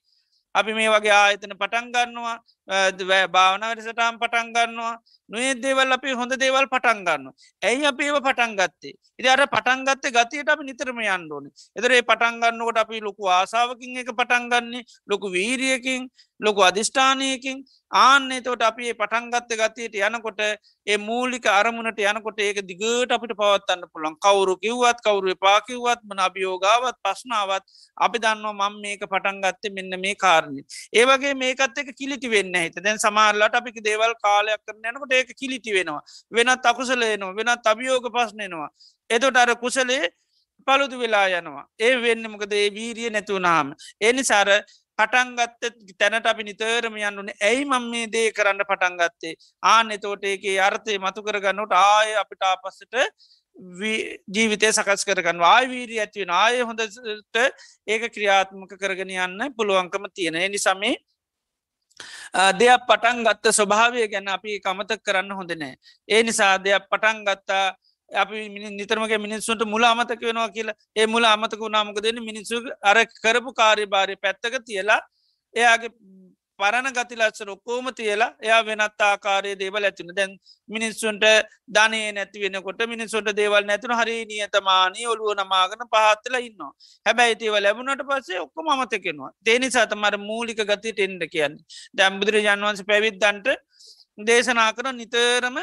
අපි 0.55 0.75
මේ 0.75 0.91
වගේ 0.91 1.15
ආයතන 1.15 1.57
පටන්ගන්නවා 1.57 2.37
භාවන 2.69 3.63
වැඩසටම් 3.63 4.19
පටන්ගන්නවා 4.19 4.95
නොේ 5.29 5.55
දේවල් 5.57 5.93
අපි 5.93 6.13
හොඳ 6.13 6.33
දේවල් 6.37 6.67
පටන්ගන්න. 6.67 7.31
ඇයි 7.63 7.87
අප 7.87 8.01
ඒව 8.01 8.19
පටන්ගත්තේ. 8.21 8.95
ඉති 9.19 9.29
අර 9.29 9.43
පටන්ගත්තේ 9.47 10.13
ගතියට 10.13 10.49
අපි 10.49 10.65
නිතරම 10.65 10.99
යන්ඩෝන. 10.99 11.51
එතරේ 11.77 12.03
පටන්ගන්නකොට 12.03 12.79
අපි 12.79 13.01
ලොකු 13.01 13.31
ආසාාවකින් 13.31 13.99
එක 13.99 14.11
පටන්ගන්නේ 14.13 14.85
ලොකු 15.07 15.31
වීරියකින් 15.31 16.11
ලොකු 16.41 16.61
අධිෂ්ඨානයකින් 16.61 17.65
ආන්නේ 17.93 18.41
තෝට 18.41 18.63
අපි 18.63 18.95
පටන්ගත්ත 18.95 19.51
ගතියට 19.53 19.95
යනකොට 20.01 20.41
ඒ 20.41 20.99
මූලික 20.99 21.47
අරමුණට 21.49 22.01
යනකොට 22.03 22.41
ඒක 22.41 22.61
දිගට 22.63 23.11
අපිට 23.11 23.35
පවත්තන්න 23.35 23.87
පුළන් 23.93 24.19
කවුරු 24.19 24.55
කිව්වත් 24.59 25.01
කවුරු 25.01 25.35
පාකිව්වත් 25.37 26.03
මන 26.05 26.21
අභියෝගාවත් 26.21 26.99
පශ්නාවත් 27.01 27.65
අපි 27.97 28.19
දන්නවා 28.19 28.71
මං 28.71 28.81
මේක 28.81 29.03
පටන්ගත්තේ 29.07 29.73
මෙන්න 29.73 30.01
මේ 30.01 30.15
කාරණය. 30.17 30.63
ඒවගේ 30.93 31.35
මේකත් 31.35 31.79
එක 31.79 31.95
කිලිටි 31.95 32.29
වෙන්න 32.29 32.56
හිත 32.59 32.79
දැන් 32.79 32.99
සමාරලට 32.99 33.55
අපික 33.55 33.81
දේවල් 33.81 34.15
කාලයක් 34.19 34.63
කරන 34.63 34.89
යනකොට 34.91 35.13
ඒක 35.13 35.35
කිලිටි 35.35 35.77
වෙනවා. 35.77 36.03
වෙනත් 36.33 36.67
අකුසලේනවා 36.67 37.35
වෙනත් 37.35 37.67
අභියෝග 37.67 38.09
පස්නනවා 38.11 38.71
එතොට 39.11 39.37
අර 39.37 39.55
කුසලේ 39.57 40.03
පළුදු 40.67 40.99
වෙලා 40.99 41.29
යනවා. 41.31 41.67
ඒ 41.79 41.95
වෙන්න 41.99 42.27
මොකද? 42.29 42.53
ඒ 42.53 42.69
වීරිය 42.71 43.11
නැතුනාම 43.11 43.75
එනිසාර 44.01 44.49
පටන්ගත්ත 44.99 45.97
තැනට 45.99 46.27
අපි 46.27 46.43
නිතරම 46.43 46.95
යන්නුන 46.99 47.31
ඇයි 47.41 47.65
මං 47.67 47.89
මේ 47.91 48.07
දේ 48.09 48.29
කරන්න 48.33 48.65
පටන්ගත්තේ 48.65 49.35
ආන 49.63 49.91
එතෝට 49.93 50.25
ඒකේ 50.25 50.57
අර්ථය 50.61 50.97
මතු 50.99 51.23
කරගන්නට 51.23 51.75
ආය 51.79 52.15
අපිට 52.17 52.43
ආපස්සට 52.43 52.97
ජීවිතය 54.29 54.71
සකස් 54.71 55.05
කරගන්න 55.05 55.45
ආයවීරී 55.45 56.01
ඇතිවෙන 56.01 56.33
ආය 56.35 56.63
හොඳට 56.63 57.37
ඒක 57.87 58.09
ක්‍රියාත්මක 58.11 58.73
කරගෙන 58.77 59.13
යන්න 59.19 59.53
පුළුවන්කම 59.57 60.09
තියෙන 60.15 60.41
නිසමේ 60.51 60.97
දෙයක් 62.55 62.87
පටන් 62.89 63.25
ගත්ත 63.25 63.53
ස්වභාවය 63.53 64.09
ගැන 64.09 64.29
අපි 64.29 64.61
කමතක් 64.61 65.03
කරන්න 65.03 65.33
හොඳ 65.33 65.53
නෑ. 65.55 65.75
ඒ 66.09 66.23
නිසා 66.23 66.55
දෙයක් 66.59 66.89
පටන් 66.91 67.25
ගත්තා 67.25 67.67
අපි 68.11 68.49
නිතරමගේ 68.71 69.19
මිනිස්සුන්ට 69.19 69.65
මුල 69.67 69.85
අමතක 69.85 70.21
වෙනවා 70.21 70.51
කියලා 70.51 70.77
ඒ 70.95 71.07
මුල 71.07 71.25
අමතක 71.25 71.59
වුණාමක 71.59 71.99
දෙන 72.01 72.23
මිනිස්සු 72.23 72.63
අර 72.83 72.97
කරපු 73.17 73.53
කාර්ය 73.53 73.87
භාරය 73.87 74.17
පැත්තක 74.17 74.63
තියලා 74.63 75.01
එයාගේ 75.55 75.91
පරණ 76.59 76.89
ගති 76.91 77.17
ලස්සර 77.17 77.49
ඔක්කෝම 77.51 77.89
තියලා 77.99 78.31
එයා 78.41 78.61
වෙනත් 78.69 79.03
ආකාරය 79.03 79.53
දේවල් 79.63 79.89
ඇතින 79.89 80.13
දැන් 80.19 80.33
මිනිස්සුන්ට 80.69 81.25
ධනය 81.69 82.01
නැති 82.13 82.43
වෙනකොට 82.45 82.81
මිනිසුන්ට 82.87 83.31
දේවල් 83.41 83.67
නැතුන 83.71 83.95
හරි 84.01 84.17
නියතමානී 84.25 85.07
ඔලුව 85.07 85.33
නමාගන 85.35 85.83
පහත්තල 85.87 86.39
ඉන්නවා. 86.41 86.73
හැබැයි 87.07 87.37
ඒව 87.41 87.57
ලැබුණට 87.59 88.07
පස්සේ 88.11 88.41
ඔක්කො 88.41 88.61
මතකෙනවා 88.63 89.33
දේනි 89.47 89.71
සතමර 89.71 90.17
මූලික 90.21 90.63
ගතිට 90.63 90.99
එන්ඩ 91.01 91.27
කියන්න. 91.35 91.59
දැම්බුදුර 91.95 92.39
ජන්වන්ස 92.39 92.83
පැවිද්දන්ට 92.91 93.53
දේශනා 94.19 94.71
කර 94.73 94.93
නිතරම 94.93 95.59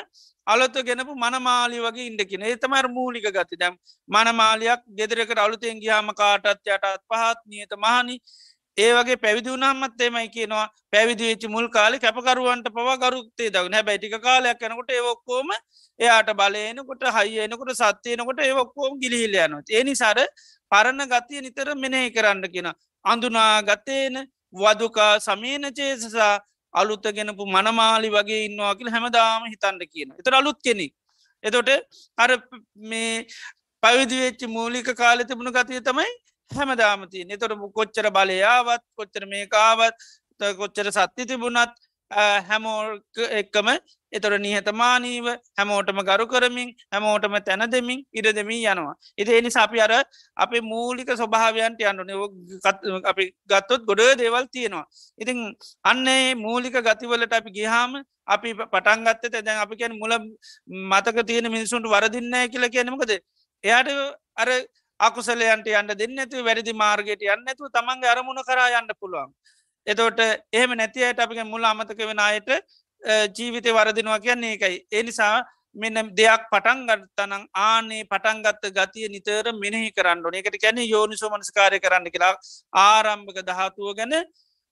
අලොත්ත 0.48 0.78
ගෙනපු 0.86 1.14
මනමාලි 1.16 1.78
වගේ 1.80 2.08
ඉඩකින 2.08 2.41
ඒතමර 2.44 2.88
මූලික 2.89 3.28
ගති. 3.30 3.56
දැම් 3.58 3.76
මනමාලයක් 4.10 4.82
ගෙදරකට 4.98 5.39
අලුතෙන් 5.39 5.80
ගියාම 5.80 6.10
කාටත් 6.14 6.48
යටත් 6.68 7.04
පහත් 7.10 7.39
නියත 7.48 7.74
මහනි 7.78 8.16
ඒ 8.78 8.91
වගේ 8.93 9.17
පැවිදිවුණහමත් 9.17 10.01
එමයි 10.01 10.30
කියනවා. 10.30 10.67
පැවිදි 10.93 11.30
වෙච්චි 11.30 11.47
මුල් 11.47 11.67
කාලි 11.69 11.99
කැපකරුවන්ට 11.99 12.67
පවා 12.69 12.97
ගරුත්තේ 12.97 13.49
දවන 13.49 13.76
බැටික 13.86 14.15
කාලයක් 14.19 14.61
යනකොට 14.61 14.89
ඒවොක්කෝම 14.91 15.49
එයාට 15.99 16.30
බලයනකොට 16.34 17.03
හයියනකොට 17.17 17.74
සත්‍යයනකොට 17.74 18.39
ඒවොක්කෝම් 18.39 18.97
ගිලිහිල 18.99 19.36
යනවා. 19.38 19.61
ඒනි 19.69 19.93
සර 19.95 20.19
පරණ 20.71 21.05
ගතිය 21.07 21.41
නිතර 21.41 21.69
මෙනෙහි 21.76 22.09
කරන්න 22.11 22.49
කියෙන 22.49 22.71
අඳුනා 23.05 23.61
ගතේන 23.63 24.17
වදුකා 24.53 25.13
සමීන 25.19 25.69
චේසසා 25.71 26.34
අලුත්තගෙනපු 26.74 27.45
මනමාලි 27.47 28.09
වගේ 28.09 28.41
ඉන්නවාකිල 28.47 28.89
හැමදාම 28.89 29.45
හිතන්ඩ 29.45 29.84
කියන 29.93 30.09
එතර 30.19 30.34
අලුත් 30.34 30.59
කෙනෙක්. 30.59 30.93
එතොට 31.43 31.69
අර 32.17 32.32
මේ 32.84 33.26
පවිදිවෙච්චි 33.84 34.47
මූලික 34.47 34.89
කාලෙ 34.95 35.24
තිබුණු 35.26 35.51
ගතිය 35.51 35.82
තමයි 35.82 36.09
හැමදාමති 36.52 37.26
එතොට 37.30 37.56
කොච්චර 37.74 38.08
බලයාවත් 38.12 38.84
කොච්චර 38.96 39.26
මේකාවත් 39.28 39.98
කොච්චර 40.39 40.88
සත්ති 40.91 41.26
තිබුණත් 41.26 41.74
හැමෝ 42.48 42.80
එක්කම 43.32 43.68
එතොට 44.14 44.36
නිහතමානීව 44.39 45.28
හැමෝටම 45.58 46.00
ගරු 46.02 46.26
කරමින් 46.28 46.70
හැමෝටම 46.94 47.36
තැන 47.41 47.66
දෙමින් 47.68 48.00
ඉඩ 48.12 48.28
දෙමින් 48.32 48.62
යනවා. 48.64 48.96
එති 49.18 49.32
එනි 49.34 49.52
සපි 49.52 49.82
අර 49.82 49.94
අපේ 50.38 50.62
මූලික 50.64 51.10
ස්වභාවයන්ට 51.12 51.82
යන්නන 51.84 52.12
අපි 53.06 53.26
ගත්තොත් 53.48 53.86
ගොඩ 53.86 54.04
දේවල් 54.18 54.48
තියෙනවා. 54.48 54.86
ඉතින් 55.20 55.39
අන්නේ 55.84 56.36
මූලික 56.38 56.78
ගතිවලට 56.80 57.34
අපි 57.34 57.52
ගිහාම 57.52 58.04
අපි 58.28 58.54
පටන්ගත්තත 58.66 59.34
දැන් 59.39 59.60
අපි 59.60 59.76
කියන 59.76 59.98
මුල 59.98 60.14
මතක 60.91 61.28
තියෙන 61.28 61.50
මිනිසුන්ට 61.50 61.88
වරදින්න 61.88 62.36
කියල 62.52 62.70
කියනමකද 62.70 63.12
එයාට 63.64 63.89
අර 64.36 64.50
අකුසලයන්ට 65.00 65.68
යන්න 65.72 65.94
දෙන්න 65.94 66.20
ඇතු 66.20 66.44
වැරදි 66.44 66.74
මාර්ගයට 66.76 67.26
යන්න 67.26 67.48
ඇතු 67.48 67.70
තමන්ගේ 67.70 68.12
අරමුණ 68.12 68.44
කරා 68.44 68.70
යන්න 68.80 68.94
පුළුවන්. 69.00 69.34
එතෝට 69.88 70.20
එහෙම 70.52 70.72
නැතියට 70.74 71.20
අපික 71.20 71.44
මුල 71.46 71.64
අමතක 71.64 72.00
වෙන 72.04 72.20
අයට 72.20 72.50
ජීවිතය 73.34 73.72
වරදිනවා 73.72 74.20
කියන්නේ 74.20 74.54
එකයි. 74.54 74.78
එනිසා 74.91 75.44
මෙන්න 75.76 76.14
දෙයක් 76.16 76.44
පටන් 76.52 76.86
ගත්තනං 76.88 77.46
ආනේ 77.60 78.04
පටන්ගත්ත 78.06 78.66
ගතිය 78.72 79.10
නිතර 79.10 79.52
මෙනෙහි 79.56 79.91
කරන්න 79.91 80.36
එකට 80.36 80.58
කැන 80.62 80.78
යෝනිසෝ 80.86 81.30
මනස්කාරය 81.32 81.80
කරන්න 81.80 82.12
කියලා 82.12 82.34
ආරම්භක 82.74 83.39
දහතුව 83.41 83.96
ගැන 83.96 84.14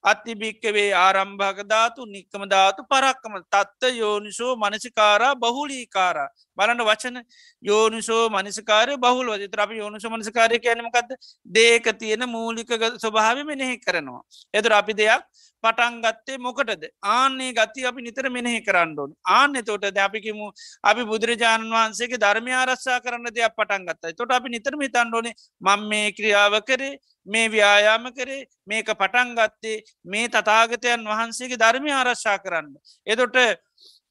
අත්තිභික්කවේ 0.03 0.89
ආරම්භාක 0.95 1.59
ධාතු 1.65 2.05
නික්කම 2.07 2.43
ධාතු 2.49 2.81
පරක්කම. 2.85 3.33
තත්ත 3.45 3.81
යෝනිසෝ 3.95 4.55
මනසිකාරා 4.57 5.33
බහුලීකාරා. 5.35 6.29
බලන්න 6.57 6.85
වචන. 6.85 7.17
යෝනිසෝ 7.63 8.23
මනිසකාරය 8.31 8.97
බහුල 8.97 9.29
වජ 9.33 9.45
්‍රප 9.53 9.71
යෝනිස 9.73 10.05
මනස්කාරය 10.05 10.59
කියනමකක්ද 10.59 11.11
දේක 11.47 11.85
තියෙන 11.99 12.25
මූලික 12.27 12.71
ස්වභාව 12.97 13.45
මෙනෙහි 13.45 13.77
කරනවා. 13.77 14.23
එතුර 14.53 14.73
අපි 14.73 14.93
දෙයක් 14.93 15.23
පටන්ගත්තේ 15.63 16.37
මොකටද? 16.39 16.83
ආන්නේ 17.05 17.51
ගති 17.53 17.85
අපි 17.85 18.01
නිතර 18.01 18.29
මෙනෙහි 18.29 18.61
කරන්නඩුවන් 18.61 19.13
ආන්න 19.29 19.53
තෝට 19.63 19.85
දැපිකිමු 19.91 20.47
අපි 20.83 21.05
බුදුරජාණන් 21.05 21.71
වහන්සේගේ 21.71 22.21
ධර්මය 22.25 22.51
ආරස්සා 22.53 22.99
කරන්න 22.99 23.29
දෙයක් 23.31 23.55
පටන්ගත්තයි 23.55 24.17
තොට 24.19 24.31
අපි 24.31 24.49
නිතරම 24.49 24.81
හිතන්ඩෝනේ 24.81 25.37
මං 25.61 25.87
මේ 25.87 26.11
ක්‍රියාව 26.11 26.57
කරේ. 26.63 26.93
මේ 27.27 27.49
ව්‍යයාම 27.49 28.05
කරේ 28.11 28.45
මේක 28.65 28.93
පටන්ගත්තේ 28.93 29.81
මේ 30.05 30.27
තතාගතයන් 30.29 31.05
වහන්සේගේ 31.05 31.57
ධර්මය 31.57 31.91
ආරශ්ා 31.91 32.37
කරන්න. 32.39 32.73
එතොට 33.07 33.37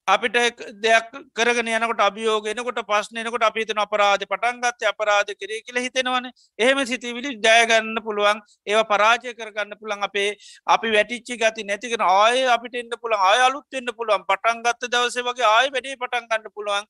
අපිට 0.09 0.35
දෙයක් 0.77 1.11
කරගෙන 1.33 1.69
යනකොට 1.69 2.01
අභියෝගෙනකොට 2.01 2.81
පස්්නයනකොට 2.83 3.43
අපිතන 3.43 3.79
අපරාධ 3.79 4.25
පටන්ගත්ත 4.25 4.83
අපරාධ 4.85 5.33
කරේ 5.35 5.61
කියල 5.61 5.79
හිතෙනවන. 5.79 6.31
එහෙම 6.59 6.79
සිතිවිලි 6.85 7.37
ජයගන්න 7.39 8.01
පුළුවන් 8.01 8.43
ඒව 8.67 8.81
පරාජය 8.87 9.35
කරගන්න 9.35 9.77
පුළන් 9.77 10.03
අපේ 10.03 10.31
අපි 10.67 10.89
වැටිච්චි 10.91 11.37
ගති 11.37 11.65
නැතිකෙන 11.65 12.03
ආය 12.03 12.47
අපිට 12.49 12.75
එන්න 12.75 12.91
පුළන් 12.97 13.19
ආය 13.21 13.41
අලුත්වෙන්න 13.43 13.93
පුළුවන්. 13.93 14.27
පටන්ගත්ත 14.27 14.89
දවස 14.89 15.17
වගේ 15.23 15.49
ආය 15.49 15.71
වැඩේ 15.71 15.97
පටන්ගන්න 15.97 16.51
පුළුවන්. 16.51 16.85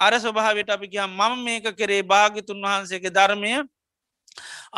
අර 0.00 0.12
ස්වභාවට 0.16 0.70
අපි 0.70 0.88
කිය 0.88 1.06
මම 1.08 1.44
මේක 1.44 1.70
කරේ 1.76 2.02
භාගිතුන් 2.04 2.62
වහන්සේගේ 2.62 3.12
ධර්මය 3.12 3.54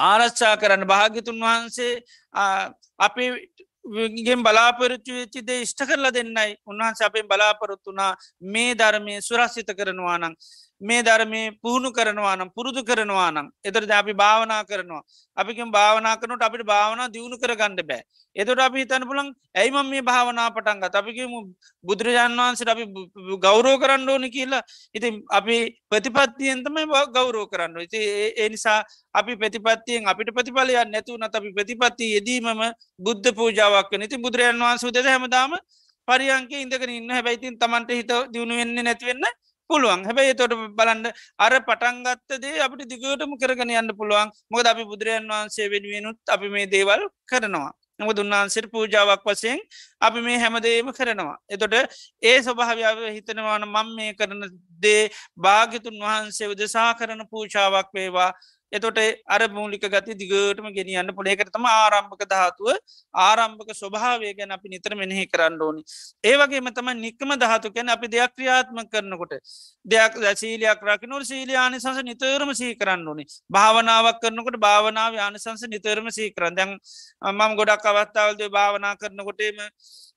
ආරච්චා 0.03 0.55
කරන්න. 0.57 0.87
භාගිතුන් 0.87 1.39
වහන්සේ 1.41 1.93
අපි 2.99 3.27
ගෙන් 4.19 4.43
බලාපොරච්චු 4.43 5.13
වෙච්චිද 5.13 5.51
ඉෂ්ට 5.57 5.81
කරලා 5.85 6.13
දෙන්නයි. 6.13 6.57
උන්වහන්ස 6.67 7.01
අපෙන් 7.03 7.29
බලාපොරොත්තුනා 7.29 8.13
මේ 8.53 8.75
ධර්මය 8.75 9.21
සුරස්සිත 9.21 9.71
කරනවා 9.71 10.19
නං 10.19 10.37
මේ 10.81 11.03
ධර්මය 11.03 11.41
පුහුණු 11.63 11.93
කරනවා 11.93 12.37
නම් 12.37 12.51
පුරුදු 12.51 12.83
කරනවා 12.83 13.31
නම් 13.31 13.47
එතර 13.63 13.83
අපි 13.91 14.13
භාවනා 14.13 14.65
කරනවා. 14.65 15.03
අපිකම් 15.37 15.71
භාවනා 15.71 16.17
කරනට 16.17 16.43
අපිට 16.43 16.65
භාවනා 16.65 17.09
දියුණු 17.09 17.37
කරගන්න 17.39 17.77
බෑ. 17.81 18.03
එතට 18.37 18.59
අපි 18.59 18.79
හිතන 18.79 19.07
පුළන් 19.07 19.31
ඇයිම 19.55 19.79
මේ 19.85 20.03
භාවනා 20.03 20.49
පටන්ගත් 20.51 20.95
අපිකම 20.95 21.33
බුදුරජාන් 21.85 22.35
වහන්සට 22.35 22.69
අපි 22.69 22.85
ගෞරෝ 23.39 23.77
කරන්න 23.79 24.09
ඕනි 24.09 24.31
කියලා. 24.31 24.63
ඉති 24.95 25.09
අපි 25.31 25.57
ප්‍රතිපත්තියෙන්තමයි 25.89 26.85
ගෞරෝ 27.11 27.47
කරන්න 27.47 27.81
ඉති 27.81 28.03
ඒ 28.35 28.49
නිසා 28.49 28.83
අපි 29.15 29.37
ප්‍රතිපත්තියෙන් 29.37 30.07
අපිට 30.07 30.35
ප්‍රතිඵලයක් 30.35 30.89
නැතුවනත් 30.89 31.35
අපි 31.35 31.53
ප්‍රතිපත්ති 31.53 32.13
යෙදීමම 32.15 32.61
බුද්ධ 32.99 33.31
පූජාවක් 33.33 33.95
නති 33.95 34.19
බුදුරජන් 34.19 34.61
වහන්සු 34.61 34.91
දෙද 34.91 35.07
හැමදාම 35.07 35.55
පරියන්ක 36.09 36.53
ඉඳකන 36.55 36.91
ඉන්න. 36.91 37.11
හැබැයිතින් 37.11 37.57
තමන්ට 37.57 37.91
හිත 37.93 38.13
දියුණු 38.33 38.55
වෙන්න 38.57 38.75
නැතිවෙන්න 38.81 39.25
පුළුවන් 39.71 40.05
හැබැයි 40.05 40.35
තොට 40.35 40.55
බලන්න 40.73 41.07
අර 41.39 41.53
පටන්ගත්ත 41.61 42.39
දේ 42.39 42.61
අපිට 42.61 42.91
දිගටම 42.91 43.33
කරගෙන 43.37 43.73
යන්න 43.73 43.95
පුළුවන් 43.95 44.35
මොකද 44.51 44.67
අපි 44.67 44.85
බුදුරජන් 44.85 45.31
වහන්සේ 45.31 45.71
වෙනුවෙනුත් 45.71 46.19
අපි 46.29 46.49
මේ 46.49 46.67
දේවල් 46.69 47.03
කරනවා. 47.27 47.73
නම 48.01 48.11
දුන්නාන්සට 48.11 48.67
පූජාවක් 48.69 49.23
වසයෙන් 49.25 49.61
අපි 50.01 50.21
මේ 50.21 50.39
හැමදේම 50.39 50.89
කරනවා. 50.91 51.37
එතොට 51.49 51.75
ඒ 52.23 52.39
ස්වභාව්‍යාව 52.41 52.99
හිතනවාන 53.09 53.67
මං 53.67 53.89
මේ 53.97 54.15
කරන 54.15 54.43
දේ 54.83 55.03
භාගිතුන් 55.39 56.01
වහන්සේ 56.01 56.49
උදෙසා 56.49 56.91
කරන 56.95 57.23
පූජාවක් 57.29 57.95
වේවා 57.95 58.31
එතොට 58.77 58.99
අර 59.27 59.41
මූලික 59.49 59.85
ගති 59.87 60.15
දිගටම 60.15 60.67
ගෙනියන්න 60.77 61.11
පොඩේකරතම 61.19 61.67
ආරම්භක 61.73 62.23
ධාතුව. 62.27 62.69
ආරම්භක 63.15 63.71
ස්වභාවය 63.73 64.33
ගැන 64.39 64.55
අපි 64.57 64.69
නිතර 64.69 64.93
මෙනෙහි 64.95 65.25
කරන්න 65.27 65.61
ඕනි. 65.61 65.83
ඒවගේම 66.25 66.71
තම 66.71 66.89
නික්ම 66.97 67.35
ධාතු 67.37 67.73
කැන 67.73 67.89
අපි 67.89 68.07
දෙයක් 68.09 68.35
ක්‍රියාත්ම 68.37 68.79
කරනකොට. 68.87 69.35
දෙයක් 69.85 70.15
සීලයක් 70.37 70.81
රකිනොට 70.85 71.25
සීලි 71.25 71.55
ආනිසංස 71.57 72.01
නිතරම 72.05 72.55
සී 72.55 72.73
කරන්න 72.75 73.09
ඕනි. 73.09 73.25
භාවනාවක් 73.51 74.23
කරනකොට 74.23 74.59
භාවනාව 74.59 75.13
ආනිසංස 75.19 75.69
නිතරම 75.69 76.09
සී 76.11 76.31
කරන්න. 76.31 76.55
දැන් 76.55 76.73
මම 77.35 77.51
ගොඩක් 77.57 77.87
අවස්ථාවල්ද 77.87 78.43
භාවනා 78.51 78.95
කරනකොටේම 78.97 79.63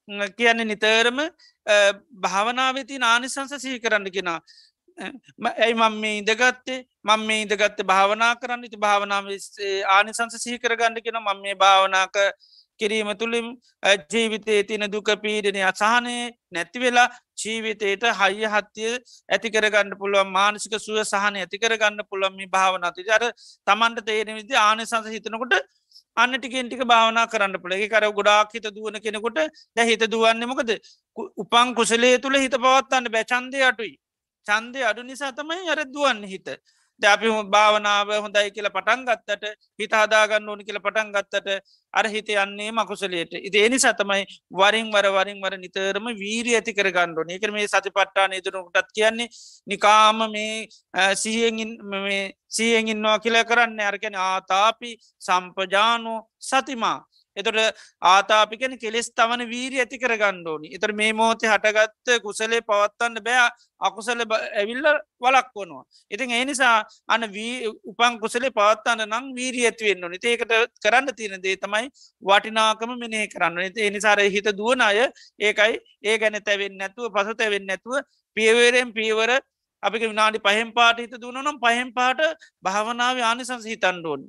කියන්නේ 0.07 0.65
නිතරම 0.65 1.17
භාවනාවති 2.23 2.99
ආනිසංස 3.03 3.53
සහි 3.55 3.79
කරන්න 3.79 4.11
කෙනා. 4.11 4.39
ඇයි 4.97 5.73
මං 5.75 5.97
මේ 5.97 6.17
ඉඳගත්තේ? 6.17 6.79
මං 7.03 7.25
මේ 7.25 7.41
ඉඳගත්ත 7.41 7.81
භාවනා 7.85 8.35
කරන්න. 8.35 8.63
ඉති 8.63 8.77
භාවනාව 8.77 9.25
ආනිසංස 9.89 10.37
සහිකරගන්න 10.39 11.01
කෙන 11.01 11.19
මං 11.19 11.41
මේ 11.41 11.55
භාවනාක 11.55 12.15
කිරීම 12.79 13.09
තුළින් 13.15 13.47
ජීවිතේ 14.07 14.59
තින 14.63 14.85
දුක 14.87 15.09
පීඩනය 15.17 15.61
අසාහනය 15.63 16.15
නැතිවෙලා 16.51 17.07
ජීවිතයට 17.37 18.05
හයිය 18.15 18.47
හත්තිය 18.47 18.93
ඇතිකරගන්න 19.29 19.97
පුළුවන් 19.97 20.31
මානසික 20.31 20.77
සුව 20.79 21.01
සහන 21.03 21.37
ඇතිකරගන්න 21.37 22.05
පුළොම්මි 22.05 22.47
භාවනති 22.49 23.09
අර 23.11 23.23
තමන්ට 23.67 24.05
තේරෙන 24.05 24.39
විදි 24.39 24.59
ආනිසංස 24.59 25.09
හිතනකොට 25.09 25.55
අන්නටිකෙන්ටික 26.17 26.83
භාවනා 26.85 27.27
කරන්න 27.27 27.61
පුළ 27.63 27.77
එක 27.77 27.87
කර 27.89 28.09
ගොඩාක් 28.11 28.53
හිත 28.53 28.67
දුවන 28.71 28.99
කෙනෙකොට 28.99 29.39
දැ 29.75 29.85
හිත 29.85 30.03
දුවන්නමකද 30.07 30.73
උපන් 31.37 31.73
කුසලේ 31.75 32.17
තුළ 32.19 32.37
හිත 32.37 32.57
පවත්තන්න 32.57 33.11
බැචන්දය 33.11 33.63
අටුයි 33.63 33.95
චන්දය 34.47 34.87
අඩු 34.89 35.01
නිසා 35.03 35.31
තමයි 35.33 35.69
අර 35.69 35.81
දුවන්න 35.87 36.23
හිත. 36.25 36.49
ද 37.01 37.05
අපි 37.05 37.29
භාවනාව 37.53 38.09
හොඳයි 38.25 38.49
කියලා 38.53 38.73
පටන් 38.73 39.01
ගත්තට 39.07 39.43
හිත 39.79 39.91
හදාගන්න 39.93 40.49
ඕනි 40.49 40.63
කියලා 40.67 40.85
පටන් 40.85 41.11
ගත්තට 41.15 41.49
අර 41.93 42.05
හිත 42.13 42.29
යන්නේ 42.35 42.71
මකුසලයට. 42.71 43.33
ඉති 43.39 43.57
එනි 43.65 43.77
සතමයි 43.77 44.23
වරින් 44.51 44.89
වර 44.95 45.07
වරින් 45.17 45.37
වර 45.43 45.57
නිතරම 45.57 46.07
වීරී 46.21 46.55
ඇති 46.59 46.73
කර 46.73 46.89
ගණ්ඩුවන 46.89 47.35
එක 47.35 47.45
මේ 47.53 47.67
සති 47.67 47.93
පට්ටා 47.93 48.27
නිදුරුටත් 48.27 48.89
කියන්නේ 48.97 49.29
නිකාම 49.67 50.25
මේ 50.31 50.65
සිහියෙන් 51.15 51.77
සියෙන් 52.49 52.89
ඉන්නවා 52.89 53.19
කියල 53.19 53.37
කරන්න. 53.45 53.79
අරකැන 53.81 54.17
ආතාපි 54.17 54.97
සම්පජානෝ 55.21 56.19
සතිමා. 56.41 56.97
එතොට 57.37 57.59
ආතාපිකන 58.07 58.75
කෙලෙස් 58.77 59.09
තමන 59.11 59.43
වීරී 59.47 59.79
ඇති 59.79 59.99
කර 59.99 60.13
ගණ්ඩෝනි 60.15 60.73
එතර 60.75 60.93
මේ 60.93 61.11
මෝතේ 61.13 61.49
හටගත්ත 61.49 62.21
කුසලේ 62.21 62.61
පවත්තන්න 62.63 63.23
බෑ 63.23 63.49
අකුසල 63.81 64.21
ඇවිල්ල 64.53 64.87
වලක් 65.21 65.51
වනවා. 65.55 65.83
ඉතින් 66.11 66.31
ඒ 66.31 66.45
නිසා 66.45 66.77
අන 67.07 67.27
වී 67.33 67.67
උපන් 67.85 68.19
කුසලේ 68.19 68.51
පවත්තන්න 68.51 69.05
නම් 69.05 69.25
වීරී 69.35 69.65
ඇතිවෙන්න 69.65 70.03
ඕනි. 70.03 70.17
ඒකට 70.23 70.53
කරන්න 70.83 71.15
තියෙන 71.15 71.43
දේ 71.43 71.57
තමයි 71.57 71.89
වටිනාකම 72.23 72.95
මෙනේ 72.97 73.27
කරන්න 73.27 73.77
ඒ 73.77 73.89
නිසාර 73.89 74.19
හිත 74.29 74.49
දුවන 74.53 74.81
අය 74.81 75.03
ඒකයි 75.39 75.75
ඒ 76.03 76.17
ගැන 76.17 76.41
තැවෙන් 76.41 76.77
නැතුව 76.77 77.13
පසු 77.13 77.35
තැවෙන් 77.35 77.65
නැතුව 77.65 78.01
පියවරෙන් 78.37 78.93
පියවර 78.93 79.31
අපි 79.83 79.97
විනාඩි 80.03 80.39
පහෙන් 80.39 80.73
පාට 80.73 80.97
හිත 80.97 81.13
දුන්නනම් 81.17 81.59
පහෙන් 81.59 81.93
පාට 81.93 82.21
භාවනාව 82.63 83.21
ආනිසංස 83.21 83.65
හිතන්ඩෝන් 83.65 84.21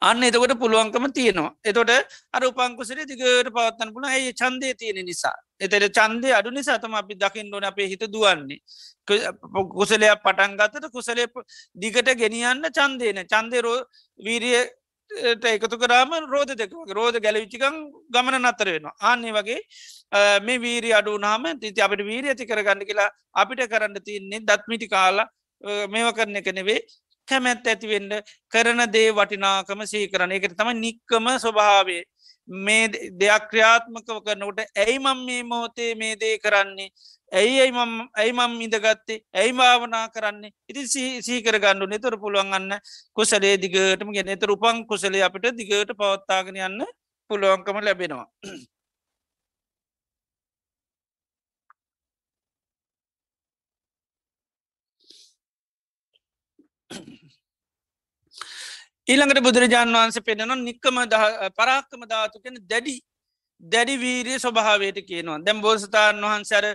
අන්න 0.00 0.22
එතකොට 0.22 0.54
පුළුවන්කම 0.58 1.06
තියෙනවා. 1.12 1.54
එතොට 1.64 1.90
අර 2.32 2.42
උපංකුසරේ 2.44 3.06
දිගට 3.06 3.50
පවත්තන්න 3.50 3.92
පුළ 3.94 4.06
ඇයි 4.06 4.32
චන්දය 4.34 4.74
තියෙන 4.74 5.04
නිසා? 5.04 5.36
එතට 5.60 5.86
චන්දය 5.90 6.32
අඩු 6.32 6.50
නිසාතම 6.50 6.94
අපි 6.94 7.14
දකිින්ඩෝන 7.16 7.64
අපේ 7.64 7.88
හිත 7.88 8.04
දුවන්නේ. 8.08 8.60
කුසලයක් 9.70 10.22
පටන් 10.24 10.58
ගත්තට 10.60 10.92
කුසලේ 10.92 11.26
දිගට 11.76 12.12
ගෙනියන්න 12.16 12.68
චන්දයන 12.70 13.24
චන්දරෝ 13.26 13.78
වීරිය 14.20 14.60
එකතු 15.10 15.76
කරාම 15.76 16.12
රෝධ 16.26 16.54
දෙක 16.54 16.72
රෝධ 16.90 17.18
ගැලවිච්චිකං 17.18 17.76
ගමන 18.10 18.38
නත්තර 18.40 18.68
වෙනවා. 18.74 18.94
ආන්නේ 19.00 19.32
වගේ 19.32 19.60
මේ 20.40 20.58
වීරි 20.58 20.90
අඩුනාම 20.92 21.44
තිති 21.60 21.82
අපට 21.82 22.02
වීර 22.04 22.24
ඇති 22.26 22.46
කරගන්න 22.46 22.86
කියලා 22.86 23.10
අපිට 23.34 23.62
කරන්න 23.68 24.02
තියන්නේ 24.02 24.42
දත්මිටි 24.42 24.88
කාලා 24.88 25.28
මේව 25.88 26.10
කරන 26.14 26.36
එක 26.36 26.52
නෙවේ 26.52 26.80
කැමැත් 27.30 27.66
ඇතිවෙන්ඩ 27.66 28.12
කරන 28.52 28.80
දේ 28.94 29.10
වටිනාකම 29.12 29.84
සී 29.86 30.06
කරන 30.08 30.32
එකට 30.32 30.56
තම 30.56 30.72
නික්කම 30.78 31.26
ස්වභාවේ 31.38 32.02
මේ 32.48 32.88
දෙයක් 33.14 33.48
ක්‍රියාත්මකව 33.50 34.18
කරනකොට 34.26 34.60
ඇයි 34.76 34.98
මම් 34.98 35.18
මේ 35.26 35.42
මොහොතේ 35.44 35.94
මේ 35.94 36.14
දේ 36.16 36.38
කරන්නේ? 36.38 36.88
ඇයි 37.32 37.60
ඇයි 37.60 37.72
මම් 37.72 37.92
ඇයි 38.12 38.32
මම් 38.32 38.60
ඉඳගත්තේ? 38.60 39.20
ඇයි 39.32 39.52
භාවනා 39.52 40.08
කරන්නේ? 40.08 40.50
ඉති 40.68 40.82
සීකර 41.20 41.58
ගණ්ඩු 41.58 41.86
නිතර 41.86 42.14
පුළුවන් 42.18 42.52
අන්න 42.52 42.72
කුසලේ 43.14 43.54
දිගටම 43.56 44.10
ගෙන 44.12 44.28
එතර 44.28 44.50
උපන් 44.50 44.82
කුසලේ 44.86 45.22
අපිට 45.22 45.54
දිගට 45.54 45.94
පවත්තාගෙන 45.94 46.58
යන්න 46.58 46.82
පුළුවන්කම 47.30 47.78
ලැබෙනවා. 47.80 48.26
ඊළඟට 59.10 59.42
බුදුරජාණන් 59.42 59.94
වහන්සේ 59.94 60.22
පෙනෙන 60.22 60.52
නික්කම 60.60 60.98
පරාක්කම 61.52 62.02
ධාතු 62.06 62.38
කෙන 62.38 62.58
දැඩි 62.64 62.94
දැඩි 63.62 63.96
වීරිය 63.96 64.38
ස්වභාවයට 64.38 64.98
කියනවා. 65.02 65.38
දැම් 65.40 65.60
බෝසතාන් 65.60 66.22
වහන්සර 66.22 66.66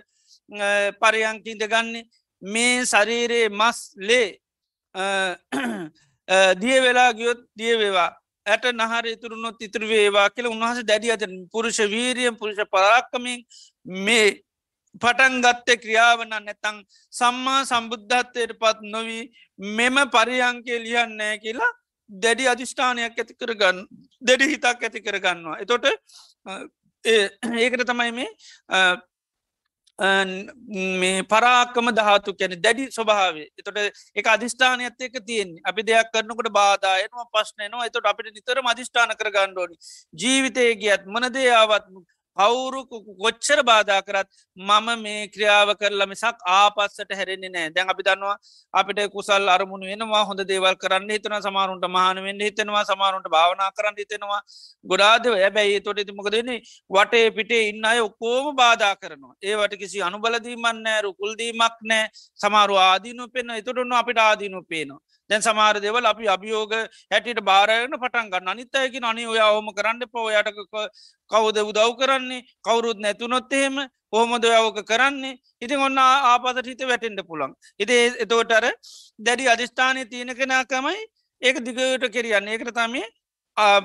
පරයංකින්ද 1.02 1.64
ගන්නේ 1.66 2.04
මේ 2.42 2.86
ශරීරයේ 2.86 3.50
මස් 3.52 3.80
ලේ 4.00 4.28
දිය 6.56 6.78
වෙලා 6.82 7.12
ගියොත් 7.14 7.42
දියවේවා 7.54 8.12
ඇට 8.46 8.66
නහර 8.72 9.06
ඉතුරුණොත් 9.08 9.62
ඉතුරු 9.62 9.88
වේවා 9.88 10.30
කියල 10.30 10.48
උන්වහස 10.48 10.84
දැඩි 10.84 11.12
අත 11.12 11.24
පුරුෂ 11.52 11.80
වීරියම් 11.88 12.36
පුරුෂ 12.36 12.60
පරාක්කමින් 12.68 13.40
මේ 13.86 14.28
පටන් 15.02 15.42
ගත්තේ 15.42 15.78
ක්‍රියාවන 15.78 16.30
නැතං 16.30 16.78
සම්මා 17.14 17.62
සම්බුද්ධත්වයට 17.64 18.54
පත් 18.56 18.78
නොවී 18.88 19.24
මෙම 19.60 19.98
පරියංකේ 20.10 20.80
ලියන්නෑ 20.80 21.40
කියලා 21.40 21.72
දැඩි 22.10 22.48
අධිෂ්ඨානයක් 22.48 23.20
ඇති 23.20 23.34
කරගන්න 23.36 23.84
දැඩි 24.22 24.52
හිතක් 24.52 24.84
ඇති 24.84 25.02
කරගන්නවා. 25.02 25.60
එතොට 25.60 25.86
ඒකට 27.06 27.86
තමයි 27.86 28.12
මේ 28.12 28.30
මේ 30.96 31.24
පරාකම 31.26 31.88
දහතු 31.92 32.34
කැන 32.34 32.56
දැඩි 32.60 32.88
ස්වභාවේ 32.90 33.48
එතොට 33.58 33.78
එක 34.16 34.28
අධිෂ්ඨානයත් 34.28 35.02
එක 35.02 35.20
තියෙන් 35.22 35.56
අපි 35.64 35.82
දෙයක් 35.84 36.12
කරනකට 36.12 36.50
බාදායනවා 36.52 37.26
පශ්නයනවා 37.32 37.86
එතොට 37.86 38.06
අපිට 38.06 38.34
නිතර 38.34 38.60
අධිෂ්ඨාන 38.66 39.16
කර 39.16 39.32
ගණ්ඩෝනි 39.32 39.76
ජීවිතය 40.14 40.66
ගියත් 40.76 41.08
මනදේ 41.08 41.50
ආවත් 41.54 41.88
කවුරු 42.38 42.80
කොච්චර 43.16 43.60
බාධා 43.64 44.02
කරත් 44.02 44.28
මම 44.58 44.88
මේ 45.00 45.28
ක්‍රියාව 45.28 45.70
කරලා 45.76 46.08
මිසක් 46.08 46.38
ආපස්සට 46.50 47.12
හැරෙන්නේ 47.12 47.50
නෑ 47.50 47.70
දැන් 47.70 47.90
අපි 47.90 48.04
දන්නවා 48.04 48.36
අපිට 48.74 49.00
කුසල් 49.10 49.48
අරමුණ 49.50 49.86
වෙනවා 49.86 50.24
හොඳ 50.26 50.42
දේවල් 50.46 50.76
කරන්න 50.76 51.10
හිතන 51.10 51.36
සමාරුන්ට 51.40 51.86
මහනවෙන්න 51.88 52.42
හිතෙනවා 52.42 52.84
සමාරුන්ට 52.86 53.30
භාවනා 53.30 53.70
කරන්න 53.72 53.98
හිතෙනවා. 53.98 54.42
ගොඩාදව 54.86 55.34
ඇබැයි 55.38 55.82
තොට 55.82 56.02
තිමකදන්නේ 56.02 56.60
වටේ 56.90 57.26
පිටේ 57.32 57.64
ඉන්න 57.70 57.86
අය 57.86 58.00
ඔක්කෝම 58.02 58.56
බාධා 58.56 58.96
කරනවා. 58.96 59.36
ඒවට 59.44 59.78
කිසි 59.78 60.02
අනුබලදීමන්න 60.02 60.84
නෑ 60.84 61.02
රුකුල්දීමක් 61.02 61.78
නෑ 61.84 62.10
සමාරු 62.40 62.76
ආදීනු 62.82 63.30
පෙන්න්න 63.30 63.56
එතොටන්න 63.56 63.94
අපිට 63.94 64.20
ආදීනු 64.20 64.64
පේනවා. 64.66 65.02
දැන් 65.30 65.42
සමාර 65.42 65.76
දෙවල් 65.82 66.06
අපි 66.06 66.28
අභියෝග 66.36 66.74
හැටියට 67.12 67.42
බාරයන 67.50 67.94
පටන් 67.94 68.30
ගන්න. 68.32 68.48
අනිත්තයකි 68.54 69.00
අනි 69.04 69.26
ඔය 69.26 69.40
අවම 69.40 69.68
කරන්න 69.78 70.08
පෝයට 70.14 70.50
කවුද 71.32 71.58
උදව් 71.64 71.92
කරන්නේ? 72.00 72.46
කවුරුත් 72.64 73.00
නැතුනොත් 73.00 73.54
එහෙම 73.54 73.76
කොහොමද 74.12 74.46
යවක 74.46 74.80
කරන්නේ? 74.86 75.36
ඉතින් 75.62 75.80
ඔන්න 75.80 75.98
ආපදට 75.98 76.66
හිත 76.68 76.88
වැටෙන්ට 76.88 77.28
පුළන් 77.28 77.54
ඉති 77.80 78.00
එතෝටර 78.24 78.72
දැඩි 79.20 79.52
අධිෂ්ඨානය 79.54 80.06
තියෙන 80.06 80.36
කෙනාකමයි 80.36 80.98
ඒක 81.42 81.58
දිගට 81.66 82.10
කෙරියන්න. 82.16 82.48
ඒකට 82.48 82.74
තමේ 82.74 83.08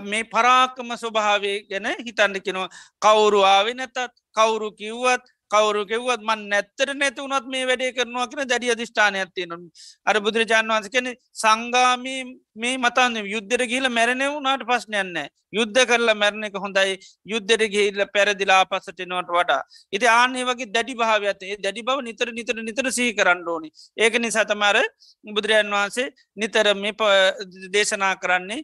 මේ 0.05 0.25
පරාකම 0.25 0.89
ස්වභාවය 0.97 1.53
ගැන 1.71 1.87
හිතන්න 2.07 2.41
කෙනවා 2.47 2.69
කවුරු 3.03 3.43
ආවෙ 3.47 3.75
නැතත් 3.75 3.99
කවුරු 4.37 4.71
කිව්වත් 4.73 5.25
කවරු 5.51 5.83
කෙව්වත් 5.87 6.23
මන් 6.23 6.43
නැත්තර 6.49 6.91
නැති 6.95 7.23
වුණත් 7.23 7.47
මේ 7.47 7.65
වැඩේ 7.65 7.93
කරනවා 7.93 8.27
කියෙන 8.27 8.51
දැඩි 8.51 8.73
අධිෂ්ඨානයක් 8.73 9.31
තියෙන 9.35 9.53
අර 10.07 10.17
බුදුරජාන් 10.21 10.71
වන්ස 10.71 10.89
කෙන 10.89 11.09
සංගාමී 11.35 12.21
මේ 12.61 12.79
මතන්න 12.79 13.27
යුද්ධර 13.27 13.63
ගිල 13.67 13.89
මැරණෙ 13.91 14.27
වුණට 14.29 14.65
පස්්නයන්න 14.65 15.17
යුද්ධ 15.53 15.81
කරලා 15.85 16.15
මැරණ 16.15 16.45
එක 16.45 16.57
හොඳයි. 16.57 16.97
යුද්ධර 17.27 17.63
ගිහිල්ල 17.67 18.03
පැරදිලා 18.09 18.63
පසටනවට 18.67 19.31
වඩා. 19.31 19.63
ඉති 19.93 20.07
ආනේ 20.09 20.45
වගේ 20.45 20.69
දැඩි 20.69 20.95
භාවයතේ 20.95 21.57
දැඩි 21.59 21.83
බව 21.83 21.99
නිතර 22.03 22.33
නිතර 22.33 22.57
නිතර 22.61 22.91
සහි 22.91 23.09
කරන්න 23.15 23.49
ඕනි. 23.49 23.71
ඒක 23.97 24.15
නිසා 24.19 24.45
තමර 24.45 24.79
බුදුරජන් 25.25 25.73
වහන්සේ 25.73 26.09
නිතර 26.37 26.75
මේ 26.77 26.95
දේශනා 27.71 28.15
කරන්නේ 28.17 28.63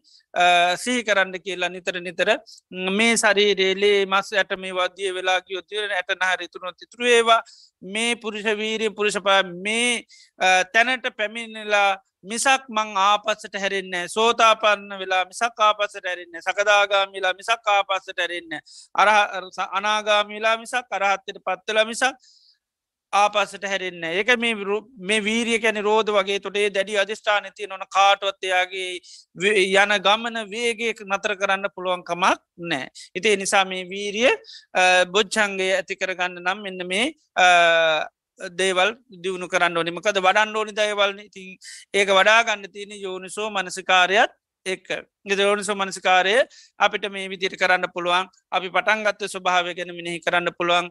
සිහි 0.77 1.05
කරන්න 1.05 1.39
කියලා 1.41 1.71
නිතර 1.71 2.01
නිතර 2.01 2.29
මේ 2.93 3.17
සරීරේලේ 3.17 4.07
මස් 4.07 4.33
ඇට 4.35 4.57
මේ 4.57 4.73
වදිය 4.73 5.13
වෙලා 5.13 5.41
යොත්තිර 5.49 5.91
ඇට 5.91 6.11
නහරිතුුණු 6.17 6.73
තිතුරේවා 6.75 7.41
මේ 7.83 8.17
පුරුෂ 8.17 8.45
වීරිය 8.55 8.91
පුරුෂපා 8.91 9.43
මේ 9.59 10.05
තැනට 10.73 11.07
පැමිණලා 11.17 11.91
මිසක් 12.25 12.65
මං 12.69 12.97
ආපස්සට 12.99 13.55
හැරෙන්නේ 13.57 14.09
සෝතාපන්න 14.09 14.99
වෙලා 14.99 15.25
මිසක් 15.25 15.61
ආපසට 15.61 16.01
හැරෙන්නේ 16.05 16.43
සකදාගාමිලා 16.43 17.35
මිසක් 17.35 17.69
ආපස්සට 17.69 18.19
හැරෙන්න 18.19 18.59
අර 18.95 19.09
අනාගාමිලා 19.73 20.57
මිසක් 20.57 20.91
අරහත්තට 20.93 21.39
පත්වල 21.41 21.85
මිසක් 21.85 22.35
ආපසට 23.13 23.65
හැරෙන්න 23.65 24.05
ඒක 24.05 24.31
මේ 24.39 25.21
වීරිය 25.21 25.59
කැන 25.59 25.79
රෝධ 25.79 26.11
වගේ 26.11 26.41
තොටේ. 26.41 26.71
දැඩි 26.71 26.99
අධිෂ්ඨාන 26.99 27.47
ති 27.55 27.67
නොන 27.67 27.85
කාටවත්තයාගේ 27.89 28.99
යන 29.77 29.95
ගමන 30.01 30.43
වේගේ 30.51 30.93
නතර 31.07 31.37
කරන්න 31.37 31.71
පුළුවන්කමක් 31.71 32.43
නෑ 32.65 32.91
ඉතිේ 33.15 33.37
නිසා 33.37 33.65
මේ 33.65 33.87
වීරිය 33.87 34.33
බොච්චන්ගේ 35.09 35.73
ඇති 35.77 35.97
කරගන්න 35.97 36.43
නම් 36.43 36.67
එන්න 36.67 36.87
මේ 36.87 37.07
දේවල් 38.53 38.97
දියුණු 39.19 39.49
කරන්න 39.49 39.77
ඕනිමකද 39.77 40.19
වඩන්න 40.19 40.57
ඕනි 40.57 40.73
දයවල් 40.73 41.15
ති 41.31 41.45
ඒක 41.95 42.09
වඩාගන්න 42.11 42.67
තියෙන 42.73 42.99
යෝනිසෝ 42.99 43.49
මනසිකාරයත් 43.51 44.33
එක් 44.67 44.87
ගෙදවනිසෝ 45.25 45.77
මනසිකාරය 45.77 46.35
අපිට 46.79 47.05
මේ 47.09 47.29
විදිර 47.29 47.55
කරන්න 47.55 47.87
පුළුවන්. 47.95 48.27
අපි 48.51 48.69
පටන්ගත්ත 48.69 49.23
ස්වභාව 49.27 49.71
ගැන 49.75 49.93
මිනිහි 49.95 50.21
කරන්න 50.21 50.51
පුළුවන්. 50.59 50.91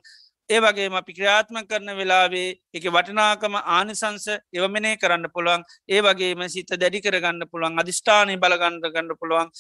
ඒ 0.50 0.60
වගේ 0.60 0.90
අපි 0.92 1.14
ක්‍රියාත්ම 1.14 1.58
කරන 1.66 1.90
වෙලාවේ 1.92 2.50
එක 2.74 2.86
වටිනාකම 2.88 3.56
ආනිසංස 3.56 4.28
එවමනේ 4.54 4.96
කරන්න 4.98 5.28
පුළුවන්. 5.30 5.64
ඒ 5.90 6.02
වගේම 6.02 6.48
සිත 6.48 6.72
දැඩි 6.74 7.02
කරගන්න 7.02 7.50
පුළුවන්. 7.52 7.80
අධිෂ්ඨානය 7.82 8.38
බලගණඩ 8.38 8.92
ගන්න 8.94 9.20
පුළුවන්. 9.20 9.52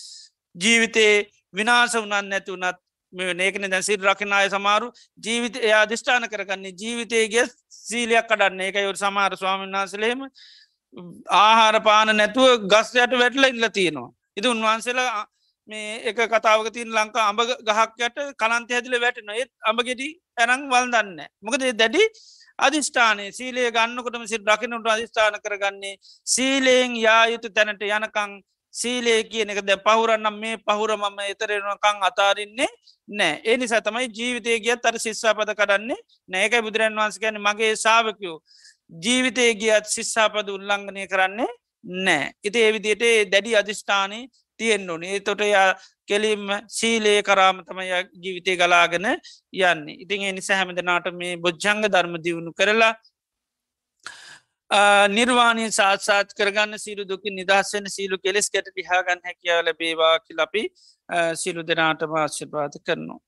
ජීවිතයේ 0.55 1.27
විනාස 1.53 1.95
වනන් 1.95 2.29
නැතුනත් 2.29 2.84
මේ 3.15 3.33
නේකන 3.33 3.69
දැසිල් 3.69 4.01
රකිනාය 4.03 4.49
සමාරු 4.49 4.87
ජීවිත 5.23 5.55
එයා 5.59 5.81
අධිෂ්ඨාන 5.85 6.27
කරගන්නේ 6.31 6.73
ජීවිතයගේ 6.81 7.45
සීලයක් 7.79 8.27
කඩන්න 8.29 8.65
එක 8.67 8.77
යොට 8.79 9.01
සමාර 9.03 9.37
ස්වාමීන් 9.37 9.77
වහන්සලේම 9.77 10.21
ආහාර 11.35 11.77
පාන 11.81 12.11
නැතුව 12.13 12.67
ගස්යට 12.67 13.15
වැටල 13.21 13.45
ඉල්ල 13.45 13.69
තියෙනවා. 13.69 14.09
ඉති 14.37 14.47
උන්වහන්සේලා 14.47 15.25
මේ 15.69 15.91
එක 16.05 16.19
කතාවක 16.27 16.67
තින් 16.73 16.89
ලංකා 16.89 17.27
අඹ 17.29 17.41
ගහක්යට 17.67 18.17
කලන්ත 18.37 18.71
හැදිල 18.71 18.97
වැටන 19.01 19.29
ඒත් 19.33 19.51
අඹගෙඩි 19.63 20.09
ඇරං 20.37 20.65
වල් 20.71 20.89
දන්න. 20.93 21.21
මොකද 21.41 21.63
දැඩි 21.73 22.03
අධිෂ්ඨානය 22.59 23.25
සීලේ 23.31 23.69
ගන්නකොටම 23.71 24.25
සිල් 24.25 24.43
රකිනට 24.45 24.87
අධිෂ්ඨාන 24.87 25.39
කරගන්නේ 25.45 25.95
සීලයෙන් 26.27 26.95
යා 26.97 27.23
යුතු 27.27 27.49
තැනට 27.49 27.81
යනකං 27.89 28.35
සීලේ 28.75 29.23
කියන 29.23 29.49
එක. 29.49 29.61
ද 29.61 29.77
පහුරන්නම් 29.85 30.37
මේ 30.37 30.57
පහුර 30.59 30.91
මම 30.93 31.19
එතරෙනකං 31.31 32.07
අතාරන්නේ 32.09 32.69
නෑ. 33.09 33.41
ඒ 33.43 33.57
නිසා 33.57 33.81
තමයි 33.81 34.07
ජීවිතය 34.11 34.59
ගියත් 34.59 34.85
අර 34.85 34.95
ශිස්සාපද 34.99 35.51
කරන්නේ 35.53 35.99
නෑකයි 36.29 36.61
බුදුරන් 36.61 36.95
වන්ස 36.95 37.19
ගැන 37.19 37.37
මගේ 37.39 37.73
සාාවකයෝ 37.77 38.37
ජීවිතය 39.03 39.45
ගියත් 39.55 39.85
ශිස්සාපද 39.87 40.49
උල්ලංඝනය 40.49 41.07
කරන්නේ 41.07 41.51
නෑ. 42.05 42.31
ඉති 42.43 42.59
ඒවිදියට 42.61 43.31
දැඩි 43.31 43.55
අධිෂ්ඨානය 43.55 44.19
තියෙන්න්න 44.59 44.89
ඕනේ. 44.89 45.19
තොට 45.21 45.41
යා 45.45 45.69
කෙලින්ම 46.07 46.47
සීලේ 46.69 47.19
කරාම 47.23 47.63
තමයි 47.65 47.89
ජීවිතය 48.23 48.57
ගලාගෙන 48.57 49.07
යන්න. 49.07 49.83
ඉතින් 49.95 50.29
එනිස 50.31 50.49
හැමදනාට 50.49 51.11
මේ 51.13 51.37
බොජ්ජංග 51.37 51.85
ධර්ම 51.87 52.15
දියුණු 52.19 52.53
කරලා 52.53 52.93
නිර්වාණය 55.09 55.67
සාත්සාත් 55.71 56.33
කරගන්න 56.33 56.77
සිරු 56.77 57.03
දුක 57.05 57.23
නිදස්සන 57.31 57.87
සීලු 57.87 58.17
කෙලෙස් 58.17 58.49
ගැට 58.49 58.71
ලිහාගන්න 58.75 59.21
හැකියාව 59.23 59.61
ලැබේවා 59.65 60.15
කිලපි 60.19 60.63
සිලු 61.35 61.63
දෙනාටම 61.63 62.15
ආශිර්වාද 62.15 62.77
කරනවා. 62.85 63.19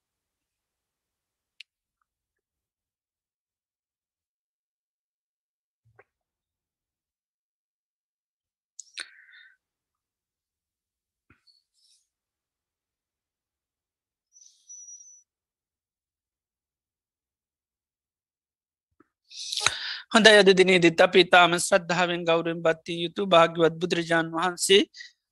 හොඳ 20.12 20.28
අද 20.28 20.50
දිනේදිත් 20.50 21.02
අපි 21.02 21.22
තාම 21.26 21.52
ශ්‍රද්ධාවෙන් 21.60 22.22
ගෞරෙන් 22.24 22.60
බත්ති 22.60 22.94
යුතු 23.04 23.24
භාග්‍යවත් 23.26 23.74
බුදුරජාණන් 23.82 24.36
වහන්සේ 24.36 24.82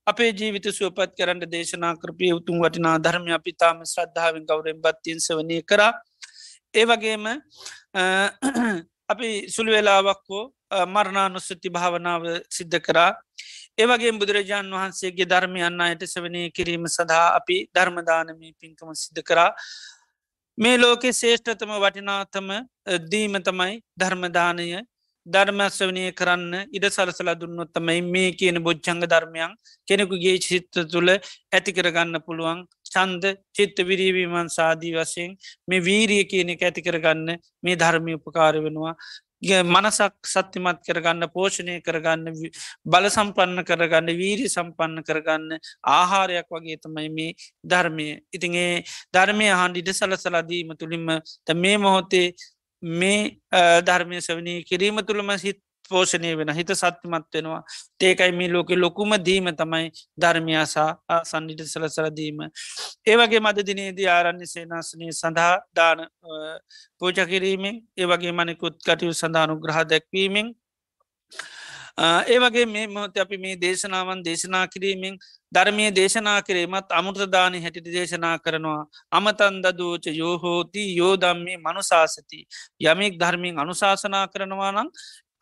අපේ 0.08 0.32
ජීවිත 0.32 0.68
සුවපත් 0.70 1.12
කරන්න 1.18 1.46
දේශනා 1.48 1.94
කරපය 1.96 2.32
උතුම් 2.34 2.58
වටිනා 2.60 2.98
ධර්මය 3.00 3.32
අපි 3.32 3.52
තාම 3.54 3.78
ශ්‍රද්ධාවෙන් 3.86 4.44
ගෞරෙන් 4.46 4.78
බත්තින් 4.78 5.20
සවනය 5.20 5.58
කර. 5.64 5.82
ඒ 6.74 6.86
වගේම 6.86 7.26
අපි 9.10 9.30
සුළු 9.50 9.72
වෙලාවක් 9.72 10.22
හෝ 10.30 10.44
මරණා 10.88 11.28
නොස්සති 11.30 11.70
භාවනාව 11.70 12.24
සිද්ධ 12.50 12.80
කරා. 12.82 13.12
ඒවගේ 13.78 14.12
බුදුරජාණන් 14.14 14.76
වහන්සේගේ 14.76 15.32
ධර්මය 15.32 15.62
අන්න 15.64 15.82
අයට 15.82 16.04
සවනය 16.06 16.42
කිරීම 16.52 16.86
සඳහා 16.90 17.28
අපි 17.40 17.58
ධර්මදානමී 17.76 18.54
පින්කම 18.56 18.92
සිද්ධ 18.96 19.24
කරා. 19.24 19.52
මේ 20.58 20.76
ලෝකෙ 20.78 21.10
ශේෂ්ඨතම 21.12 21.72
වටිනාතම 21.76 22.50
දීම 23.06 23.34
තමයි 23.42 23.74
ධර්මදානය 24.00 24.68
ධර්මස්වනය 25.26 26.04
කරන්න 26.14 26.54
ඉඩ 26.72 26.86
සලසලා 26.88 27.36
දුන්නොත්තමයි 27.36 28.02
මේ 28.06 28.30
කියන 28.40 28.60
බොච්චංග 28.64 29.02
ධර්මයන් 29.06 29.56
කෙනෙකුගේ 29.88 30.36
චිත්ත 30.40 30.80
තුළ 30.92 31.12
ඇතිකරගන්න 31.12 32.22
පුළුවන්. 32.22 32.62
චන්ද 32.88 33.34
චිත්ත 33.52 33.78
විරීවීමන් 33.82 34.50
සාදී 34.50 34.94
වශයෙන් 34.94 35.36
මේ 35.68 35.82
වීරිය 35.82 36.24
කියන 36.26 36.54
එක 36.54 36.64
ඇතිකරගන්න 36.64 37.30
මේ 37.64 37.76
ධර්මය 37.76 38.16
උපකාර 38.20 38.62
වෙනවා. 38.62 38.94
මනසක් 39.42 40.16
සත්‍යමත් 40.26 40.80
කරගන්න 40.82 41.28
පෝෂණය 41.30 41.82
කරගන්න 41.82 42.34
බල 42.86 43.06
සම්පන්න 43.08 43.64
කරගන්න 43.64 44.08
වීරි 44.14 44.48
සම්පන්න 44.48 45.04
කරගන්න 45.04 45.60
ආහාරයක් 45.84 46.48
වගේ 46.50 46.78
තමයි 46.78 47.10
මේ 47.10 47.36
ධර්මය. 47.64 48.08
ඉතින්ඒ 48.32 48.84
ධර්මය 49.14 49.48
හන්ඩ 49.52 49.78
ඉඩ 49.78 49.94
සලසලදීම 49.94 50.76
තුළින්ම 50.76 51.08
මේ 51.56 51.78
මොහොතේ 51.78 52.34
මේ 52.84 53.38
ධර්මය 53.82 54.22
සවනී 54.22 54.64
කිරීම 54.64 54.98
තුළම 55.02 55.30
හිත් 55.38 55.60
පෝෂණය 55.90 56.32
වෙන 56.38 56.52
හිත 56.52 56.72
සත්‍යමත් 56.74 57.28
වෙනවා. 57.34 57.62
ඒකයි 58.02 58.32
මේ 58.32 58.50
ලෝකෙ 58.50 58.76
ලොකුම 58.76 59.12
දීම 59.20 59.48
තමයි 59.54 59.88
ධර්මයාසා 60.18 61.22
සන්නිට 61.24 61.66
සලසරදීම 61.66 62.40
ඒවගේ 63.06 63.40
මද 63.40 63.58
දිනේදී 63.64 64.10
ආරණ්‍ය 64.10 64.48
සේනාසනය 64.48 65.12
සඳහා 65.14 65.54
දාන 65.76 66.06
පූජ 67.00 67.26
කිරීමෙන් 67.26 67.82
ඒවගේ 67.98 68.34
මනෙකුත් 68.34 68.76
කටයු 68.82 69.14
සඳහනු 69.14 69.56
ග්‍රහ 69.58 69.82
දැක්වීමෙන් 69.86 70.48
ඒවගේ 71.98 72.66
මේ 72.66 72.88
මොහොත 72.88 73.18
අපි 73.18 73.38
මේ 73.38 73.56
දේශනාවන් 73.56 74.22
දේශනා 74.22 74.68
කිරීමෙන් 74.68 75.16
ධර්මය 75.52 75.86
දේශනා 75.92 76.42
කිරීමත් 76.42 76.92
අමුෘතදානය 76.92 77.62
හැටිට 77.62 77.88
දේශනා 77.88 78.36
කරනවා. 78.40 78.82
අමතන්ද 79.12 79.66
දූච 79.74 80.06
යෝහෝති 80.14 80.84
යෝදම්මේ 80.94 81.58
මනුසාසති. 81.58 82.40
යමෙක් 82.82 83.14
ධර්මින් 83.18 83.60
අනුශාසනා 83.60 84.28
කරනවා 84.28 84.72
නම් 84.72 84.90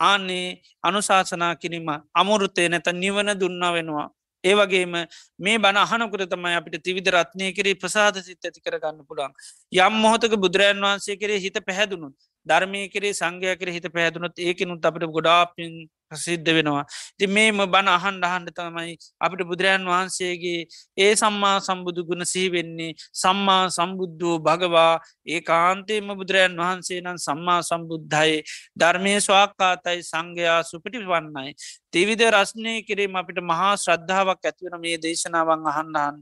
ආන්නේ 0.04 0.48
අනුශාසනා 0.84 1.54
කිරීම 1.58 1.90
අමුෘතය 2.16 2.68
නැත 2.68 2.88
නිවන 2.96 3.34
දුන්න 3.36 3.64
වෙනවා. 3.70 4.08
ඒවගේම 4.44 4.96
මේ 5.40 5.58
බණ 5.58 5.80
අහනකුර 5.80 6.22
තමයි 6.28 6.56
අපිට 6.56 6.84
තිවිධ 6.84 7.10
රත්නය 7.12 7.48
කරේ 7.54 7.76
ප්‍රසාද 7.76 8.20
සිත් 8.22 8.42
ඇති 8.42 8.60
කරගන්න 8.60 9.00
පුළන් 9.06 9.34
යම් 9.80 9.96
මොහොතක 9.98 10.36
බුදුරජන් 10.38 10.84
වහන්සේ 10.84 11.16
කරේ 11.16 11.40
හිත 11.40 11.60
පැහැදුණුත් 11.62 12.16
ධර්මය 12.48 12.82
කරේ 12.90 13.14
සංඝය 13.14 13.56
කර 13.56 13.72
හිත 13.72 13.88
පැහැදුනොත් 13.90 14.42
ඒකනුත් 14.42 14.86
අපට 14.86 15.06
ගොඩාපින් 15.16 15.74
ප්‍රසිද්ධ 16.14 16.52
වෙනවා. 16.52 16.86
ති 17.18 17.28
මේම 17.28 17.62
බණ 17.66 17.90
අහන් 17.90 18.18
අහන්ඩ 18.24 18.50
තමයි 18.54 18.96
අපිට 19.20 19.44
බුදුරජන් 19.44 19.86
වහන්සේගේ 19.86 20.62
ඒ 20.98 21.12
සම්මා 21.16 21.56
සම්බුදු 21.60 22.06
ගුණ 22.06 22.26
සිහිවෙන්නේ 22.26 22.92
සම්මා 23.16 23.64
සම්බුද්ධූ 23.70 24.36
භගවා 24.40 24.94
ඒ 25.28 25.42
කාන්තේම 25.44 26.12
බුදුරජන් 26.14 26.58
වහන්සේ 26.58 27.00
නම් 27.02 27.18
සම්මා 27.20 27.60
සම්බුද්ධයි 27.64 28.44
ධර්මය 28.76 29.14
ස්වාක්කාතයි 29.22 30.04
සංඝයා 30.04 30.60
සුපිටි 30.64 31.06
වන්නයි. 31.06 31.54
තිවිධ 31.92 32.26
රශ්නය 32.28 32.74
කිරීම 32.84 33.16
අපිට 33.16 33.40
මහා 33.44 33.74
ශ්‍රද්ධාවක් 33.78 34.44
ඇතිවන 34.44 34.76
මේ 34.80 34.98
දේශනාවන් 34.98 35.68
අහන්ඩහන්න. 35.72 36.18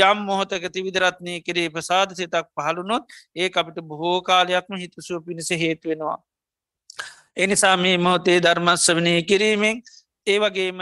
යම් 0.00 0.18
මොහොතක 0.22 0.64
තිවිදරත්නය 0.70 1.34
කරේ 1.42 1.68
ප්‍රසාද 1.70 2.14
සිතක් 2.14 2.48
පහළුනොත් 2.54 3.04
ඒ 3.36 3.50
අපිට 3.54 3.78
බොහෝ 3.84 4.18
කාලයක්ම 4.22 4.74
හිතසුව 4.76 5.24
පිණිස 5.26 5.50
හේතුවෙනවා. 5.56 6.18
එනිසා 7.38 7.76
මේ 7.76 7.98
මොහොතේ 7.98 8.38
ධර්මස්වනය 8.40 9.14
කිරීමෙන් 9.22 9.82
ඒ 10.26 10.38
වගේම 10.38 10.80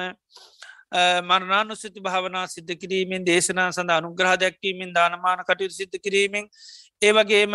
මරණානු 1.23 1.77
සිති 1.77 2.01
භාවනා 2.01 2.47
සිද්ධ 2.47 2.77
කිරීමෙන් 2.77 3.27
දේශනා 3.27 3.71
සඳ 3.73 3.91
අනුග්‍රහ 3.91 4.35
දැක්වීමෙන් 4.37 4.95
දානමාන 4.95 5.45
කටයුතු 5.45 5.75
සිද්ධ 5.75 5.99
කිරීමෙන් 5.99 6.47
ඒ 7.03 7.13
වගේම 7.13 7.55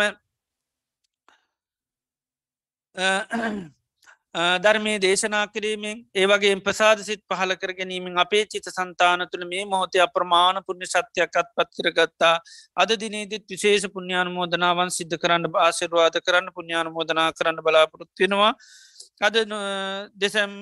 ධර්මය 4.34 4.92
දේශනා 4.98 5.46
කිරීමෙන් 5.46 5.98
ඒවගේ 6.14 6.52
ප්‍රසාද 6.58 7.00
සිත් 7.00 7.22
පහල 7.28 7.52
කර 7.54 7.72
ගැනීමෙන් 7.74 8.16
අපේ 8.16 8.44
චිත 8.46 8.68
සන්තාන 8.68 9.26
තුළ 9.28 9.44
මේ 9.44 9.64
මොහොතේ 9.66 10.00
අප්‍රමාණ 10.00 10.62
පුුණ්‍ය 10.66 10.86
සත්‍යයක් 10.86 11.36
අත් 11.36 11.48
පත් 11.54 11.68
කරගත්තා. 11.78 12.36
අද 12.76 12.90
දිනේදත් 12.96 13.44
විශේෂ 13.46 13.84
පුුණ්‍යාන 13.88 14.32
මෝදනාවන් 14.32 14.90
සිද්ධ 14.90 15.16
කරන්න 15.16 15.44
ආශිර්වාද 15.58 16.16
කරන්න 16.20 16.48
පුුණ්‍යාන 16.54 16.92
මෝදනා 16.92 17.28
කරන්න 17.32 17.60
බලාපොරොත්වෙනවා 17.60 18.52
අද 19.20 19.36
දෙසැම් 20.16 20.52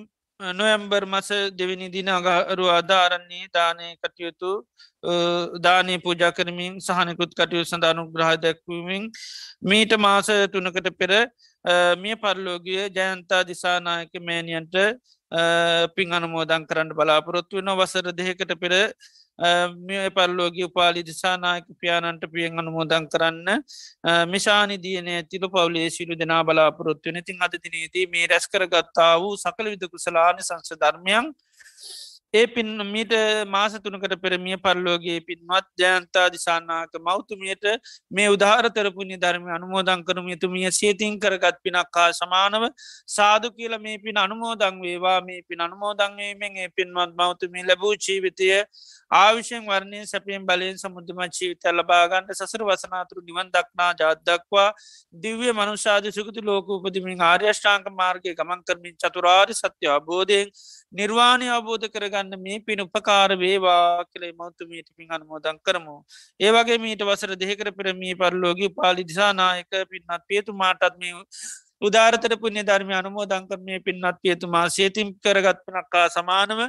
නොයම්බර් 0.41 1.05
මස 1.07 1.29
දෙවිනි 1.53 1.89
දින 1.89 2.09
අගරු 2.09 2.67
අධාරන්නේ 2.71 3.49
දානය 3.51 3.89
කටයුතු 3.97 4.53
දානය 5.59 5.99
පූජා 5.99 6.33
කරමින් 6.33 6.81
සහනකුත් 6.81 7.33
කටයු 7.35 7.65
සඳානු 7.65 8.09
ග්‍රහ 8.09 8.33
දැක්වීමින් 8.37 9.05
මීට 9.63 9.93
මාස 9.99 10.29
තුනකට 10.49 10.89
පෙර 10.99 11.13
මිය 11.97 12.17
පරලෝගිය 12.17 12.89
ජයන්තා 12.91 13.43
දිසානායක 13.45 14.13
මෑනියන්ට 14.21 14.77
පින් 15.95 16.13
අනමෝදන් 16.13 16.67
කරන්න 16.67 16.93
බලාපොරොත්තු 16.93 17.57
වෙන 17.57 17.73
වසර 17.75 18.13
දෙහකට 18.13 18.55
පෙර 18.57 18.73
මිය 19.41 20.11
පල්ලෝගේ 20.11 20.65
උපාලි 20.65 21.03
දිසානායක 21.03 21.67
පියාණන්ට 21.81 22.25
පියෙන් 22.33 22.59
අනුමෝදන් 22.59 23.09
කරන්න. 23.09 23.49
මිශානි 24.29 24.77
දියන 24.79 25.09
ඇතිල 25.09 25.49
පවලේ 25.49 25.91
සිලු 25.91 26.15
දෙනා 26.15 26.43
බලාපොරොත්තු 26.45 27.09
වෙන. 27.09 27.25
තින් 27.25 27.41
අද 27.41 27.55
දිනේදී 27.65 28.07
මේ 28.07 28.27
රැස් 28.27 28.49
කරගත්තා 28.49 29.13
වූ 29.21 29.37
සකල 29.37 29.71
විද 29.71 29.87
කුසලානි 29.89 30.43
සංස 30.43 30.77
ධර්මයන් 30.77 31.33
ඒ 32.35 32.47
පින් 32.47 32.69
මීට 32.87 33.13
මාස 33.47 33.73
තුනකට 33.77 34.13
පෙරමිය 34.17 34.57
පරලෝගේ 34.57 35.17
පින්වත් 35.21 35.67
ජයන්තා 35.77 36.27
දිසානාක 36.29 36.93
මෞතුමියට 37.01 37.65
මේ 38.11 38.29
උදාරතරපුුණි 38.29 39.17
ධර්ම 39.17 39.49
අනුමෝදං 39.51 40.05
කරම. 40.05 40.29
තුමිය 40.37 40.71
සේතින් 40.71 41.19
කරගත් 41.19 41.59
පිනක්කා 41.65 42.07
සමානව 42.13 42.69
සාදු 43.09 43.51
කියල 43.51 43.75
මේ 43.79 43.99
පින් 43.99 44.17
අනුමෝදං 44.17 44.79
වේවා. 44.81 45.19
මේ 45.23 45.43
පින් 45.43 45.61
අනුමෝදංවීමෙන් 45.61 46.57
ඒ 46.57 46.69
පින්වත් 46.71 47.17
මෞතුමි 47.17 47.65
ලැබූ 47.65 47.95
ජීවිතය 47.99 48.49
ආවිෂයෙන් 49.13 49.65
වර්ණය 49.65 50.01
සැපයෙන් 50.05 50.47
බලයෙන් 50.47 50.79
සමුද්‍රම 50.79 51.21
ජීවිත 51.29 51.67
ලබාගන්ට 51.73 52.31
සසර 52.33 52.63
වසනාතුරු 52.65 53.23
නිවන් 53.23 53.51
දක්නා 53.51 53.91
ජාත්දක්වා 54.01 54.69
දිව්‍ය 55.15 55.51
මනුෂාද 55.53 56.07
සුකතු 56.13 56.45
ලෝක 56.45 56.71
උපදමින් 56.71 57.25
ආර්යෂ්ඨාංක 57.25 57.91
මාර්ගය 57.93 58.35
ගමන් 58.35 58.63
කරමින් 58.63 58.95
චතුරාරි 58.97 59.55
සත්‍ය 59.55 59.91
අබෝධයෙන් 59.91 60.55
නිර්වාණය 60.93 61.49
අබෝධ 61.51 61.87
කරගන්න 61.89 62.20
මේ 62.39 62.59
පින් 62.61 62.81
උපකාර 62.81 63.31
වේවා 63.37 64.05
කළේ 64.05 64.33
මෞතුමීට 64.33 64.89
පින් 64.97 65.09
අනුමෝදන් 65.11 65.59
කරමු. 65.61 65.97
ඒවගේ 66.41 66.79
මීට 66.79 67.03
වසර 67.03 67.33
දෙකර 67.37 67.73
පෙරමී 67.73 68.15
පරලෝගී 68.15 68.71
පාලි 68.71 69.05
දිසානායක 69.05 69.71
පින්නත් 69.91 70.23
පියතුමාටත් 70.29 70.95
මේ 70.99 71.15
උදාරතර 71.83 72.33
පුුණ්‍ය 72.37 72.63
ධර්මය 72.63 72.95
අනුමෝදංකර 72.95 73.59
මේ 73.61 73.81
පින්නත් 73.81 74.17
පියතුමා 74.23 74.67
සේතිම් 74.69 75.09
කරගත්පනක්කා 75.19 76.07
සමානව 76.09 76.61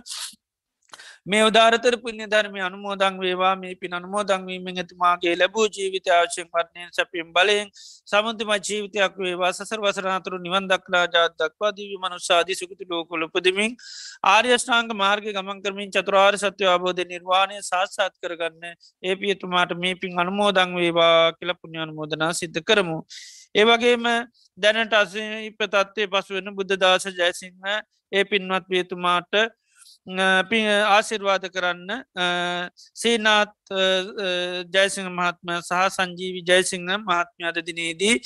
මේ 1.26 1.42
උදාරතර 1.44 1.96
පුුණ්‍ය 1.98 2.26
ධර්මය 2.26 2.62
අනුමෝදං 2.62 3.18
වේවා 3.20 3.54
මේ 3.56 3.74
පින් 3.76 3.94
අනුමෝදංවීමෙන් 3.94 4.78
ඇතුමාගේ 4.78 5.34
ලැබූ 5.36 5.66
ජීවිත 5.70 6.08
ආශයෙන් 6.10 6.48
පත්නයෙන් 6.48 6.89
සැපිම් 6.92 7.28
බලයෙන් 7.34 7.70
සමන්තිම 8.08 8.54
ජීවිතයක් 8.60 9.18
වේවා 9.18 9.52
සසර 9.54 9.82
වසරනාතුරු 9.82 10.39
නිවන් 10.39 10.68
දක්ලා 10.68 11.04
ජාත් 11.08 11.38
දක්වා 11.38 11.72
දීවි 11.72 11.98
මනුස්සාදී 11.98 12.56
සුකති 12.56 12.89
ලෝකොල 12.89 13.28
උපදමින් 13.28 13.78
ආර්යෂ්ඨාංග 14.26 14.92
මාර්ග 14.96 15.30
ගමන් 15.30 15.62
කරමින් 15.62 15.92
චතුරාර් 15.92 16.38
සත්‍ය 16.38 16.66
අබෝධ 16.68 17.04
නිර්වාණය 17.06 17.62
සාත්සාත් 17.64 18.18
කරගන්න 18.18 18.66
ඒ 19.04 19.16
පියතුමාට 19.16 19.78
මේ 19.78 19.96
පින් 19.96 20.20
අනුමෝදං 20.20 20.76
වේවා 20.76 21.34
කියල 21.34 21.54
පුුණ්‍ය 21.54 21.80
අනුමෝදනා 21.80 22.34
සිද්ධ 22.34 22.62
කරමු. 22.64 23.00
ඒවගේම 23.56 24.06
දැනට 24.58 24.94
අස 24.96 25.16
ඉපතත්වය 25.16 26.08
පසුවෙන 26.10 26.54
බුද්ධ 26.54 26.78
දාස 26.78 27.06
ජයසිංහ 27.14 27.74
ඒ 28.12 28.24
පින්වත් 28.26 28.66
පියතුමාට 28.68 29.34
පි 30.08 30.60
ආසිර්වාද 30.66 31.45
කරන්න 31.47 32.02
සේනාත් 32.93 33.54
ජයසිංහ 34.68 35.10
මහත්ම 35.10 35.52
සහ 35.60 35.89
සංජීවි 35.91 36.41
ජයසිංහ 36.43 36.89
මහත්මයාද 36.99 37.62
දිනේදී 37.62 38.18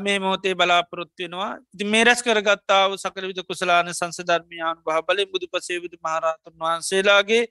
මේ 0.00 0.18
මෝතේ 0.20 0.54
බලාපොරොත්වෙනවා 0.54 1.58
ති 1.76 1.84
මේ 1.86 2.04
රැස් 2.04 2.22
කරගත්තාව 2.22 2.96
සකල 2.96 3.26
විද 3.26 3.42
කුසලාන 3.44 3.92
සංසධර්මයන් 3.92 4.82
බහ 4.82 5.02
බල 5.02 5.26
බුදු 5.26 5.46
පසේවිදු 5.48 5.98
මහරහතුන් 6.00 6.54
වහන්සේලාගේ 6.56 7.44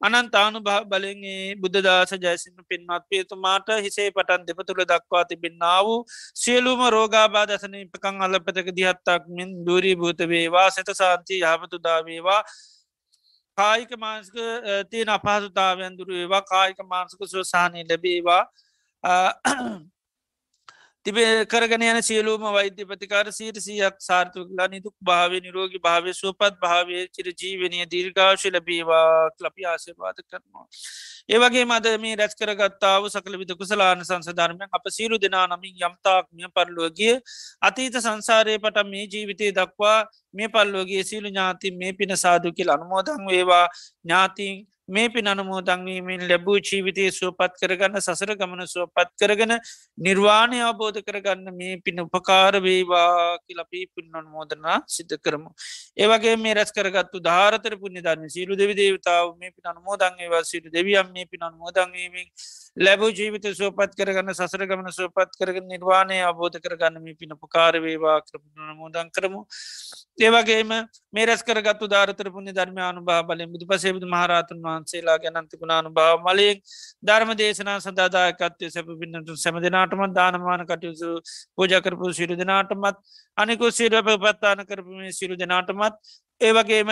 අනන්තානු 0.00 0.60
බලගේ 0.62 1.56
බුද්ධදාස 1.56 2.12
ජයසිංහ 2.14 2.60
පින්වත් 2.64 3.04
පියතුමාට 3.10 3.68
හිසේ 3.80 4.10
පටන් 4.10 4.46
දෙපතුළ 4.46 4.84
දක්වා 4.84 5.24
තිබෙන්න්නා 5.24 5.80
වූ 5.82 6.00
සියලුම 6.36 6.80
රෝගාබා 6.88 7.46
දසන 7.46 7.74
පකං 7.88 8.20
අල්ලපතක 8.22 8.68
දිහත්තක් 8.72 9.24
මෙන් 9.30 9.54
දූරී 9.66 9.96
භූත 9.96 10.20
වේවා 10.28 10.70
සත 10.70 10.94
සාන්ති 10.94 11.40
යහපතුදාවේවා 11.42 12.42
කායික 13.58 13.92
මාංස්ක 13.98 14.36
තියෙන 14.90 15.10
අපහසුතාවයන් 15.10 15.98
දුරු 15.98 16.14
ඒවා 16.16 16.42
කායික 16.44 16.80
මාංසක 16.86 17.20
සුවසාහනය 17.26 17.84
ලැබේවා. 17.84 18.42
තිබේ 21.08 21.46
කරගෙන 21.46 21.82
යන 21.82 21.98
සියලූම 22.02 22.42
වෛද්‍ය 22.50 22.84
ප්‍රතිකාර 22.84 23.28
සීරසියක් 23.32 23.96
සාර්ථකලා 23.98 24.68
නිදුක් 24.68 24.94
භාව 25.02 25.36
නිරෝගි 25.40 25.80
භාවය 25.80 26.12
සුවපත් 26.12 26.58
භාවය 26.60 27.04
චිර 27.10 27.32
ජීවනය 27.34 27.80
දීර්ඝාශය 27.86 28.50
ලබීවා 28.50 29.30
ලපි 29.40 29.66
ආශයවාද 29.66 30.20
කරනවා. 30.22 30.66
ඒවගේ 31.28 31.64
මද 31.64 31.94
මේ 31.98 32.14
රැස් 32.14 32.34
කරගත්තාව 32.34 33.08
සකල 33.08 33.38
විද 33.38 33.52
කුසලාන 33.56 34.04
සංසධර්මය 34.04 34.68
අප 34.70 34.88
සීරු 34.90 35.18
දෙනා 35.18 35.46
නමින් 35.48 35.74
යම්තාක්මිය 35.82 36.52
පරලුවගේ 36.52 37.14
අතීත 37.62 38.00
සංසාරය 38.00 38.58
පට 38.58 38.86
මේ 38.86 39.04
ජීවිතය 39.08 39.52
දක්වා 39.52 39.98
මේ 40.34 40.48
පල්ලෝගේ 40.50 41.04
සීලු 41.04 41.28
ඥාති 41.28 41.72
මේ 41.74 41.92
පින 41.94 42.16
සාදුකිල් 42.16 42.70
අනුමෝදං 42.70 43.24
වේවා 43.28 43.66
ඥාතින් 43.72 44.54
මේ 44.88 45.08
පින් 45.08 45.26
අනුමෝදංවීමෙන් 45.26 46.22
ලැබූ 46.28 46.56
ජීවිතය 46.60 47.04
සුවපත් 47.10 47.58
කරගන්න 47.60 48.00
සසර 48.00 48.32
ගමන 48.34 48.62
සුවපත් 48.66 49.10
කරගෙන 49.16 49.52
නිර්වාණය 49.98 50.60
අවබෝධ 50.62 51.00
කරගන්න 51.02 51.50
මේ 51.52 51.76
පින 51.78 52.00
උපකාර 52.00 52.56
වේවා 52.58 53.38
කියලපී 53.38 53.84
පින් 53.94 54.08
අනුමෝදනා 54.14 54.78
සිද්ධ 54.88 55.16
කරමු. 55.18 55.50
ඒවගේ 55.96 56.36
මේ 56.38 56.54
රැස් 56.54 56.72
කරගත්තු 56.72 57.20
ධාරතර 57.20 57.76
පුුණි 57.76 58.00
ධර්ම 58.00 58.28
සීරු 58.28 58.56
දෙවි 58.56 58.74
දේවතාව 58.74 59.34
මේ 59.36 59.50
පින් 59.50 59.70
අනුමෝදංගේවා 59.72 60.44
සිරු 60.44 60.70
දෙවියම් 60.70 61.12
මේ 61.12 61.26
පින් 61.26 61.42
අනුමෝදංවීමෙන් 61.42 62.28
ලැබූ 62.78 63.10
ජීවිත 63.10 63.46
සුවපත් 63.50 63.94
කරගන්න 63.98 64.32
සසර 64.32 64.62
ගමන 64.64 64.92
සුවපත් 64.92 65.32
කරගන්න 65.34 65.66
නිර්වාණය 65.68 66.18
අවබෝධ 66.22 66.58
කරගන්න 66.58 67.00
මේ 67.00 67.14
පින 67.14 67.34
උපකාර 67.34 67.74
වේවා 67.78 68.18
කරපුන 68.20 68.68
නමෝදන් 68.68 69.10
කරමු. 69.10 69.40
ඒවගේම 70.18 70.70
මේ 71.12 71.26
රැස් 71.26 71.42
කරගත්තු 71.42 71.88
ධාරතර 71.88 72.30
පුුණි 72.30 72.54
ධර්මයානු 72.54 73.02
භා 73.02 73.24
බලය 73.24 73.48
බුදු 73.48 73.66
පසේබුදු 73.66 74.06
මහරතුන් 74.08 74.62
වා 74.62 74.76
වහන්සේලා 74.76 75.18
ගැනන්තිකුණානු 75.18 75.92
භාව 75.92 76.22
මලින් 76.22 76.62
ධර්ම 77.02 77.34
දේශනා 77.34 77.76
සඳදායකත්වය 77.80 78.70
සැප 78.70 78.94
පින්නතු 78.96 79.36
සැම 79.36 79.60
දෙනාටමත් 79.60 80.14
දානමාන 80.14 80.64
කටයුතු 80.64 81.12
පූජකරපු 81.56 82.14
සිරු 82.14 82.36
දෙනාටමත් 82.36 83.04
අනිකු 83.36 83.70
සිරප 83.72 84.10
පත්තාන 84.16 84.66
කරපුම 84.66 85.06
සිරු 85.12 85.36
දෙනාටමත් 85.36 85.94
ඒවගේම 86.40 86.90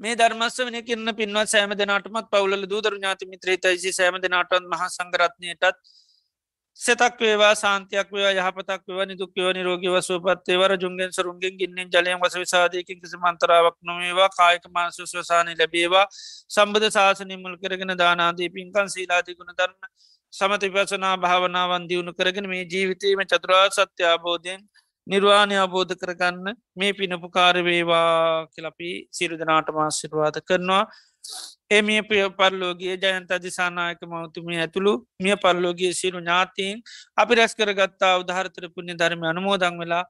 මේ 0.00 0.14
ධර්මස්ව 0.14 0.66
වනි 0.66 0.82
කියන්න 0.82 1.14
පින්වත් 1.14 1.48
සෑම 1.48 1.74
දෙනාටමත් 1.74 2.26
පවුල 2.30 2.66
දූදරු 2.66 2.96
ඥාති 2.96 3.28
මිත්‍රේතයිසි 3.28 3.92
සෑම 3.92 4.18
දෙනාටත් 4.20 4.58
මහ 4.62 4.82
සංගරත්නයටත් 4.90 5.80
සෙතක් 6.80 7.14
වේවා 7.18 7.54
සාන්තියක් 7.56 8.08
වේවා 8.10 8.32
යහපතක් 8.38 8.82
වේවා 8.84 9.06
නිදුක් 9.06 9.30
වේවා 9.32 9.52
නිරෝගී 9.52 9.92
වසුවපත් 9.92 10.48
වර 10.54 10.72
ජුන්ගෙන් 10.76 11.10
සරුන්ගෙන් 11.10 11.54
ගින්නෙන් 11.56 11.88
ජලයෙන් 11.88 12.20
වස 12.20 12.36
විසාදයකින් 12.36 13.00
කිසි 13.00 13.16
මන්තරාවක් 13.16 13.76
නොවේවා 13.82 14.28
කායික 14.30 14.66
මාසු 14.70 15.06
ස්වසානය 15.06 15.54
ලැබේවා 15.54 16.06
සම්බධ 16.50 16.90
ශාසනය 16.90 17.36
මුල් 17.38 17.56
කරගෙන 17.56 17.92
දානාදී 17.96 18.50
පින්කන් 18.50 18.88
සීලාදී 18.88 19.36
ගුණ 19.36 19.54
ධර්ම 19.54 19.80
සමති 20.32 20.68
පසනා 20.70 21.16
භාවනාවන් 21.18 21.88
දියුණු 21.88 22.12
කරගෙන 22.12 22.46
මේ 22.46 22.64
ජීවිතීම 22.66 23.24
චතුරා 23.24 23.66
සත්‍ය 23.70 24.04
අබෝධයෙන් 24.06 24.60
නිර්වාණය 25.06 25.56
අබෝධ 25.56 25.94
කරගන්න 25.94 26.56
මේ 26.74 26.92
පිනපු 26.92 27.28
කාරවේවා 27.30 28.46
කියලපි 28.48 28.90
සිරුදනාට 29.10 29.68
මාසිරවාද 29.72 30.38
කරනවා 30.42 30.82
එමිය 31.70 32.00
පිය 32.02 32.24
පරලෝගේ 32.32 32.96
ජයන්ත 32.96 33.32
දිසානායක 33.40 34.00
මවතුමිය 34.04 34.58
ඇතුළු 34.58 34.94
මිය 35.20 35.36
පරලෝගේ 35.38 35.92
සිරු 35.94 36.20
ඥාතීන් 36.20 36.82
අපි 37.16 37.34
රැස් 37.34 37.54
කරගත්තා 37.54 38.14
උදාහරතර 38.18 38.66
පුුණ්‍ය 38.68 38.94
ධර්ම 38.94 39.22
අනුමෝදං 39.24 39.78
වෙලා 39.78 40.04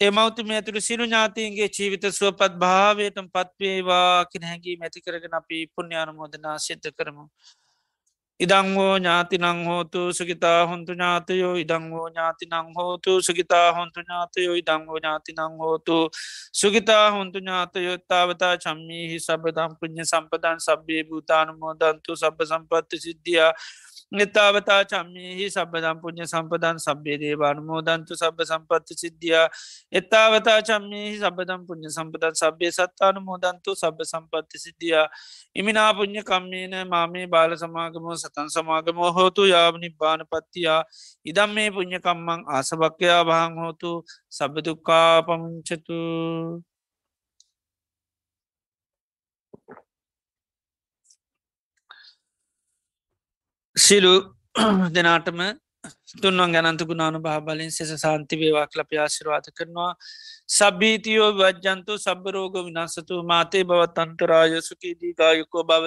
එමවතුම 0.00 0.50
ඇතුරු 0.50 0.80
සිරු 0.80 1.04
ඥාතීන්ගේ 1.04 1.68
ජීවිත 1.70 2.02
සුවපත් 2.12 2.52
භාවයටම 2.56 3.28
පත්වේවා 3.28 4.26
කින 4.26 4.42
හැකි 4.42 4.76
මැති 4.76 5.00
කරගෙන 5.00 5.34
අපි 5.34 5.58
පුුණ්‍ය 5.68 5.96
අනුමෝදනා 5.96 6.56
සිද්ධ 6.58 6.90
කරමු. 6.92 7.24
ඉදංවෝ 8.40 8.96
ඥාතිනං 8.96 9.64
හෝතු 9.64 10.00
සුගිතා 10.12 10.66
හොන්තු 10.66 10.92
ඥාතයෝ 10.92 11.54
ඉදංවෝ 11.56 12.08
ඥාතිනං 12.08 12.74
හෝතු 12.76 13.12
සුගිතා 13.22 13.72
හොන්තු 13.72 14.00
ඥාතයෝ 14.00 14.54
ඉදංවෝ 14.54 14.98
ඥාතිනං 14.98 15.56
හෝතු 15.58 15.96
සුගිතා 16.52 17.10
හොන්තු 17.10 17.38
ඥාතයොත්තාවතා 17.38 18.52
චම්මීහි 18.58 19.16
සබදම් 19.18 19.72
පුුණ්්‍ය 19.80 20.04
සම්පදන් 20.04 20.60
සබ්බේ 20.60 21.02
භූතානුමෝදන්තු 21.04 22.16
සබ 22.16 22.38
සම්පත්ති 22.44 23.00
සිද්ධිය 23.00 23.40
නිතාවතා 24.12 24.84
චම්මීහි 24.84 25.50
සබදම් 25.50 25.98
පුුණ්්‍ය 25.98 26.22
සම්පදන් 26.24 26.78
සබ්බේ 26.78 27.18
දේවානුමෝදන්තු 27.18 28.14
සබ 28.14 28.38
සම්පත්ති 28.40 28.94
සිද්ධිය. 28.94 29.34
එත්තාවතා 29.92 30.62
චම්මීහි 30.62 31.18
සබදම් 31.18 31.66
පුුණ්්‍ය 31.66 31.90
සම්පදන් 31.90 32.34
සබ්බේ 32.34 32.70
සත්තානු 32.70 33.20
මෝදන්තු 33.20 33.74
සබ 33.74 33.98
සම්පත්ති 34.04 34.58
සිද්ධිය. 34.58 34.94
ඉමිනා 35.54 35.90
පුුණ්්‍ය 35.92 36.22
කම්මේන 36.22 36.86
මාමේ 36.86 37.26
බාල 37.26 37.56
සමාගමෝ 37.56 38.16
සතන් 38.16 38.48
සමාගමෝ 38.48 39.10
හෝතු 39.12 39.46
යාවනි 39.46 39.90
බාන 39.90 40.22
පත්තියා. 40.24 40.84
ඉදම් 41.26 41.50
මේ 41.50 41.70
පුුණ්්‍යකම්මං 41.70 42.46
ආසභක්කයා 42.48 43.24
භාං 43.24 43.58
හෝතු 43.58 43.92
සබදුක්කා 44.30 45.22
පමුංචතු 45.22 45.98
සිලු 53.76 54.14
දෙනාටම 54.94 55.40
තුන්වන් 56.22 56.52
ගැනන්තුකුණානු 56.52 57.18
භාබලින් 57.20 57.70
සෙස 57.70 57.90
සාන්ති 57.96 58.34
වේවාක් 58.36 58.72
ලප 58.72 58.90
ආශිරවාත 58.96 59.46
කරනවා. 59.52 59.92
සබීතියෝ 60.50 61.30
වජ්ජන්තු 61.34 61.92
සබරෝග 61.98 62.54
විනාසතු 62.60 63.14
මාතේ 63.24 63.64
බවත් 63.64 63.96
අන්තරායසුකීදී 63.98 65.12
ගායුකෝ 65.14 65.64
බව 65.64 65.84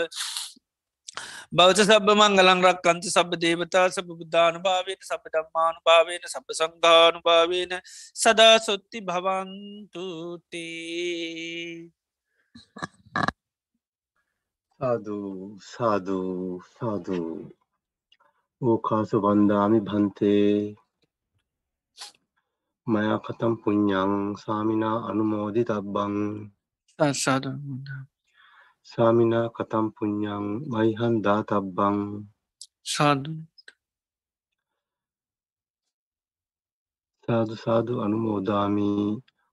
බෞත 1.52 1.78
සබ 1.80 2.08
මංගලං 2.14 2.62
රක්කන්ත 2.64 3.04
සබ 3.08 3.32
දේවතා 3.38 3.86
සබ 3.90 4.08
බුද්ධාන 4.14 4.56
භාවයට 4.62 5.02
සබ 5.04 5.24
දම්මානු 5.34 5.80
භාවයට 5.84 6.26
සබ 6.28 6.48
සංඝානු 6.54 7.20
භාවයන 7.22 7.72
සදා 8.16 8.56
සොත්ති 8.62 9.00
භවන්තුතේ 9.04 10.64
සාධූ 14.80 15.58
සාධූ 15.68 16.62
සාධූ 16.72 17.59
ඕකාස 18.62 19.10
වන්දාමි 19.16 19.80
භන්තේ 19.82 20.76
මයා 22.88 23.18
කතම් 23.20 23.54
පුඤ්ඤං 23.62 24.14
සාමිනා 24.36 24.98
අනුමෝදි 25.10 25.62
තබ්බං 25.64 26.16
සාධ 27.16 27.48
සාමිනා 28.92 29.48
කතම් 29.56 29.86
පුඤ්ඤං 29.96 30.46
මයිහන් 30.72 31.16
දාතබ්බං 31.26 31.98
සාධු 32.86 33.34
සාදු 37.28 37.56
සාදු 37.56 37.94
අනුමෝදාමි 38.02 38.92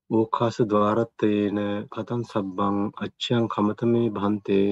ඕකාස 0.09 0.57
ద్వාරත්තේන 0.69 1.57
කතං 1.93 2.21
සබ්බං 2.25 2.77
අච්ඡයන් 3.03 3.43
කමතමේ 3.47 4.07
භන්තේ 4.11 4.71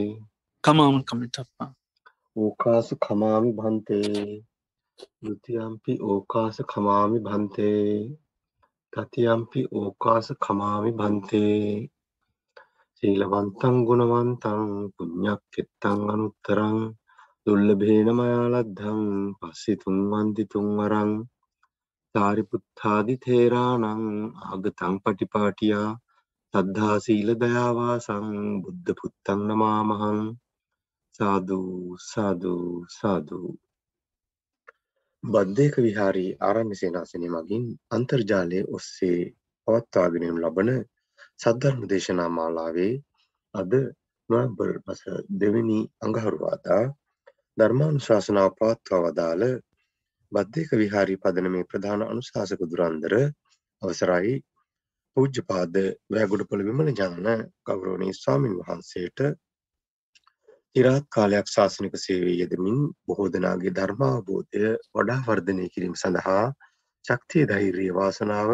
කමාම 0.63 0.95
කමිතප්පා 1.03 1.71
ඕකාස 2.35 2.87
කමාමි 2.99 3.49
භන්තේ 3.57 4.23
ဒ 5.17 5.25
ුතියම්පි 5.29 5.93
ඕකාස 6.05 6.57
කමාමි 6.65 7.17
භන්තේ 7.25 7.85
තතියම්පි 8.93 9.61
ඕකාස 9.73 10.27
කමාමි 10.39 10.91
භන්තේ 10.99 11.61
ශීලවන්තං 12.97 13.75
ගුණවන්තං 13.87 14.61
පුඤ්ඤක්ඛෙත්තං 14.95 15.99
අනුත්තරං 16.13 16.77
දුර්ලභේන 17.45 18.09
මයා 18.13 18.45
ලද්ධං 18.53 19.01
පස්සිතුං 19.39 19.97
වන්දිතුං 20.11 20.69
වරං 20.77 21.11
සාරිපුත්තාදි 22.15 23.15
තේරාණං 23.23 24.05
ආගතං 24.45 24.95
පටිපාටියා 25.03 25.89
සද්ධා 26.53 26.95
සීල 26.99 27.29
දයාවාසං 27.37 28.27
බුද්ධ 28.63 28.91
පුත්තං 28.99 29.39
නමාමහං 29.47 30.19
සාදු 31.15 31.61
සාදු 32.01 32.55
සාදු 32.91 33.39
බද්දේක 35.23 35.75
විහාරී 35.79 36.31
ආරණ්‍ය 36.39 36.75
සේනාසනය 36.75 37.27
මගින් 37.29 37.65
අන්තර්ජාලය 37.91 38.59
ඔස්සේ 38.69 39.19
පවත්වාගෙන 39.67 40.25
යනු 40.25 40.39
ලබන 40.39 40.71
සද්ධර්ම 41.39 41.81
දේශනා 41.85 42.29
මාලාවේ 42.29 42.93
අද 43.53 43.71
නොවැම්බර් 44.29 44.73
මස 44.83 45.01
දෙවැනි 45.35 45.79
අඟහරුවාදා 46.01 46.83
ධර්මානුශාසනාව 47.57 48.51
පවත්වා 48.53 49.01
වදාළ 49.05 49.43
බද්දේක 50.31 50.69
විහාරී 50.73 51.19
පදනමේ 51.19 51.69
ප්‍රධාන 51.69 52.01
අනුශාසක 52.03 52.61
දුරන්දර 52.65 53.13
අවසරයි 53.81 54.35
පූජ්‍යපාද 55.17 55.75
වැෑගොඩපොළ 56.09 56.63
විමල 56.63 56.89
ඥාන 56.91 57.47
ගෞරවනීය 57.63 58.15
ස්වාමින් 58.15 58.59
වහන්සේට 58.59 59.19
ඉරාත් 60.75 61.05
කාලයක් 61.09 61.47
ශාසනික 61.47 61.93
සේවයේ 61.95 62.39
යෙදමින් 62.39 62.79
බොහෝ 63.07 63.27
දෙනාගේ 63.29 63.71
ධර්මාවබෝධය 63.75 64.71
වඩා 64.95 65.21
වර්ධනය 65.27 65.67
කිරීම 65.73 65.93
සඳහා 65.95 66.41
ශක්තිය 67.05 67.45
ධෛර්යය 67.51 67.91
වාසනාව 67.93 68.49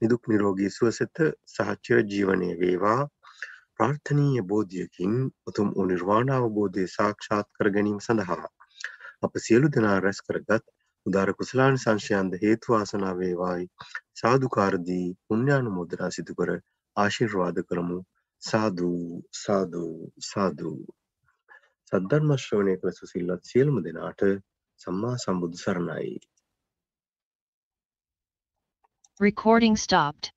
නිදුක් 0.00 0.22
නිරෝගී 0.26 0.70
සුවසෙත 0.70 1.20
සහචර 1.48 2.00
ජීවනය 2.06 2.48
වේවා. 2.62 3.02
ප්‍රාර්ථනීය 3.76 4.44
බෝධියකින් 4.44 5.14
උතුම් 5.46 5.68
වූ 5.74 5.86
නිර්වාණ 5.86 6.32
අවබෝධය 6.32 6.86
සාක්ෂාත් 6.94 7.48
කර 7.56 7.72
ගැනීම 7.76 8.00
සඳහා 8.00 8.48
අප 9.22 9.38
සියලු 9.40 9.72
දෙනා 9.76 10.00
රැස් 10.00 10.24
කරගත් 10.26 10.64
උදාර 11.06 11.36
කුසලාන 11.38 11.78
සංශයන්ද 11.78 12.40
හේතු 12.42 12.76
වාසනා 12.76 13.14
වේවායි. 13.20 13.70
සාදුකාර 14.20 14.74
දී 14.88 15.06
පුණ්‍යානුමෝදනා 15.26 16.10
සිදු 16.10 16.40
කර 16.40 16.56
ආශිර්වාද 16.96 17.64
කරමු. 17.68 18.02
සාදු 18.42 18.92
සාදු 19.44 19.86
සාදු. 20.24 20.76
සද්ධර්ම 21.94 22.30
ශ්‍රවණය 22.36 22.76
කළ 22.76 22.94
සුසිල්වත් 22.94 23.50
සියලුම 23.50 23.76
දෙනාට 23.82 24.22
සම්මා 24.80 25.16
සම්බුදු 25.18 25.58
සරණයි 25.58 26.14
Recording 29.20 29.76
stopped. 29.76 30.32